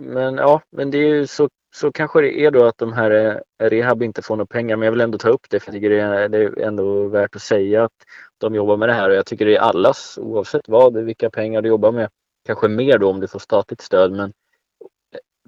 Men, 0.00 0.36
ja, 0.36 0.62
men 0.70 0.90
det 0.90 0.98
är 0.98 1.08
ju 1.14 1.26
så, 1.26 1.48
så 1.76 1.92
kanske 1.92 2.20
det 2.20 2.40
är 2.40 2.50
då 2.50 2.64
att 2.64 2.78
de 2.78 2.92
här 2.92 3.10
eh, 3.10 3.68
rehab 3.68 4.02
inte 4.02 4.22
får 4.22 4.36
några 4.36 4.46
pengar. 4.46 4.76
Men 4.76 4.86
jag 4.86 4.92
vill 4.92 5.00
ändå 5.00 5.18
ta 5.18 5.28
upp 5.28 5.46
det 5.50 5.60
för 5.60 5.68
jag 5.68 5.74
tycker 5.74 5.90
det 5.90 6.00
är, 6.00 6.28
det 6.28 6.38
är 6.38 6.58
ändå 6.60 7.08
värt 7.08 7.36
att 7.36 7.42
säga 7.42 7.84
att 7.84 7.92
de 8.38 8.54
jobbar 8.54 8.76
med 8.76 8.88
det 8.88 8.92
här 8.92 9.10
och 9.10 9.16
jag 9.16 9.26
tycker 9.26 9.46
det 9.46 9.56
är 9.56 9.60
allas 9.60 10.18
oavsett 10.22 10.68
vad, 10.68 10.96
vilka 11.04 11.30
pengar 11.30 11.62
du 11.62 11.68
jobbar 11.68 11.92
med. 11.92 12.08
Kanske 12.46 12.68
mer 12.68 12.98
då 12.98 13.10
om 13.10 13.20
du 13.20 13.28
får 13.28 13.38
statligt 13.38 13.80
stöd 13.80 14.12
men, 14.12 14.32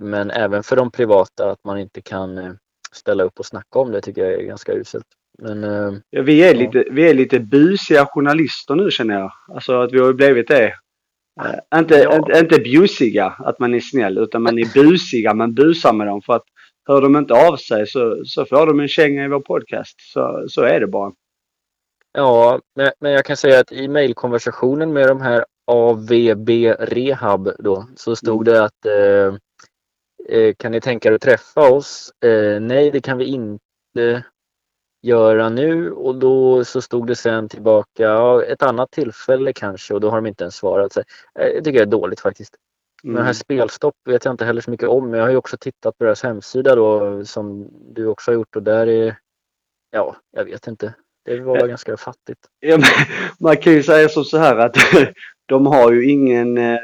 men 0.00 0.30
även 0.30 0.62
för 0.62 0.76
de 0.76 0.90
privata 0.90 1.50
att 1.50 1.64
man 1.64 1.78
inte 1.78 2.00
kan 2.02 2.38
eh, 2.38 2.52
ställa 2.92 3.24
upp 3.24 3.38
och 3.38 3.46
snacka 3.46 3.78
om 3.78 3.92
det 3.92 4.00
tycker 4.00 4.24
jag 4.24 4.32
är 4.40 4.44
ganska 4.44 4.72
uselt. 4.72 5.06
Men 5.38 5.64
eh, 5.64 5.92
Ja, 6.10 6.22
vi, 6.22 6.42
är 6.42 6.54
Ja. 6.54 6.60
lite, 6.60 6.84
vi 6.90 7.10
är 7.10 7.14
lite 7.14 7.40
busiga 7.40 8.06
journalister 8.06 8.74
nu 8.74 8.90
känner 8.90 9.14
jag. 9.20 9.32
Alltså 9.48 9.80
att 9.80 9.92
vi 9.92 9.98
har 9.98 10.12
blivit 10.12 10.48
det. 10.48 10.74
Eh, 11.42 11.78
inte, 11.78 11.94
Ja. 11.94 12.16
inte, 12.16 12.38
inte 12.38 12.60
busiga, 12.60 13.26
att 13.26 13.58
man 13.58 13.74
är 13.74 13.80
snäll, 13.80 14.18
utan 14.18 14.42
man 14.42 14.58
är 14.58 14.74
busiga. 14.82 15.34
Man 15.34 15.54
busar 15.54 15.92
med 15.92 16.06
dem 16.06 16.22
för 16.22 16.32
att 16.32 16.44
hör 16.88 17.02
de 17.02 17.16
inte 17.16 17.34
av 17.34 17.56
sig 17.56 17.86
så, 17.86 18.22
så 18.24 18.44
får 18.46 18.66
de 18.66 18.80
en 18.80 18.88
känga 18.88 19.24
i 19.24 19.28
vår 19.28 19.40
podcast. 19.40 20.00
Så, 20.12 20.44
så 20.48 20.62
är 20.62 20.80
det 20.80 20.86
bara. 20.86 21.12
Ja, 22.12 22.60
men, 23.00 23.12
jag 23.12 23.24
kan 23.24 23.36
säga 23.36 23.60
att 23.60 23.72
i 23.72 23.88
mejlkonversationen 23.88 24.92
med 24.92 25.08
de 25.08 25.20
här 25.20 25.44
AVB 25.66 26.48
Rehab 26.78 27.50
då 27.58 27.86
så 27.96 28.16
stod 28.16 28.44
det 28.44 28.64
att 28.64 28.86
eh, 28.86 29.34
eh, 30.38 30.54
kan 30.58 30.72
ni 30.72 30.80
tänka 30.80 31.08
er 31.08 31.12
att 31.12 31.20
träffa 31.20 31.70
oss? 31.72 32.12
Eh, 32.24 32.60
nej, 32.60 32.90
det 32.90 33.00
kan 33.00 33.18
vi 33.18 33.24
inte 33.24 34.24
göra 35.02 35.48
nu 35.48 35.92
och 35.92 36.14
då 36.18 36.64
så 36.64 36.82
stod 36.82 37.06
det 37.06 37.16
sen 37.16 37.48
tillbaka 37.48 38.02
ja, 38.02 38.44
ett 38.44 38.62
annat 38.62 38.90
tillfälle 38.90 39.52
kanske 39.52 39.94
och 39.94 40.00
då 40.00 40.10
har 40.10 40.16
de 40.16 40.26
inte 40.26 40.44
ens 40.44 40.54
svarat. 40.56 40.92
Så, 40.92 41.00
eh, 41.00 41.46
jag 41.46 41.64
tycker 41.64 41.78
det 41.78 41.84
är 41.84 41.86
dåligt 41.86 42.20
faktiskt. 42.20 42.54
Men 43.02 43.14
det 43.14 43.20
här 43.20 43.26
Mm. 43.26 43.34
spelstopp 43.34 43.94
vet 44.04 44.24
jag 44.24 44.32
inte 44.34 44.44
heller 44.44 44.60
så 44.60 44.70
mycket 44.70 44.88
om. 44.88 45.10
Men 45.10 45.18
jag 45.18 45.26
har 45.26 45.30
ju 45.30 45.36
också 45.36 45.56
tittat 45.56 45.98
på 45.98 46.04
deras 46.04 46.22
hemsida 46.22 46.74
då 46.74 47.24
som 47.24 47.68
du 47.94 48.06
också 48.06 48.30
har 48.30 48.34
gjort 48.34 48.56
och 48.56 48.62
där 48.62 48.86
är 48.86 49.16
ja, 49.90 50.16
jag 50.36 50.44
vet 50.44 50.66
inte. 50.66 50.94
Det 51.24 51.40
var 51.40 51.66
ganska 51.66 51.96
fattigt. 51.96 52.40
Ja, 52.60 52.78
man 53.40 53.56
kan 53.56 53.72
ju 53.72 53.82
säga 53.82 54.08
som 54.08 54.24
så 54.24 54.38
här 54.38 54.56
att 54.56 54.76
de 55.46 55.66
har 55.66 55.92
ju 55.92 56.10
ingen 56.10 56.58
eh, 56.58 56.78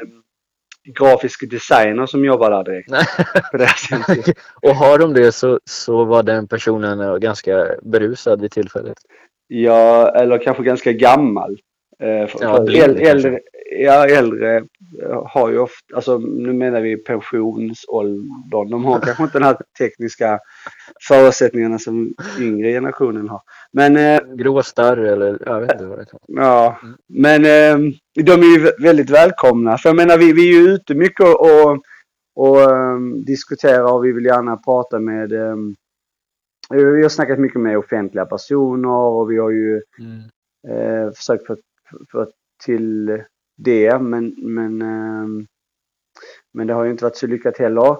grafisk 0.95 1.49
designer 1.49 2.05
som 2.05 2.25
jobbar 2.25 2.51
där 2.51 2.63
direkt. 2.63 2.91
Och 4.61 4.75
har 4.75 4.99
de 4.99 5.13
det 5.13 5.31
så, 5.31 5.59
så 5.65 6.03
var 6.05 6.23
den 6.23 6.47
personen 6.47 7.19
ganska 7.19 7.67
berusad 7.81 8.41
vid 8.41 8.51
tillfället. 8.51 8.97
Ja, 9.47 10.09
eller 10.15 10.37
kanske 10.37 10.63
ganska 10.63 10.91
gammal. 10.91 11.57
Eh, 11.99 12.27
för, 12.27 12.39
Ja, 12.41 12.55
för 12.55 13.05
äldre, 13.09 13.39
ja, 13.71 14.07
äldre 14.07 14.57
eh, 14.57 15.23
har 15.25 15.49
ju 15.49 15.57
ofta, 15.59 15.95
alltså 15.95 16.17
nu 16.17 16.53
menar 16.53 16.81
vi 16.81 16.97
pensionsåldern. 16.97 18.69
De 18.69 18.85
har 18.85 18.99
kanske 18.99 19.23
inte 19.23 19.37
den 19.39 19.47
här 19.47 19.57
tekniska 19.79 20.39
förutsättningarna 21.07 21.79
som 21.79 22.13
yngre 22.39 22.71
generationen 22.71 23.29
har. 23.29 23.41
Men 23.71 23.97
eh, 23.97 24.21
Grå 24.35 24.63
starr 24.63 24.97
eller 24.97 25.43
jag 25.45 25.61
vet 25.61 25.71
inte 25.71 25.85
vad 25.85 25.99
det 25.99 26.05
kan 26.05 26.19
vara. 26.27 26.45
ja, 26.47 26.79
Mm. 26.83 26.95
men 27.07 27.45
eh, 27.45 27.91
de 28.25 28.31
är 28.31 28.57
ju 28.57 28.65
vä- 28.65 28.83
väldigt 28.83 29.09
välkomna. 29.09 29.77
För 29.77 29.89
jag 29.89 29.95
menar, 29.95 30.17
vi, 30.17 30.33
vi 30.33 30.49
är 30.49 30.61
ju 30.61 30.69
ute 30.69 30.95
mycket 30.95 31.25
och, 31.25 31.41
och, 31.41 31.77
och 32.35 32.61
eh, 32.61 32.97
diskuterar 33.25 33.93
och 33.93 34.05
vi 34.05 34.11
vill 34.11 34.25
gärna 34.25 34.57
prata 34.57 34.99
med 34.99 35.31
eh, 35.33 35.55
vi 36.69 37.01
har 37.01 37.09
snackat 37.09 37.39
mycket 37.39 37.61
med 37.61 37.77
offentliga 37.77 38.25
personer 38.25 38.89
och 38.89 39.31
vi 39.31 39.37
har 39.37 39.49
ju 39.51 39.75
eh, 40.69 41.11
försökt 41.15 41.47
få, 41.47 41.55
få 42.11 42.27
till 42.65 43.09
det 43.57 43.99
men, 43.99 44.35
men, 44.37 44.81
eh, 44.81 45.45
men 46.53 46.67
det 46.67 46.73
har 46.73 46.83
ju 46.83 46.91
inte 46.91 47.03
varit 47.03 47.17
så 47.17 47.27
lyckat 47.27 47.57
heller. 47.57 47.97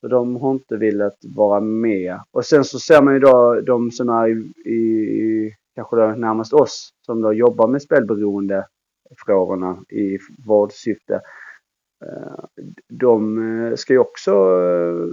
Så 0.00 0.08
de 0.08 0.36
har 0.36 0.52
inte 0.52 0.76
velat 0.76 1.16
vara 1.36 1.60
med. 1.60 2.20
Och 2.30 2.44
sen 2.44 2.64
så 2.64 2.78
ser 2.78 3.02
man 3.02 3.14
ju 3.14 3.20
då 3.20 3.60
de 3.60 3.90
som 3.90 4.08
är 4.08 4.28
i, 4.68 4.72
i 4.72 5.54
kanske 5.74 5.96
då 5.96 6.06
närmast 6.06 6.52
oss 6.52 6.90
som 7.06 7.20
då 7.22 7.32
jobbar 7.32 7.68
med 7.68 7.82
spelberoende 7.82 8.66
frågorna 9.26 9.84
i 9.88 10.18
vårdsyfte. 10.46 11.14
Eh, 12.04 12.44
De 12.88 13.38
eh, 13.68 13.74
ska 13.76 13.92
ju 13.92 13.98
också, 13.98 14.30
eh, 14.62 15.06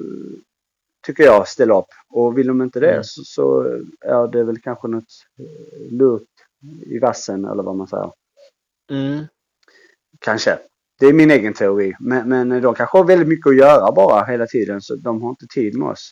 tycker 1.08 1.24
jag, 1.24 1.48
ställa 1.48 1.80
upp. 1.80 1.90
Och 2.10 2.38
vill 2.38 2.48
de 2.48 2.62
inte 2.62 2.80
det 2.80 2.92
Mm. 2.92 3.04
så, 3.04 3.22
så 3.24 3.62
är 4.02 4.28
det 4.32 4.44
väl 4.44 4.62
kanske 4.62 4.88
något 4.88 5.06
lurt 5.92 6.24
i 6.86 7.00
vassen 7.00 7.46
eller 7.46 7.64
vad 7.64 7.76
man 7.76 7.88
säger. 7.88 8.12
Mm. 8.92 9.26
Kanske. 10.20 10.60
Det 11.00 11.06
är 11.06 11.14
min 11.14 11.32
egen 11.32 11.54
teori. 11.54 11.94
Men, 12.00 12.30
men 12.30 12.62
de 12.62 12.76
kanske 12.76 12.98
har 12.98 13.06
väldigt 13.06 13.28
mycket 13.28 13.50
att 13.50 13.56
göra 13.58 13.92
bara 13.92 14.26
hela 14.26 14.48
tiden 14.48 14.82
så 14.82 14.96
de 14.96 15.22
har 15.22 15.30
inte 15.30 15.46
tid 15.54 15.78
med 15.78 15.88
oss. 15.90 16.12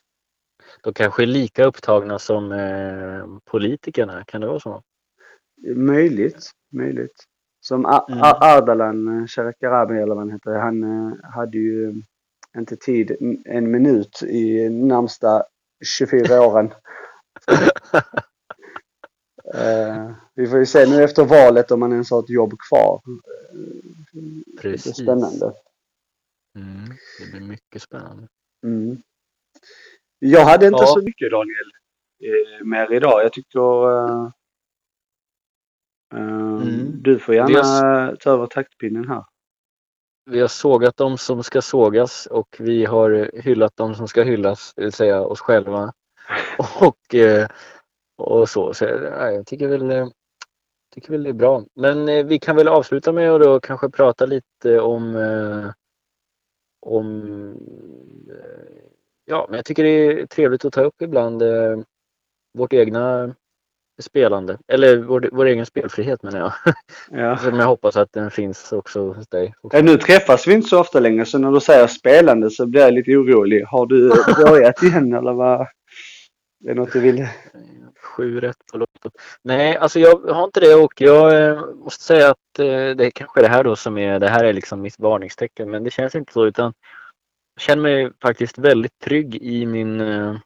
De 0.84 0.94
kanske 0.94 1.24
är 1.24 1.28
lika 1.28 1.66
upptagna 1.66 2.20
som 2.20 2.52
eh, 2.52 3.40
politikerna, 3.52 4.24
kan 4.28 4.42
det 4.42 4.48
vara 4.48 4.60
så? 4.60 4.82
Möjligt. 5.76 6.52
Möjligt. 6.74 7.24
Som 7.60 7.86
A- 7.86 8.06
Mm. 8.10 8.22
Ardalan 8.24 9.08
eh, 9.22 9.28
Shekarabi 9.28 9.96
eller 9.96 10.08
vad 10.16 10.18
han 10.18 10.32
heter. 10.32 10.52
Han 10.52 10.84
eh, 10.84 11.14
hade 11.36 11.58
ju 11.58 11.94
inte 12.58 12.76
tid 12.76 13.16
en 13.46 13.72
minut 13.72 14.24
i 14.24 14.70
närmsta 14.70 15.44
24 16.00 16.42
åren. 16.42 16.74
Eh, 19.54 20.12
vi 20.36 20.48
får 20.48 20.60
ju 20.60 20.66
se 20.66 20.86
nu 20.86 21.04
efter 21.04 21.26
valet 21.26 21.72
om 21.72 21.80
man 21.80 21.92
ens 21.92 22.12
har 22.12 22.20
ett 22.20 22.30
jobb 22.30 22.54
kvar. 22.70 23.02
Eh, 23.06 23.58
Det 24.14 24.20
är 24.58 24.62
Precis. 24.62 24.96
spännande. 24.98 25.54
Mm. 26.56 26.90
Det 27.20 27.32
blir 27.32 27.48
mycket 27.48 27.82
spännande. 27.82 28.28
Mm. 28.64 28.98
Jag 30.20 30.46
hade 30.46 30.68
inte 30.68 30.84
Ja. 30.84 30.88
så 30.88 31.02
mycket 31.02 31.32
Daniel 31.32 31.72
eh, 32.24 32.66
mer 32.66 32.94
idag. 32.94 33.24
Jag 33.24 33.34
tycker 33.34 33.90
eh, 33.92 34.30
eh, 36.14 36.62
Mm. 36.62 37.02
du 37.04 37.20
får 37.20 37.36
gärna 37.36 38.16
ta 38.16 38.32
över 38.32 38.46
taktpinnen 38.48 39.08
här. 39.08 39.24
Vi 40.26 40.40
har 40.42 40.48
sågat 40.48 40.98
dem 40.98 41.18
som 41.18 41.44
ska 41.44 41.62
sågas 41.62 42.26
och 42.26 42.56
vi 42.60 42.86
har 42.86 43.32
hyllat 43.42 43.76
dem 43.78 43.96
som 43.96 44.08
ska 44.08 44.24
hyllas, 44.24 44.74
det 44.76 44.82
vill 44.84 44.92
säga 44.92 45.22
oss 45.22 45.40
själva. 45.42 45.94
Och, 46.82 47.16
eh, 47.16 47.48
och 48.18 48.50
så. 48.50 48.74
så 48.74 48.86
ja, 48.86 49.32
jag 49.32 49.46
tycker 49.46 49.68
väl, 49.68 49.92
eh, 49.92 50.08
tycker 50.96 51.12
väl 51.12 51.24
det 51.24 51.30
är 51.30 51.34
bra. 51.34 51.64
Men 51.74 52.10
eh, 52.10 52.26
vi 52.26 52.40
kan 52.40 52.56
väl 52.56 52.68
avsluta 52.68 53.12
med 53.12 53.32
att 53.32 53.42
då 53.42 53.60
kanske 53.60 53.90
prata 53.90 54.26
lite 54.26 54.80
om, 54.80 55.16
eh, 55.16 55.72
om 56.80 57.56
Ja, 59.26 59.46
men 59.50 59.56
jag 59.56 59.66
tycker 59.66 59.84
det 59.84 59.90
är 59.90 60.26
trevligt 60.26 60.66
att 60.66 60.74
ta 60.74 60.82
upp 60.82 61.02
ibland 61.02 61.44
vårt 62.54 62.74
egna 62.74 63.36
spelande. 64.02 64.58
Eller 64.68 64.98
vår, 64.98 65.30
vår 65.32 65.46
egen 65.46 65.66
spelfrihet 65.66 66.24
menar 66.24 66.40
jag. 66.40 66.54
Ja. 67.12 67.38
Som 67.44 67.60
jag 67.60 67.68
hoppas 67.68 67.96
att 67.96 68.14
den 68.14 68.32
finns 68.32 68.72
också 68.72 69.14
hos 69.14 69.28
dig. 69.28 69.54
Ja, 69.62 69.82
nu 69.82 69.98
träffas 69.98 70.48
vi 70.48 70.54
inte 70.54 70.68
så 70.68 70.80
ofta 70.80 71.00
längre 71.00 71.26
så 71.26 71.38
när 71.38 71.52
du 71.52 71.60
säger 71.60 71.88
spelande 71.88 72.50
så 72.50 72.66
blir 72.66 72.82
jag 72.82 72.94
lite 72.94 73.12
orolig. 73.12 73.64
Har 73.64 73.86
du 73.86 74.10
börjat 74.46 74.84
igen 74.84 75.14
eller 75.14 75.34
vad? 75.34 75.68
Är 76.66 76.68
det 76.68 76.74
något 76.74 76.94
du 76.94 77.00
vill? 77.00 77.28
Sju 78.02 78.40
rätt 78.40 78.58
på 78.72 78.78
Lotto. 78.78 79.10
Nej, 79.42 79.78
alltså 79.78 80.00
jag 80.00 80.20
har 80.20 80.44
inte 80.44 80.60
det 80.60 80.76
och 80.76 81.02
jag 81.02 81.44
eh, 81.44 81.66
måste 81.76 82.04
säga 82.04 82.30
att 82.30 82.60
eh, 82.60 82.66
det 82.66 83.06
är 83.06 83.12
kanske 83.12 83.42
det 83.42 83.48
här 83.48 83.64
då 83.64 83.76
som 83.76 83.98
är, 83.98 84.20
det 84.20 84.30
här 84.30 84.44
är 84.44 84.54
liksom 84.54 84.82
mitt 84.82 85.00
varningstecken 85.00 85.72
men 85.72 85.84
det 85.84 85.92
känns 85.92 86.16
inte 86.16 86.34
så 86.34 86.46
utan 86.46 86.74
jag 87.56 87.62
känner 87.62 87.84
mig 87.84 88.12
faktiskt 88.22 88.58
väldigt 88.58 89.00
trygg 89.00 89.36
i 89.36 89.66
min 89.66 90.02
eh, 90.02 90.38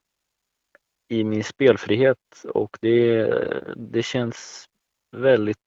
i 1.10 1.24
min 1.24 1.44
spelfrihet 1.44 2.46
och 2.54 2.78
det, 2.82 3.28
det 3.76 4.04
känns 4.04 4.66
väldigt 5.18 5.58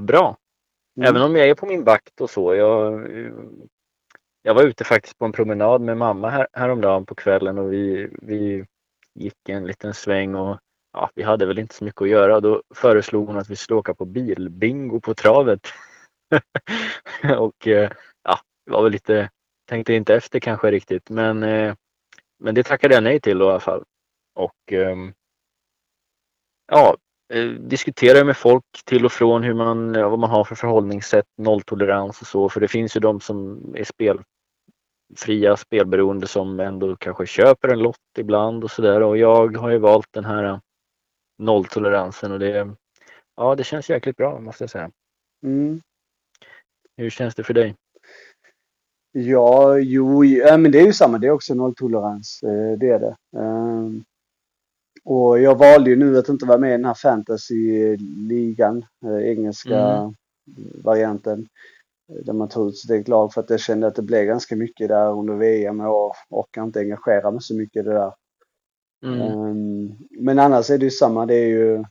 bra. 0.00 0.36
Mm. 0.96 1.08
Även 1.08 1.22
om 1.22 1.36
jag 1.36 1.48
är 1.48 1.54
på 1.54 1.66
min 1.66 1.84
vakt 1.84 2.20
och 2.20 2.30
så. 2.30 2.54
Jag, 2.54 3.08
jag 4.42 4.54
var 4.54 4.62
ute 4.62 4.84
faktiskt 4.84 5.18
på 5.18 5.24
en 5.24 5.32
promenad 5.32 5.80
med 5.80 5.96
mamma 5.96 6.30
här, 6.30 6.46
häromdagen 6.52 7.06
på 7.06 7.14
kvällen 7.14 7.58
och 7.58 7.72
vi, 7.72 8.08
vi 8.12 8.64
gick 9.14 9.48
en 9.48 9.66
liten 9.66 9.94
sväng 9.94 10.34
och 10.34 10.58
ja, 10.92 11.10
vi 11.14 11.22
hade 11.22 11.46
väl 11.46 11.58
inte 11.58 11.74
så 11.74 11.84
mycket 11.84 12.02
att 12.02 12.08
göra. 12.08 12.40
Då 12.40 12.62
föreslog 12.74 13.26
hon 13.26 13.38
att 13.38 13.50
vi 13.50 13.56
skulle 13.56 13.78
åka 13.78 13.94
på 13.94 14.04
bilbingo 14.04 15.00
på 15.00 15.14
travet. 15.14 15.60
och 17.38 17.66
eh, 17.66 17.90
ja, 18.22 18.38
det 18.66 18.72
var 18.72 18.82
väl 18.82 18.92
lite, 18.92 19.30
tänkte 19.68 19.94
inte 19.94 20.14
efter 20.14 20.40
kanske 20.40 20.70
riktigt 20.70 21.10
men, 21.10 21.42
eh, 21.42 21.74
men 22.38 22.54
det 22.54 22.62
tackade 22.62 22.94
jag 22.94 23.02
nej 23.04 23.20
till 23.20 23.38
då, 23.38 23.46
i 23.46 23.48
alla 23.48 23.60
fall. 23.60 23.84
Och 24.34 24.72
ehm, 24.72 25.12
ja, 26.72 26.96
eh, 27.32 27.46
diskuterar 27.46 28.24
med 28.24 28.36
folk 28.36 28.64
till 28.84 29.04
och 29.04 29.12
från 29.12 29.42
hur 29.42 29.54
man, 29.54 29.92
vad 29.92 30.18
man 30.18 30.30
har 30.30 30.44
för 30.44 30.54
förhållningssätt, 30.54 31.26
nolltolerans 31.38 32.20
och 32.20 32.26
så. 32.26 32.48
För 32.48 32.60
det 32.60 32.68
finns 32.68 32.96
ju 32.96 33.00
de 33.00 33.20
som 33.20 33.60
är 33.76 33.84
spel 33.84 34.22
spelfria, 35.08 35.56
spelberoende 35.56 36.26
som 36.26 36.60
ändå 36.60 36.96
kanske 36.96 37.26
köper 37.26 37.68
en 37.68 37.78
lott 37.78 38.18
ibland 38.18 38.64
och 38.64 38.70
sådär. 38.70 39.02
Och 39.02 39.18
jag 39.18 39.56
har 39.56 39.70
ju 39.70 39.78
valt 39.78 40.08
den 40.12 40.24
här 40.24 40.44
eh, 40.44 40.58
nolltoleransen 41.38 42.32
och 42.32 42.38
det, 42.38 42.74
ja, 43.36 43.54
det 43.54 43.64
känns 43.64 43.90
jäkligt 43.90 44.16
bra 44.16 44.40
måste 44.40 44.62
jag 44.64 44.70
säga. 44.70 44.90
Mm. 45.42 45.80
Hur 46.96 47.10
känns 47.10 47.34
det 47.34 47.44
för 47.44 47.54
dig? 47.54 47.76
Ja, 49.12 49.78
jo, 49.78 50.24
ja, 50.24 50.56
men 50.56 50.72
det 50.72 50.80
är 50.80 50.86
ju 50.86 50.92
samma. 50.92 51.18
Det 51.18 51.26
är 51.26 51.30
också 51.30 51.54
nolltolerans. 51.54 52.40
eh, 52.42 52.78
Det 52.78 52.88
är 52.88 52.98
det. 52.98 53.16
Ehm, 53.40 54.04
Och 55.04 55.40
jag 55.40 55.58
valde 55.58 55.90
ju 55.90 55.96
nu 55.96 56.18
att 56.18 56.28
inte 56.28 56.46
vara 56.46 56.58
med 56.58 56.68
i 56.68 56.72
den 56.72 56.84
här 56.84 56.94
fantasy-ligan, 56.94 58.84
eh, 59.04 59.28
engelska 59.30 59.78
Mm. 59.78 60.14
varianten. 60.84 61.48
Där 62.08 62.32
man 62.32 62.48
tog 62.48 62.68
ut 62.68 62.78
sitt 62.78 62.90
eget 62.90 63.08
lag 63.08 63.32
för 63.32 63.40
att 63.40 63.50
jag 63.50 63.60
kände 63.60 63.86
att 63.86 63.94
det 63.94 64.02
blev 64.02 64.24
ganska 64.24 64.56
mycket 64.56 64.88
där 64.88 65.12
under 65.12 65.34
VM 65.34 65.80
och 65.80 66.14
orkar 66.30 66.62
inte 66.62 66.80
engagera 66.80 67.30
mig 67.30 67.42
så 67.42 67.56
mycket 67.56 67.80
i 67.80 67.88
det 67.88 67.94
där. 67.94 68.14
Mm. 69.04 69.20
Ehm, 69.20 69.96
Men 70.10 70.38
annars 70.38 70.70
är 70.70 70.78
det 70.78 70.84
ju 70.84 70.90
samma. 70.90 71.26
Det 71.26 71.34
är 71.34 71.48
ju 71.48 71.84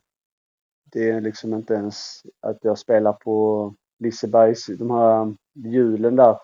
det 0.92 1.10
är 1.10 1.20
liksom 1.20 1.54
inte 1.54 1.74
ens 1.74 2.22
att 2.40 2.58
jag 2.62 2.78
spelar 2.78 3.12
på 3.12 3.74
Lisebergs, 3.98 4.66
de 4.66 4.90
här 4.90 5.34
hjulen 5.54 6.16
där. 6.16 6.38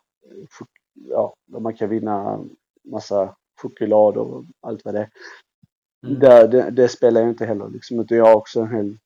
Ja, 0.95 1.35
där 1.47 1.61
man 1.61 1.75
kan 1.75 1.89
vinna 1.89 2.45
massa 2.85 3.37
choklad 3.63 4.17
och 4.17 4.45
allt 4.61 4.85
vad 4.85 4.95
det 4.95 5.01
är. 5.01 5.11
Mm. 6.07 6.21
Där, 6.21 6.49
det, 6.49 6.71
det 6.71 6.89
spelar 6.89 7.21
jag 7.21 7.31
inte 7.31 7.47
heller 7.47 7.69
liksom. 7.69 8.01
Utan 8.01 8.19
jag 8.19 8.25
har 8.25 8.35
också 8.35 8.61
en 8.61 8.75
hel 8.75 8.99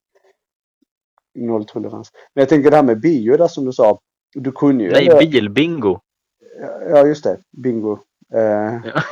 nolltolerans. 1.34 2.10
Men 2.34 2.42
jag 2.42 2.48
tänker 2.48 2.70
det 2.70 2.76
här 2.76 2.82
med 2.82 3.00
bio 3.00 3.36
där 3.36 3.48
som 3.48 3.64
du 3.64 3.72
sa. 3.72 4.00
Du 4.35 4.53
kunde 4.53 4.85
ju... 4.85 4.91
Nej, 4.91 5.09
bilbingo! 5.30 6.01
Ja, 6.91 7.07
just 7.07 7.24
det. 7.24 7.39
Bingo. 7.51 7.99
Eh, 8.35 8.41
Ja. 8.85 9.03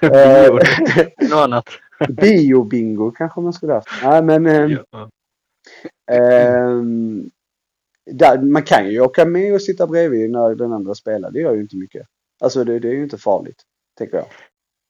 eh. 0.08 0.52
Något 1.30 1.38
annat. 1.44 1.64
Bio-bingo 2.08 3.12
kanske 3.16 3.40
man 3.40 3.52
skulle 3.52 3.72
haft. 3.72 3.88
Nej, 4.02 4.22
men... 4.22 4.46
ehm, 4.46 4.78
Ja. 4.90 5.08
Ehm, 6.12 7.30
där, 8.10 8.38
man 8.42 8.62
kan 8.62 8.90
ju 8.90 9.00
åka 9.00 9.24
med 9.24 9.54
och 9.54 9.62
sitta 9.62 9.86
bredvid 9.86 10.30
när 10.30 10.54
den 10.54 10.72
andra 10.72 10.94
spelar. 10.94 11.30
Det 11.30 11.40
gör 11.40 11.54
ju 11.54 11.60
inte 11.60 11.76
mycket. 11.76 12.06
Alltså 12.40 12.64
det, 12.64 12.78
det 12.78 12.88
är 12.88 12.92
ju 12.92 13.02
inte 13.02 13.18
farligt, 13.18 13.62
tänker 13.98 14.16
jag. 14.16 14.26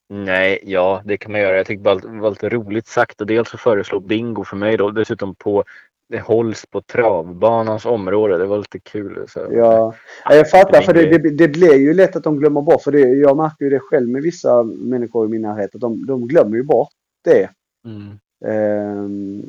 Nej, 0.08 0.58
ja 0.62 1.02
det 1.04 1.16
kan 1.16 1.32
man 1.32 1.40
göra. 1.40 1.56
Jag 1.56 1.66
tyckte 1.66 1.82
bara 1.82 1.94
det 1.94 2.20
var 2.20 2.30
lite 2.30 2.48
roligt 2.48 2.86
sagt 2.86 3.20
och 3.20 3.26
dels 3.26 3.54
att 3.54 3.60
föreslå 3.60 4.00
bingo 4.00 4.44
för 4.44 4.56
mig 4.56 4.76
då 4.76 4.90
dessutom 4.90 5.34
på 5.34 5.64
det 6.12 6.20
hålls 6.20 6.66
på 6.66 6.80
travbanans 6.82 7.86
område. 7.86 8.38
Det 8.38 8.46
var 8.46 8.58
lite 8.58 8.78
kul. 8.80 9.24
Så. 9.28 9.38
Ja, 9.50 9.94
ja, 10.24 10.34
jag 10.34 10.50
fattar 10.50 10.80
för 10.82 10.94
det, 10.94 11.18
det, 11.18 11.30
det 11.36 11.48
blir 11.48 11.74
ju 11.74 11.94
lätt 11.94 12.16
att 12.16 12.24
de 12.24 12.36
glömmer 12.38 12.60
bort. 12.62 12.82
För 12.82 12.92
det, 12.92 13.00
jag 13.00 13.36
märker 13.36 13.64
ju 13.64 13.70
det 13.70 13.80
själv 13.80 14.08
med 14.08 14.22
vissa 14.22 14.62
människor 14.62 15.26
i 15.26 15.30
min 15.30 15.42
närhet. 15.42 15.74
Att 15.74 15.80
de, 15.80 16.06
de 16.06 16.28
glömmer 16.28 16.56
ju 16.56 16.62
bort 16.62 16.88
det. 17.24 17.50
Mm. 17.86 18.18
Ehm, 18.46 19.42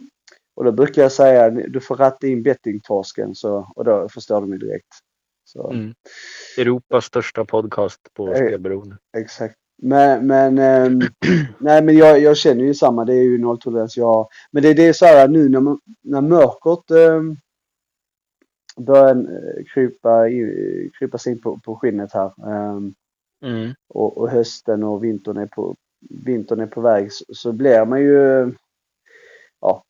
och 0.56 0.64
då 0.66 0.72
brukar 0.72 1.02
jag 1.02 1.12
säga 1.12 1.50
du 1.50 1.80
får 1.80 1.96
ratta 1.96 2.28
in 2.28 2.44
bettingtorsken 2.44 3.36
så, 3.36 3.72
och 3.76 3.86
då 3.86 4.10
förstår 4.10 4.42
de 4.42 4.52
ju 4.52 4.58
direkt. 4.58 4.94
Så, 5.46 5.72
Mm. 5.72 5.94
Europas 6.58 7.06
största 7.06 7.46
podcast 7.46 8.00
på 8.14 8.28
Eh. 8.34 8.36
spelberoende. 8.36 8.98
Exakt. 9.18 9.56
Men, 9.84 10.28
men, 10.28 10.58
ehm, 10.60 11.00
nej, 11.60 11.84
men 11.84 11.96
jag, 11.98 12.20
jag 12.22 12.38
känner 12.38 12.64
ju 12.66 12.74
samma. 12.74 13.06
Det 13.06 13.14
är 13.14 13.24
ju 13.24 13.38
nolltolerans 13.38 13.98
jag. 13.98 14.28
Men 14.52 14.64
det, 14.64 14.74
det 14.74 14.88
är 14.88 14.94
så 14.94 15.06
här 15.06 15.28
nu 15.28 15.50
när, 15.50 15.78
när 16.04 16.22
mörkret 16.22 16.92
börjar 18.78 19.16
eh, 19.16 19.64
krypa, 19.74 20.30
in, 20.30 20.92
krypa 21.00 21.18
sig 21.18 21.34
in 21.34 21.42
på, 21.42 21.60
på 21.66 21.76
skinnet 21.76 22.14
här. 22.14 22.32
ehm, 22.52 22.94
Mm. 23.46 23.72
och, 23.90 24.18
och 24.18 24.30
hösten 24.30 24.84
och 24.84 25.04
vintern 25.04 25.38
är 25.38 25.46
på, 25.46 25.76
vintern 26.26 26.60
är 26.60 26.68
på 26.68 26.82
väg 26.82 27.14
så, 27.14 27.26
så 27.34 27.52
blir 27.52 27.86
man 27.86 28.02
ju... 28.02 28.52
Ja, 29.62 29.84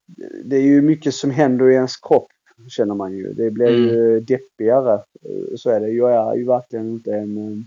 det 0.46 0.56
är 0.58 0.62
ju 0.62 0.82
mycket 0.82 1.14
som 1.14 1.32
händer 1.32 1.70
i 1.70 1.74
ens 1.74 1.98
kropp 1.98 2.28
känner 2.70 2.96
man 2.96 3.14
ju. 3.18 3.34
Det 3.34 3.52
blir 3.52 3.70
ju 3.72 4.20
deppigare. 4.20 4.94
eh, 4.96 5.56
Så 5.56 5.70
är 5.70 5.80
det. 5.80 5.90
Jag 5.90 6.12
är 6.32 6.36
ju 6.38 6.46
verkligen 6.46 6.90
inte 6.92 7.16
en, 7.16 7.38
eh, 7.38 7.58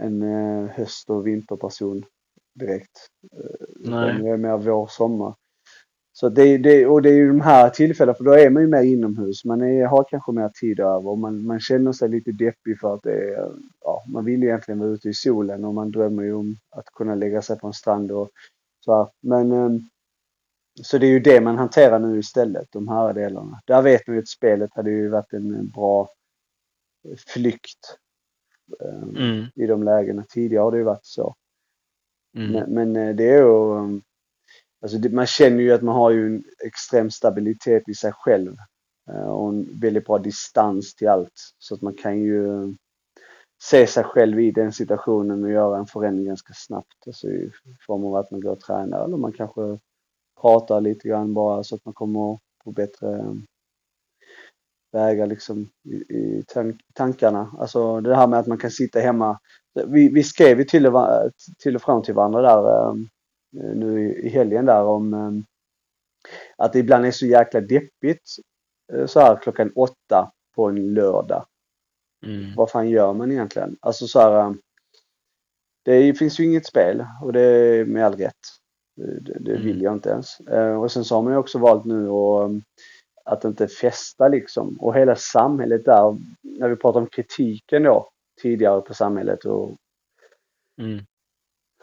en 0.00 0.22
eh, 0.22 0.70
höst 0.70 1.10
och 1.10 1.26
vinterperson 1.26 2.02
direkt. 2.54 3.08
Eh, 3.32 3.66
Nej. 3.90 4.18
Jag 4.18 4.28
är 4.28 4.36
mer 4.36 4.56
vår, 4.56 4.86
sommar. 4.86 5.34
Så 6.12 6.28
det, 6.28 6.58
det, 6.58 6.86
och 6.86 7.02
det 7.02 7.08
är 7.08 7.14
ju 7.14 7.28
de 7.28 7.40
här 7.40 7.70
tillfällena, 7.70 8.14
för 8.14 8.24
då 8.24 8.32
är 8.32 8.50
man 8.50 8.62
ju 8.62 8.68
mer 8.68 8.82
inomhus. 8.82 9.44
Man 9.44 9.60
är, 9.62 9.86
har 9.86 10.04
kanske 10.10 10.32
mer 10.32 10.48
tid 10.48 10.80
över 10.80 11.08
och 11.08 11.18
man, 11.18 11.46
man 11.46 11.60
känner 11.60 11.92
sig 11.92 12.08
lite 12.08 12.32
deppig 12.32 12.80
för 12.80 12.94
att 12.94 13.02
det 13.02 13.12
är, 13.12 13.52
ja, 13.80 14.02
man 14.12 14.24
vill 14.24 14.42
ju 14.42 14.48
egentligen 14.48 14.78
vara 14.80 14.90
ute 14.90 15.08
i 15.08 15.14
solen 15.14 15.64
och 15.64 15.74
man 15.74 15.90
drömmer 15.90 16.22
ju 16.22 16.34
om 16.34 16.56
att 16.76 16.86
kunna 16.86 17.14
lägga 17.14 17.42
sig 17.42 17.58
på 17.58 17.66
en 17.66 17.72
strand 17.72 18.12
och 18.12 18.30
så 18.84 18.96
här. 18.96 19.08
Men 19.22 19.52
ehm, 19.52 19.80
så 20.82 20.98
det 20.98 21.06
är 21.06 21.10
ju 21.10 21.20
det 21.20 21.40
man 21.40 21.58
hanterar 21.58 21.98
nu 21.98 22.18
istället, 22.18 22.68
de 22.72 22.88
här 22.88 23.12
delarna. 23.12 23.60
Där 23.66 23.82
vet 23.82 24.06
man 24.06 24.16
ju 24.16 24.22
att 24.22 24.28
spelet 24.28 24.70
hade 24.74 24.90
ju 24.90 25.08
varit 25.08 25.32
en 25.32 25.68
bra 25.68 26.08
flykt 27.26 27.78
ehm, 27.88 28.01
Mm. 29.16 29.46
i 29.54 29.66
de 29.66 29.82
lägena. 29.82 30.24
Tidigare 30.28 30.62
har 30.62 30.72
det 30.72 30.78
ju 30.78 30.84
varit 30.84 31.06
så. 31.06 31.34
Mm. 32.38 32.52
Men, 32.52 32.74
men 32.74 32.96
eh, 33.08 33.16
det 33.16 33.24
är 33.30 33.38
ju... 33.38 33.44
um, 33.78 34.02
Alltså 34.82 34.98
det, 34.98 35.10
man 35.10 35.26
känner 35.26 35.60
ju 35.62 35.72
att 35.72 35.82
man 35.82 35.94
har 35.94 36.10
ju 36.10 36.26
en 36.26 36.44
extrem 36.66 37.10
stabilitet 37.10 37.88
i 37.88 37.94
sig 37.94 38.12
själv. 38.14 38.56
eh, 39.10 39.30
Och 39.30 39.48
en 39.48 39.80
väldigt 39.80 40.06
bra 40.06 40.18
distans 40.18 40.94
till 40.94 41.08
allt. 41.08 41.32
Så 41.58 41.74
att 41.74 41.82
man 41.82 41.94
kan 41.94 42.18
ju 42.20 42.74
se 43.62 43.86
sig 43.86 44.04
själv 44.04 44.40
i 44.40 44.50
den 44.50 44.72
situationen 44.72 45.44
och 45.44 45.50
göra 45.50 45.78
en 45.78 45.86
förändring 45.86 46.26
ganska 46.26 46.52
snabbt. 46.56 47.06
Alltså 47.06 47.28
i 47.28 47.50
form 47.86 48.04
av 48.06 48.16
att 48.16 48.30
man 48.30 48.40
går 48.40 48.50
och 48.52 48.60
tränar 48.60 49.04
eller 49.04 49.16
man 49.16 49.32
kanske 49.32 49.78
pratar 50.42 50.80
lite 50.80 51.08
grann 51.08 51.34
bara 51.34 51.64
så 51.64 51.74
att 51.76 51.84
man 51.84 51.94
kommer 51.94 52.38
på 52.64 52.72
bättre 52.72 53.36
vägar 54.92 55.26
liksom 55.26 55.68
i, 55.84 55.94
i 56.16 56.44
tank, 56.48 56.80
tankarna. 56.94 57.50
Alltså 57.58 58.00
det 58.00 58.16
här 58.16 58.26
med 58.26 58.38
att 58.38 58.46
man 58.46 58.58
kan 58.58 58.70
sitta 58.70 59.00
hemma. 59.00 59.38
Vi, 59.86 60.08
vi 60.08 60.22
skrev 60.22 60.58
ju 60.58 60.64
till 60.64 60.86
och, 60.86 61.08
till 61.58 61.76
och 61.76 61.82
från 61.82 62.02
till 62.02 62.14
varandra 62.14 62.42
där 62.42 62.88
eh, 62.88 62.94
nu 63.76 64.00
i, 64.10 64.26
i 64.26 64.28
helgen 64.28 64.66
där 64.66 64.82
om 64.84 65.14
eh, 65.14 65.30
att 66.56 66.72
det 66.72 66.78
ibland 66.78 67.06
är 67.06 67.10
så 67.10 67.26
jäkla 67.26 67.60
deppigt 67.60 68.22
eh, 68.92 69.06
så 69.06 69.20
här 69.20 69.36
klockan 69.42 69.72
åtta 69.76 70.32
på 70.54 70.68
en 70.68 70.94
lördag. 70.94 71.46
Mm. 72.26 72.54
Vad 72.56 72.70
fan 72.70 72.90
gör 72.90 73.12
man 73.12 73.32
egentligen? 73.32 73.76
Alltså 73.80 74.06
så 74.06 74.20
här. 74.20 74.40
eh, 74.40 74.52
Det 75.84 76.14
finns 76.14 76.40
ju 76.40 76.44
inget 76.44 76.66
spel 76.66 77.06
och 77.22 77.32
det 77.32 77.40
är 77.40 77.84
med 77.84 78.06
all 78.06 78.16
rätt. 78.16 78.34
Det, 78.96 79.20
det- 79.20 79.38
det 79.38 79.50
Mm. 79.52 79.62
vill 79.64 79.82
jag 79.82 79.92
inte 79.92 80.10
ens. 80.10 80.40
Eh, 80.40 80.82
Och 80.82 80.92
sen 80.92 81.04
så 81.04 81.14
har 81.14 81.22
man 81.22 81.32
ju 81.32 81.38
också 81.38 81.58
valt 81.58 81.84
nu 81.84 82.08
att, 82.08 82.50
att 83.32 83.44
inte 83.44 83.68
festa 83.68 84.28
liksom. 84.28 84.76
Och 84.80 84.94
hela 84.94 85.16
samhället 85.16 85.84
där, 85.84 86.16
när 86.42 86.68
vi 86.68 86.76
pratar 86.76 87.00
om 87.00 87.06
kritiken 87.06 87.82
då 87.82 88.08
tidigare 88.42 88.80
på 88.80 88.94
samhället 88.94 89.44
och 89.44 89.76
Mm. 90.80 91.04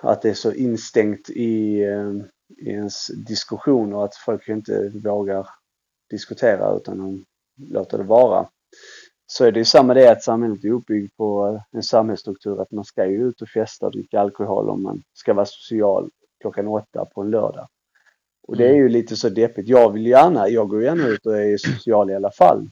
att 0.01 0.21
det 0.21 0.29
är 0.29 0.33
så 0.33 0.53
instängt 0.53 1.29
i, 1.29 1.81
eh, 1.83 2.11
i 2.57 2.69
ens 2.69 3.07
diskussioner 3.07 4.03
att 4.05 4.15
folk 4.15 4.49
inte 4.49 4.91
vågar 5.03 5.47
diskutera 6.09 6.75
utan 6.75 6.97
de 6.97 7.25
låter 7.73 7.97
det 7.97 8.03
vara. 8.03 8.49
Så 9.27 9.45
är 9.45 9.51
det 9.51 9.59
ju 9.59 9.65
samma 9.65 9.93
det 9.93 10.11
att 10.11 10.23
samhället 10.23 10.63
är 10.65 10.71
uppbyggt 10.71 11.17
på 11.17 11.59
en 11.71 11.83
samhällsstruktur 11.83 12.61
att 12.61 12.71
man 12.71 12.85
ska 12.85 13.05
ju 13.05 13.27
ut 13.27 13.41
och 13.41 13.49
festa 13.49 13.85
och 13.85 13.91
dricka 13.91 14.19
alkohol 14.19 14.69
om 14.69 14.83
man 14.83 15.01
ska 15.13 15.33
vara 15.33 15.45
social 15.45 16.09
klockan 16.41 16.67
åtta 16.67 17.05
på 17.05 17.21
en 17.21 17.29
lördag. 17.31 17.67
Och 18.49 18.57
det 18.57 18.69
är 18.69 18.75
ju 18.75 18.89
lite 18.89 19.15
så 19.15 19.29
deppigt. 19.29 19.67
Jag 19.67 19.93
vill 19.93 20.05
gärna, 20.05 20.49
jag 20.49 20.69
går 20.69 20.83
gärna 20.83 21.07
ut 21.07 21.25
och 21.25 21.37
är 21.37 21.57
social 21.57 22.09
i 22.09 22.15
alla 22.15 22.31
fall. 22.31 22.69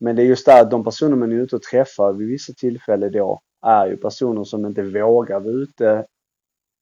Men 0.00 0.16
det 0.16 0.22
är 0.22 0.26
just 0.26 0.46
det 0.46 0.60
att 0.60 0.70
de 0.70 0.84
personer 0.84 1.16
man 1.16 1.32
är 1.32 1.36
ute 1.36 1.56
och 1.56 1.62
träffar 1.62 2.12
vid 2.12 2.28
vissa 2.28 2.52
tillfällen 2.52 3.12
då 3.12 3.40
är 3.66 3.86
ju 3.86 3.96
personer 3.96 4.44
som 4.44 4.66
inte 4.66 4.82
vågar 4.82 5.40
vara 5.40 5.54
ute 5.54 6.06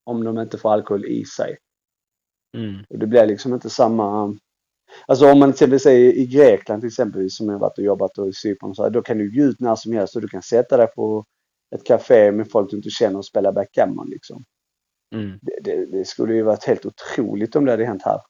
om 0.05 0.24
de 0.24 0.38
inte 0.38 0.59
får 0.59 0.72
alkohol 0.72 1.05
i 1.05 1.24
sig. 1.24 1.57
Mm. 2.57 2.84
Och 2.88 2.98
det 2.98 3.07
blir 3.07 3.26
liksom 3.26 3.55
inte 3.55 3.70
samma... 3.70 4.36
Alltså 5.07 5.32
om 5.32 5.38
man 5.38 5.48
till 5.48 5.55
exempel 5.55 5.80
säger 5.80 6.12
i 6.12 6.26
Grekland 6.26 6.82
till 6.82 6.88
exempel 6.88 7.30
som 7.30 7.48
jag 7.48 7.59
varit 7.59 7.78
och 7.78 7.84
jobbat 7.84 8.18
och 8.18 8.28
i 8.28 8.32
Cypern 8.32 8.74
så 8.74 8.82
här, 8.82 8.90
då 8.90 9.02
kan 9.02 9.18
du 9.18 9.36
gå 9.36 9.42
ut 9.42 9.61
när 9.61 9.74
som 9.74 9.92
helst 9.92 10.16
och 10.16 10.22
du 10.22 10.28
kan 10.28 10.42
sätta 10.42 10.76
dig 10.76 10.86
på 10.86 11.24
ett 11.74 11.84
café 11.84 12.32
med 12.32 12.50
folk 12.50 12.70
du 12.70 12.76
inte 12.76 12.90
känner 12.90 13.18
och 13.18 13.26
spela 13.26 13.52
backgammon 13.52 14.09
liksom. 14.11 14.44
Mm. 15.14 15.38
Det, 15.42 15.61
det, 15.64 15.86
det 15.98 16.05
skulle 16.05 16.34
ju 16.34 16.42
varit 16.42 16.64
helt 16.64 16.86
otroligt 16.86 17.57
om 17.57 17.64
det 17.64 17.70
hade 17.70 17.84
hänt 17.84 18.02
här. 18.05 18.20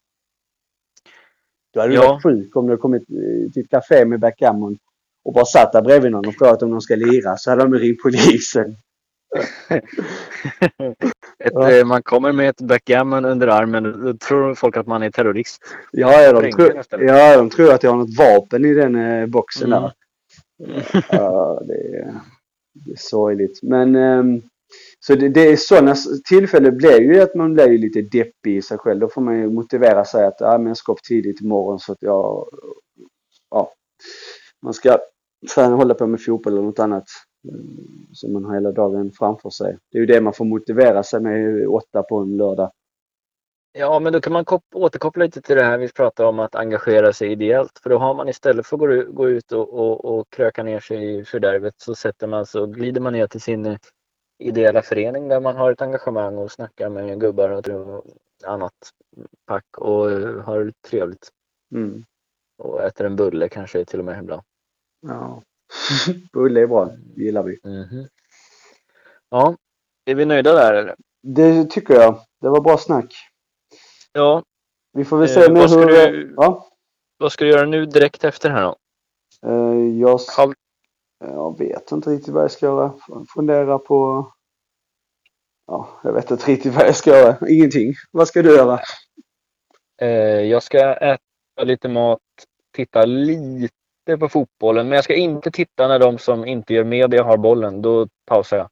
Du 1.72 1.80
hade 1.80 1.92
ju 1.92 1.98
Ja. 2.00 2.08
varit 2.12 2.22
sjuk 2.22 2.56
om 2.56 2.66
du 2.66 2.76
kommit 2.76 3.02
eh, 3.02 3.52
till 3.52 3.62
ett 3.62 3.70
café 3.70 4.04
med 4.04 4.20
backgammon 4.20 4.78
och 5.24 5.32
bara 5.34 5.44
satt 5.44 5.72
där 5.72 5.82
bredvid 5.82 6.12
någon 6.12 6.26
och 6.28 6.34
frågat 6.34 6.62
om 6.62 6.70
de 6.70 6.80
ska 6.80 6.96
lira 6.96 7.36
så 7.36 7.50
hade 7.50 7.62
de 7.62 7.74
ringt 7.74 8.02
polisen. 8.02 8.76
Ett, 11.38 11.52
Ja. 11.52 11.70
eh, 11.72 11.84
Man 11.84 12.02
kommer 12.02 12.32
med 12.32 12.48
ett 12.48 12.60
backgammon 12.60 13.24
under 13.24 13.48
armen. 13.48 13.82
Då 14.04 14.14
tror 14.16 14.54
folk 14.54 14.76
att 14.76 14.86
man 14.86 15.02
är 15.02 15.10
terrorist. 15.10 15.62
Ja, 15.92 16.22
ja, 16.22 16.32
de, 16.40 16.52
tror, 16.52 16.82
ja, 16.90 17.36
de 17.36 17.50
tror 17.50 17.72
att 17.72 17.82
jag 17.82 17.90
har 17.90 17.98
något 17.98 18.18
vapen 18.18 18.64
i 18.64 18.74
den 18.74 18.94
eh, 18.94 19.26
boxen 19.26 19.72
Mm. 19.72 19.82
där. 19.82 19.92
Ja, 21.10 21.62
det, 21.66 21.74
är, 21.74 22.14
det 22.74 22.90
är 22.92 22.96
sorgligt. 22.96 23.62
Men 23.62 23.94
ehm, 23.96 24.42
så 25.00 25.14
det, 25.14 25.28
det 25.28 25.52
är 25.52 25.56
sådana 25.56 25.94
tillfällen 26.28 26.76
blir 26.76 27.00
ju 27.00 27.20
att 27.20 27.34
man 27.34 27.54
blir 27.54 27.68
ju 27.68 27.78
lite 27.78 28.02
deppig 28.02 28.56
i 28.56 28.62
sig 28.62 28.78
själv. 28.78 29.00
Då 29.00 29.08
får 29.08 29.20
man 29.20 29.38
ju 29.38 29.50
motivera 29.50 30.04
sig 30.04 30.26
att 30.26 30.42
ah, 30.42 30.58
men 30.58 30.66
jag 30.66 30.76
ska 30.76 30.92
upp 30.92 31.02
tidigt 31.08 31.40
imorgon 31.40 31.78
så 31.78 31.92
att 31.92 32.02
jag... 32.02 32.48
Ja, 33.50 33.72
man 34.62 34.74
ska 34.74 34.98
träna, 35.54 35.76
hålla 35.76 35.94
på 35.94 36.06
med 36.06 36.22
fotboll 36.22 36.52
eller 36.52 36.62
något 36.62 36.78
annat. 36.78 37.04
Eh, 37.48 37.60
som 38.12 38.32
man 38.32 38.44
har 38.44 38.54
hela 38.54 38.72
dagen 38.72 39.12
framför 39.18 39.50
sig. 39.50 39.78
Det 39.90 39.98
är 39.98 40.00
ju 40.00 40.06
det 40.06 40.20
man 40.20 40.32
får 40.32 40.44
motivera 40.44 41.02
sig 41.02 41.20
med 41.20 41.66
åtta 41.68 42.02
på 42.02 42.18
en 42.18 42.36
lördag. 42.36 42.70
Ja, 43.78 43.98
men 43.98 44.12
då 44.12 44.20
kan 44.20 44.32
man 44.32 44.44
återkoppla 44.74 45.24
lite 45.24 45.42
till 45.42 45.56
det 45.56 45.62
här 45.62 45.78
vi 45.78 45.88
pratade 45.88 46.28
om 46.28 46.38
att 46.38 46.54
engagera 46.54 47.12
sig 47.12 47.32
ideellt. 47.32 47.78
För 47.82 47.90
då 47.90 47.98
har 47.98 48.14
man 48.14 48.28
istället 48.28 48.66
för 48.66 48.88
att 48.88 49.14
gå, 49.14 49.28
ut 49.28 49.52
och, 49.52 49.74
och, 49.74 50.04
och 50.04 50.30
kröka 50.30 50.62
ner 50.62 50.80
sig 50.80 51.18
i 51.18 51.24
fördärvet 51.24 51.74
så 51.76 51.94
sätter 51.94 52.26
man 52.26 52.46
så 52.46 52.66
glider 52.66 53.00
man 53.00 53.12
ner 53.12 53.26
till 53.26 53.40
sin 53.40 53.62
ideella 54.38 54.82
förening 54.82 55.28
där 55.28 55.40
man 55.40 55.56
har 55.56 55.72
ett 55.72 55.82
engagemang 55.82 56.36
och 56.38 56.52
snackar 56.52 56.88
med 56.88 57.20
gubbar 57.20 57.48
och 57.50 58.04
annat 58.44 58.74
pack 59.46 59.78
och 59.78 60.10
eh, 60.10 60.40
har 60.44 60.64
det 60.64 60.72
trevligt. 60.88 61.28
Mm. 61.74 62.04
Och 62.58 62.82
äter 62.82 63.06
en 63.06 63.16
bulle 63.16 63.48
kanske 63.48 63.84
till 63.84 63.98
och 63.98 64.04
med 64.04 64.18
ibland. 64.18 64.42
Ja. 65.06 65.42
Bulle 66.32 66.60
är 66.60 66.66
bra. 66.66 66.84
Det 67.16 67.22
gillar 67.24 67.42
vi. 67.42 67.58
Mhm. 67.64 68.08
Ja, 69.30 69.56
är 70.04 70.14
vi 70.14 70.24
nöjda 70.24 70.52
där 70.52 70.74
eller? 70.74 70.94
Det 71.22 71.64
tycker 71.70 71.94
jag. 71.94 72.20
Det 72.40 72.48
var 72.48 72.60
bra 72.60 72.78
snack. 72.78 73.14
Ja, 74.12 74.42
Vi 74.92 75.04
får 75.04 75.18
väl 75.18 75.28
Eh, 75.28 75.34
se 75.34 75.52
med 75.52 75.60
vad 75.60 75.70
ska 75.70 75.80
hur... 75.80 75.86
du- 76.12 76.34
Ja. 76.36 76.68
vad 77.18 77.32
ska 77.32 77.44
du 77.44 77.50
göra 77.50 77.66
nu 77.66 77.86
direkt 77.86 78.24
efter 78.24 78.50
här 78.50 78.62
då? 78.62 78.76
Eh, 79.48 79.98
jag, 80.00 80.18
Halv- 80.36 80.54
jag 81.26 81.58
vet 81.58 81.92
inte 81.92 82.10
riktigt 82.10 82.34
vad 82.34 82.42
jag 82.42 82.50
ska 82.50 82.66
göra. 82.66 82.92
Fundera 83.34 83.78
på... 83.78 84.28
Ja, 85.66 85.88
jag 86.02 86.12
vet 86.12 86.30
inte 86.30 86.50
riktigt 86.50 86.74
vad 86.74 86.86
jag 86.86 86.96
ska 86.96 87.10
göra. 87.10 87.48
Ingenting. 87.48 87.92
Vad 88.10 88.28
ska 88.28 88.42
du 88.42 88.56
göra? 88.56 88.80
Eh, 90.02 90.40
jag 90.40 90.62
ska 90.62 90.94
äta 90.94 91.18
lite 91.62 91.88
mat, 91.88 92.20
titta 92.76 93.04
lite 93.04 94.18
på 94.20 94.28
fotbollen, 94.28 94.88
men 94.88 94.96
jag 94.96 95.04
ska 95.04 95.14
inte 95.14 95.50
titta 95.50 95.88
när 95.88 95.98
de 95.98 96.18
som 96.18 96.46
inte 96.46 96.74
gör 96.74 96.84
media 96.84 97.24
har 97.24 97.36
bollen. 97.36 97.82
Då 97.82 98.08
pausar 98.26 98.56
jag. 98.56 98.68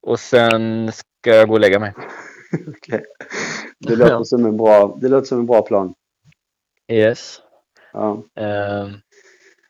Och 0.00 0.20
sen 0.20 0.92
ska 0.92 1.30
jag 1.34 1.48
gå 1.48 1.54
och 1.54 1.60
lägga 1.60 1.78
mig. 1.78 1.94
Okej. 2.68 3.04
Det, 3.78 3.96
låter 3.96 4.24
som 4.24 4.46
en 4.46 4.56
bra, 4.56 4.98
det 5.00 5.08
låter 5.08 5.26
som 5.26 5.38
en 5.38 5.46
bra 5.46 5.62
plan. 5.62 5.94
Yes. 6.92 7.40
Ja. 7.92 8.22
Eh, 8.34 8.88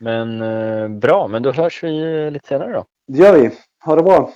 men 0.00 0.42
eh, 0.42 0.88
bra, 0.88 1.28
men 1.28 1.42
då 1.42 1.52
hörs 1.52 1.82
vi 1.82 1.90
lite 2.30 2.48
senare 2.48 2.72
då. 2.72 2.84
Det 3.06 3.18
gör 3.18 3.38
vi. 3.38 3.50
Ha 3.84 3.96
det 3.96 4.02
bra. 4.02 4.32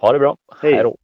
Ha 0.00 0.12
det 0.12 0.18
bra. 0.18 0.36
Hej. 0.60 0.74
Hej 0.74 0.82
då. 0.82 0.96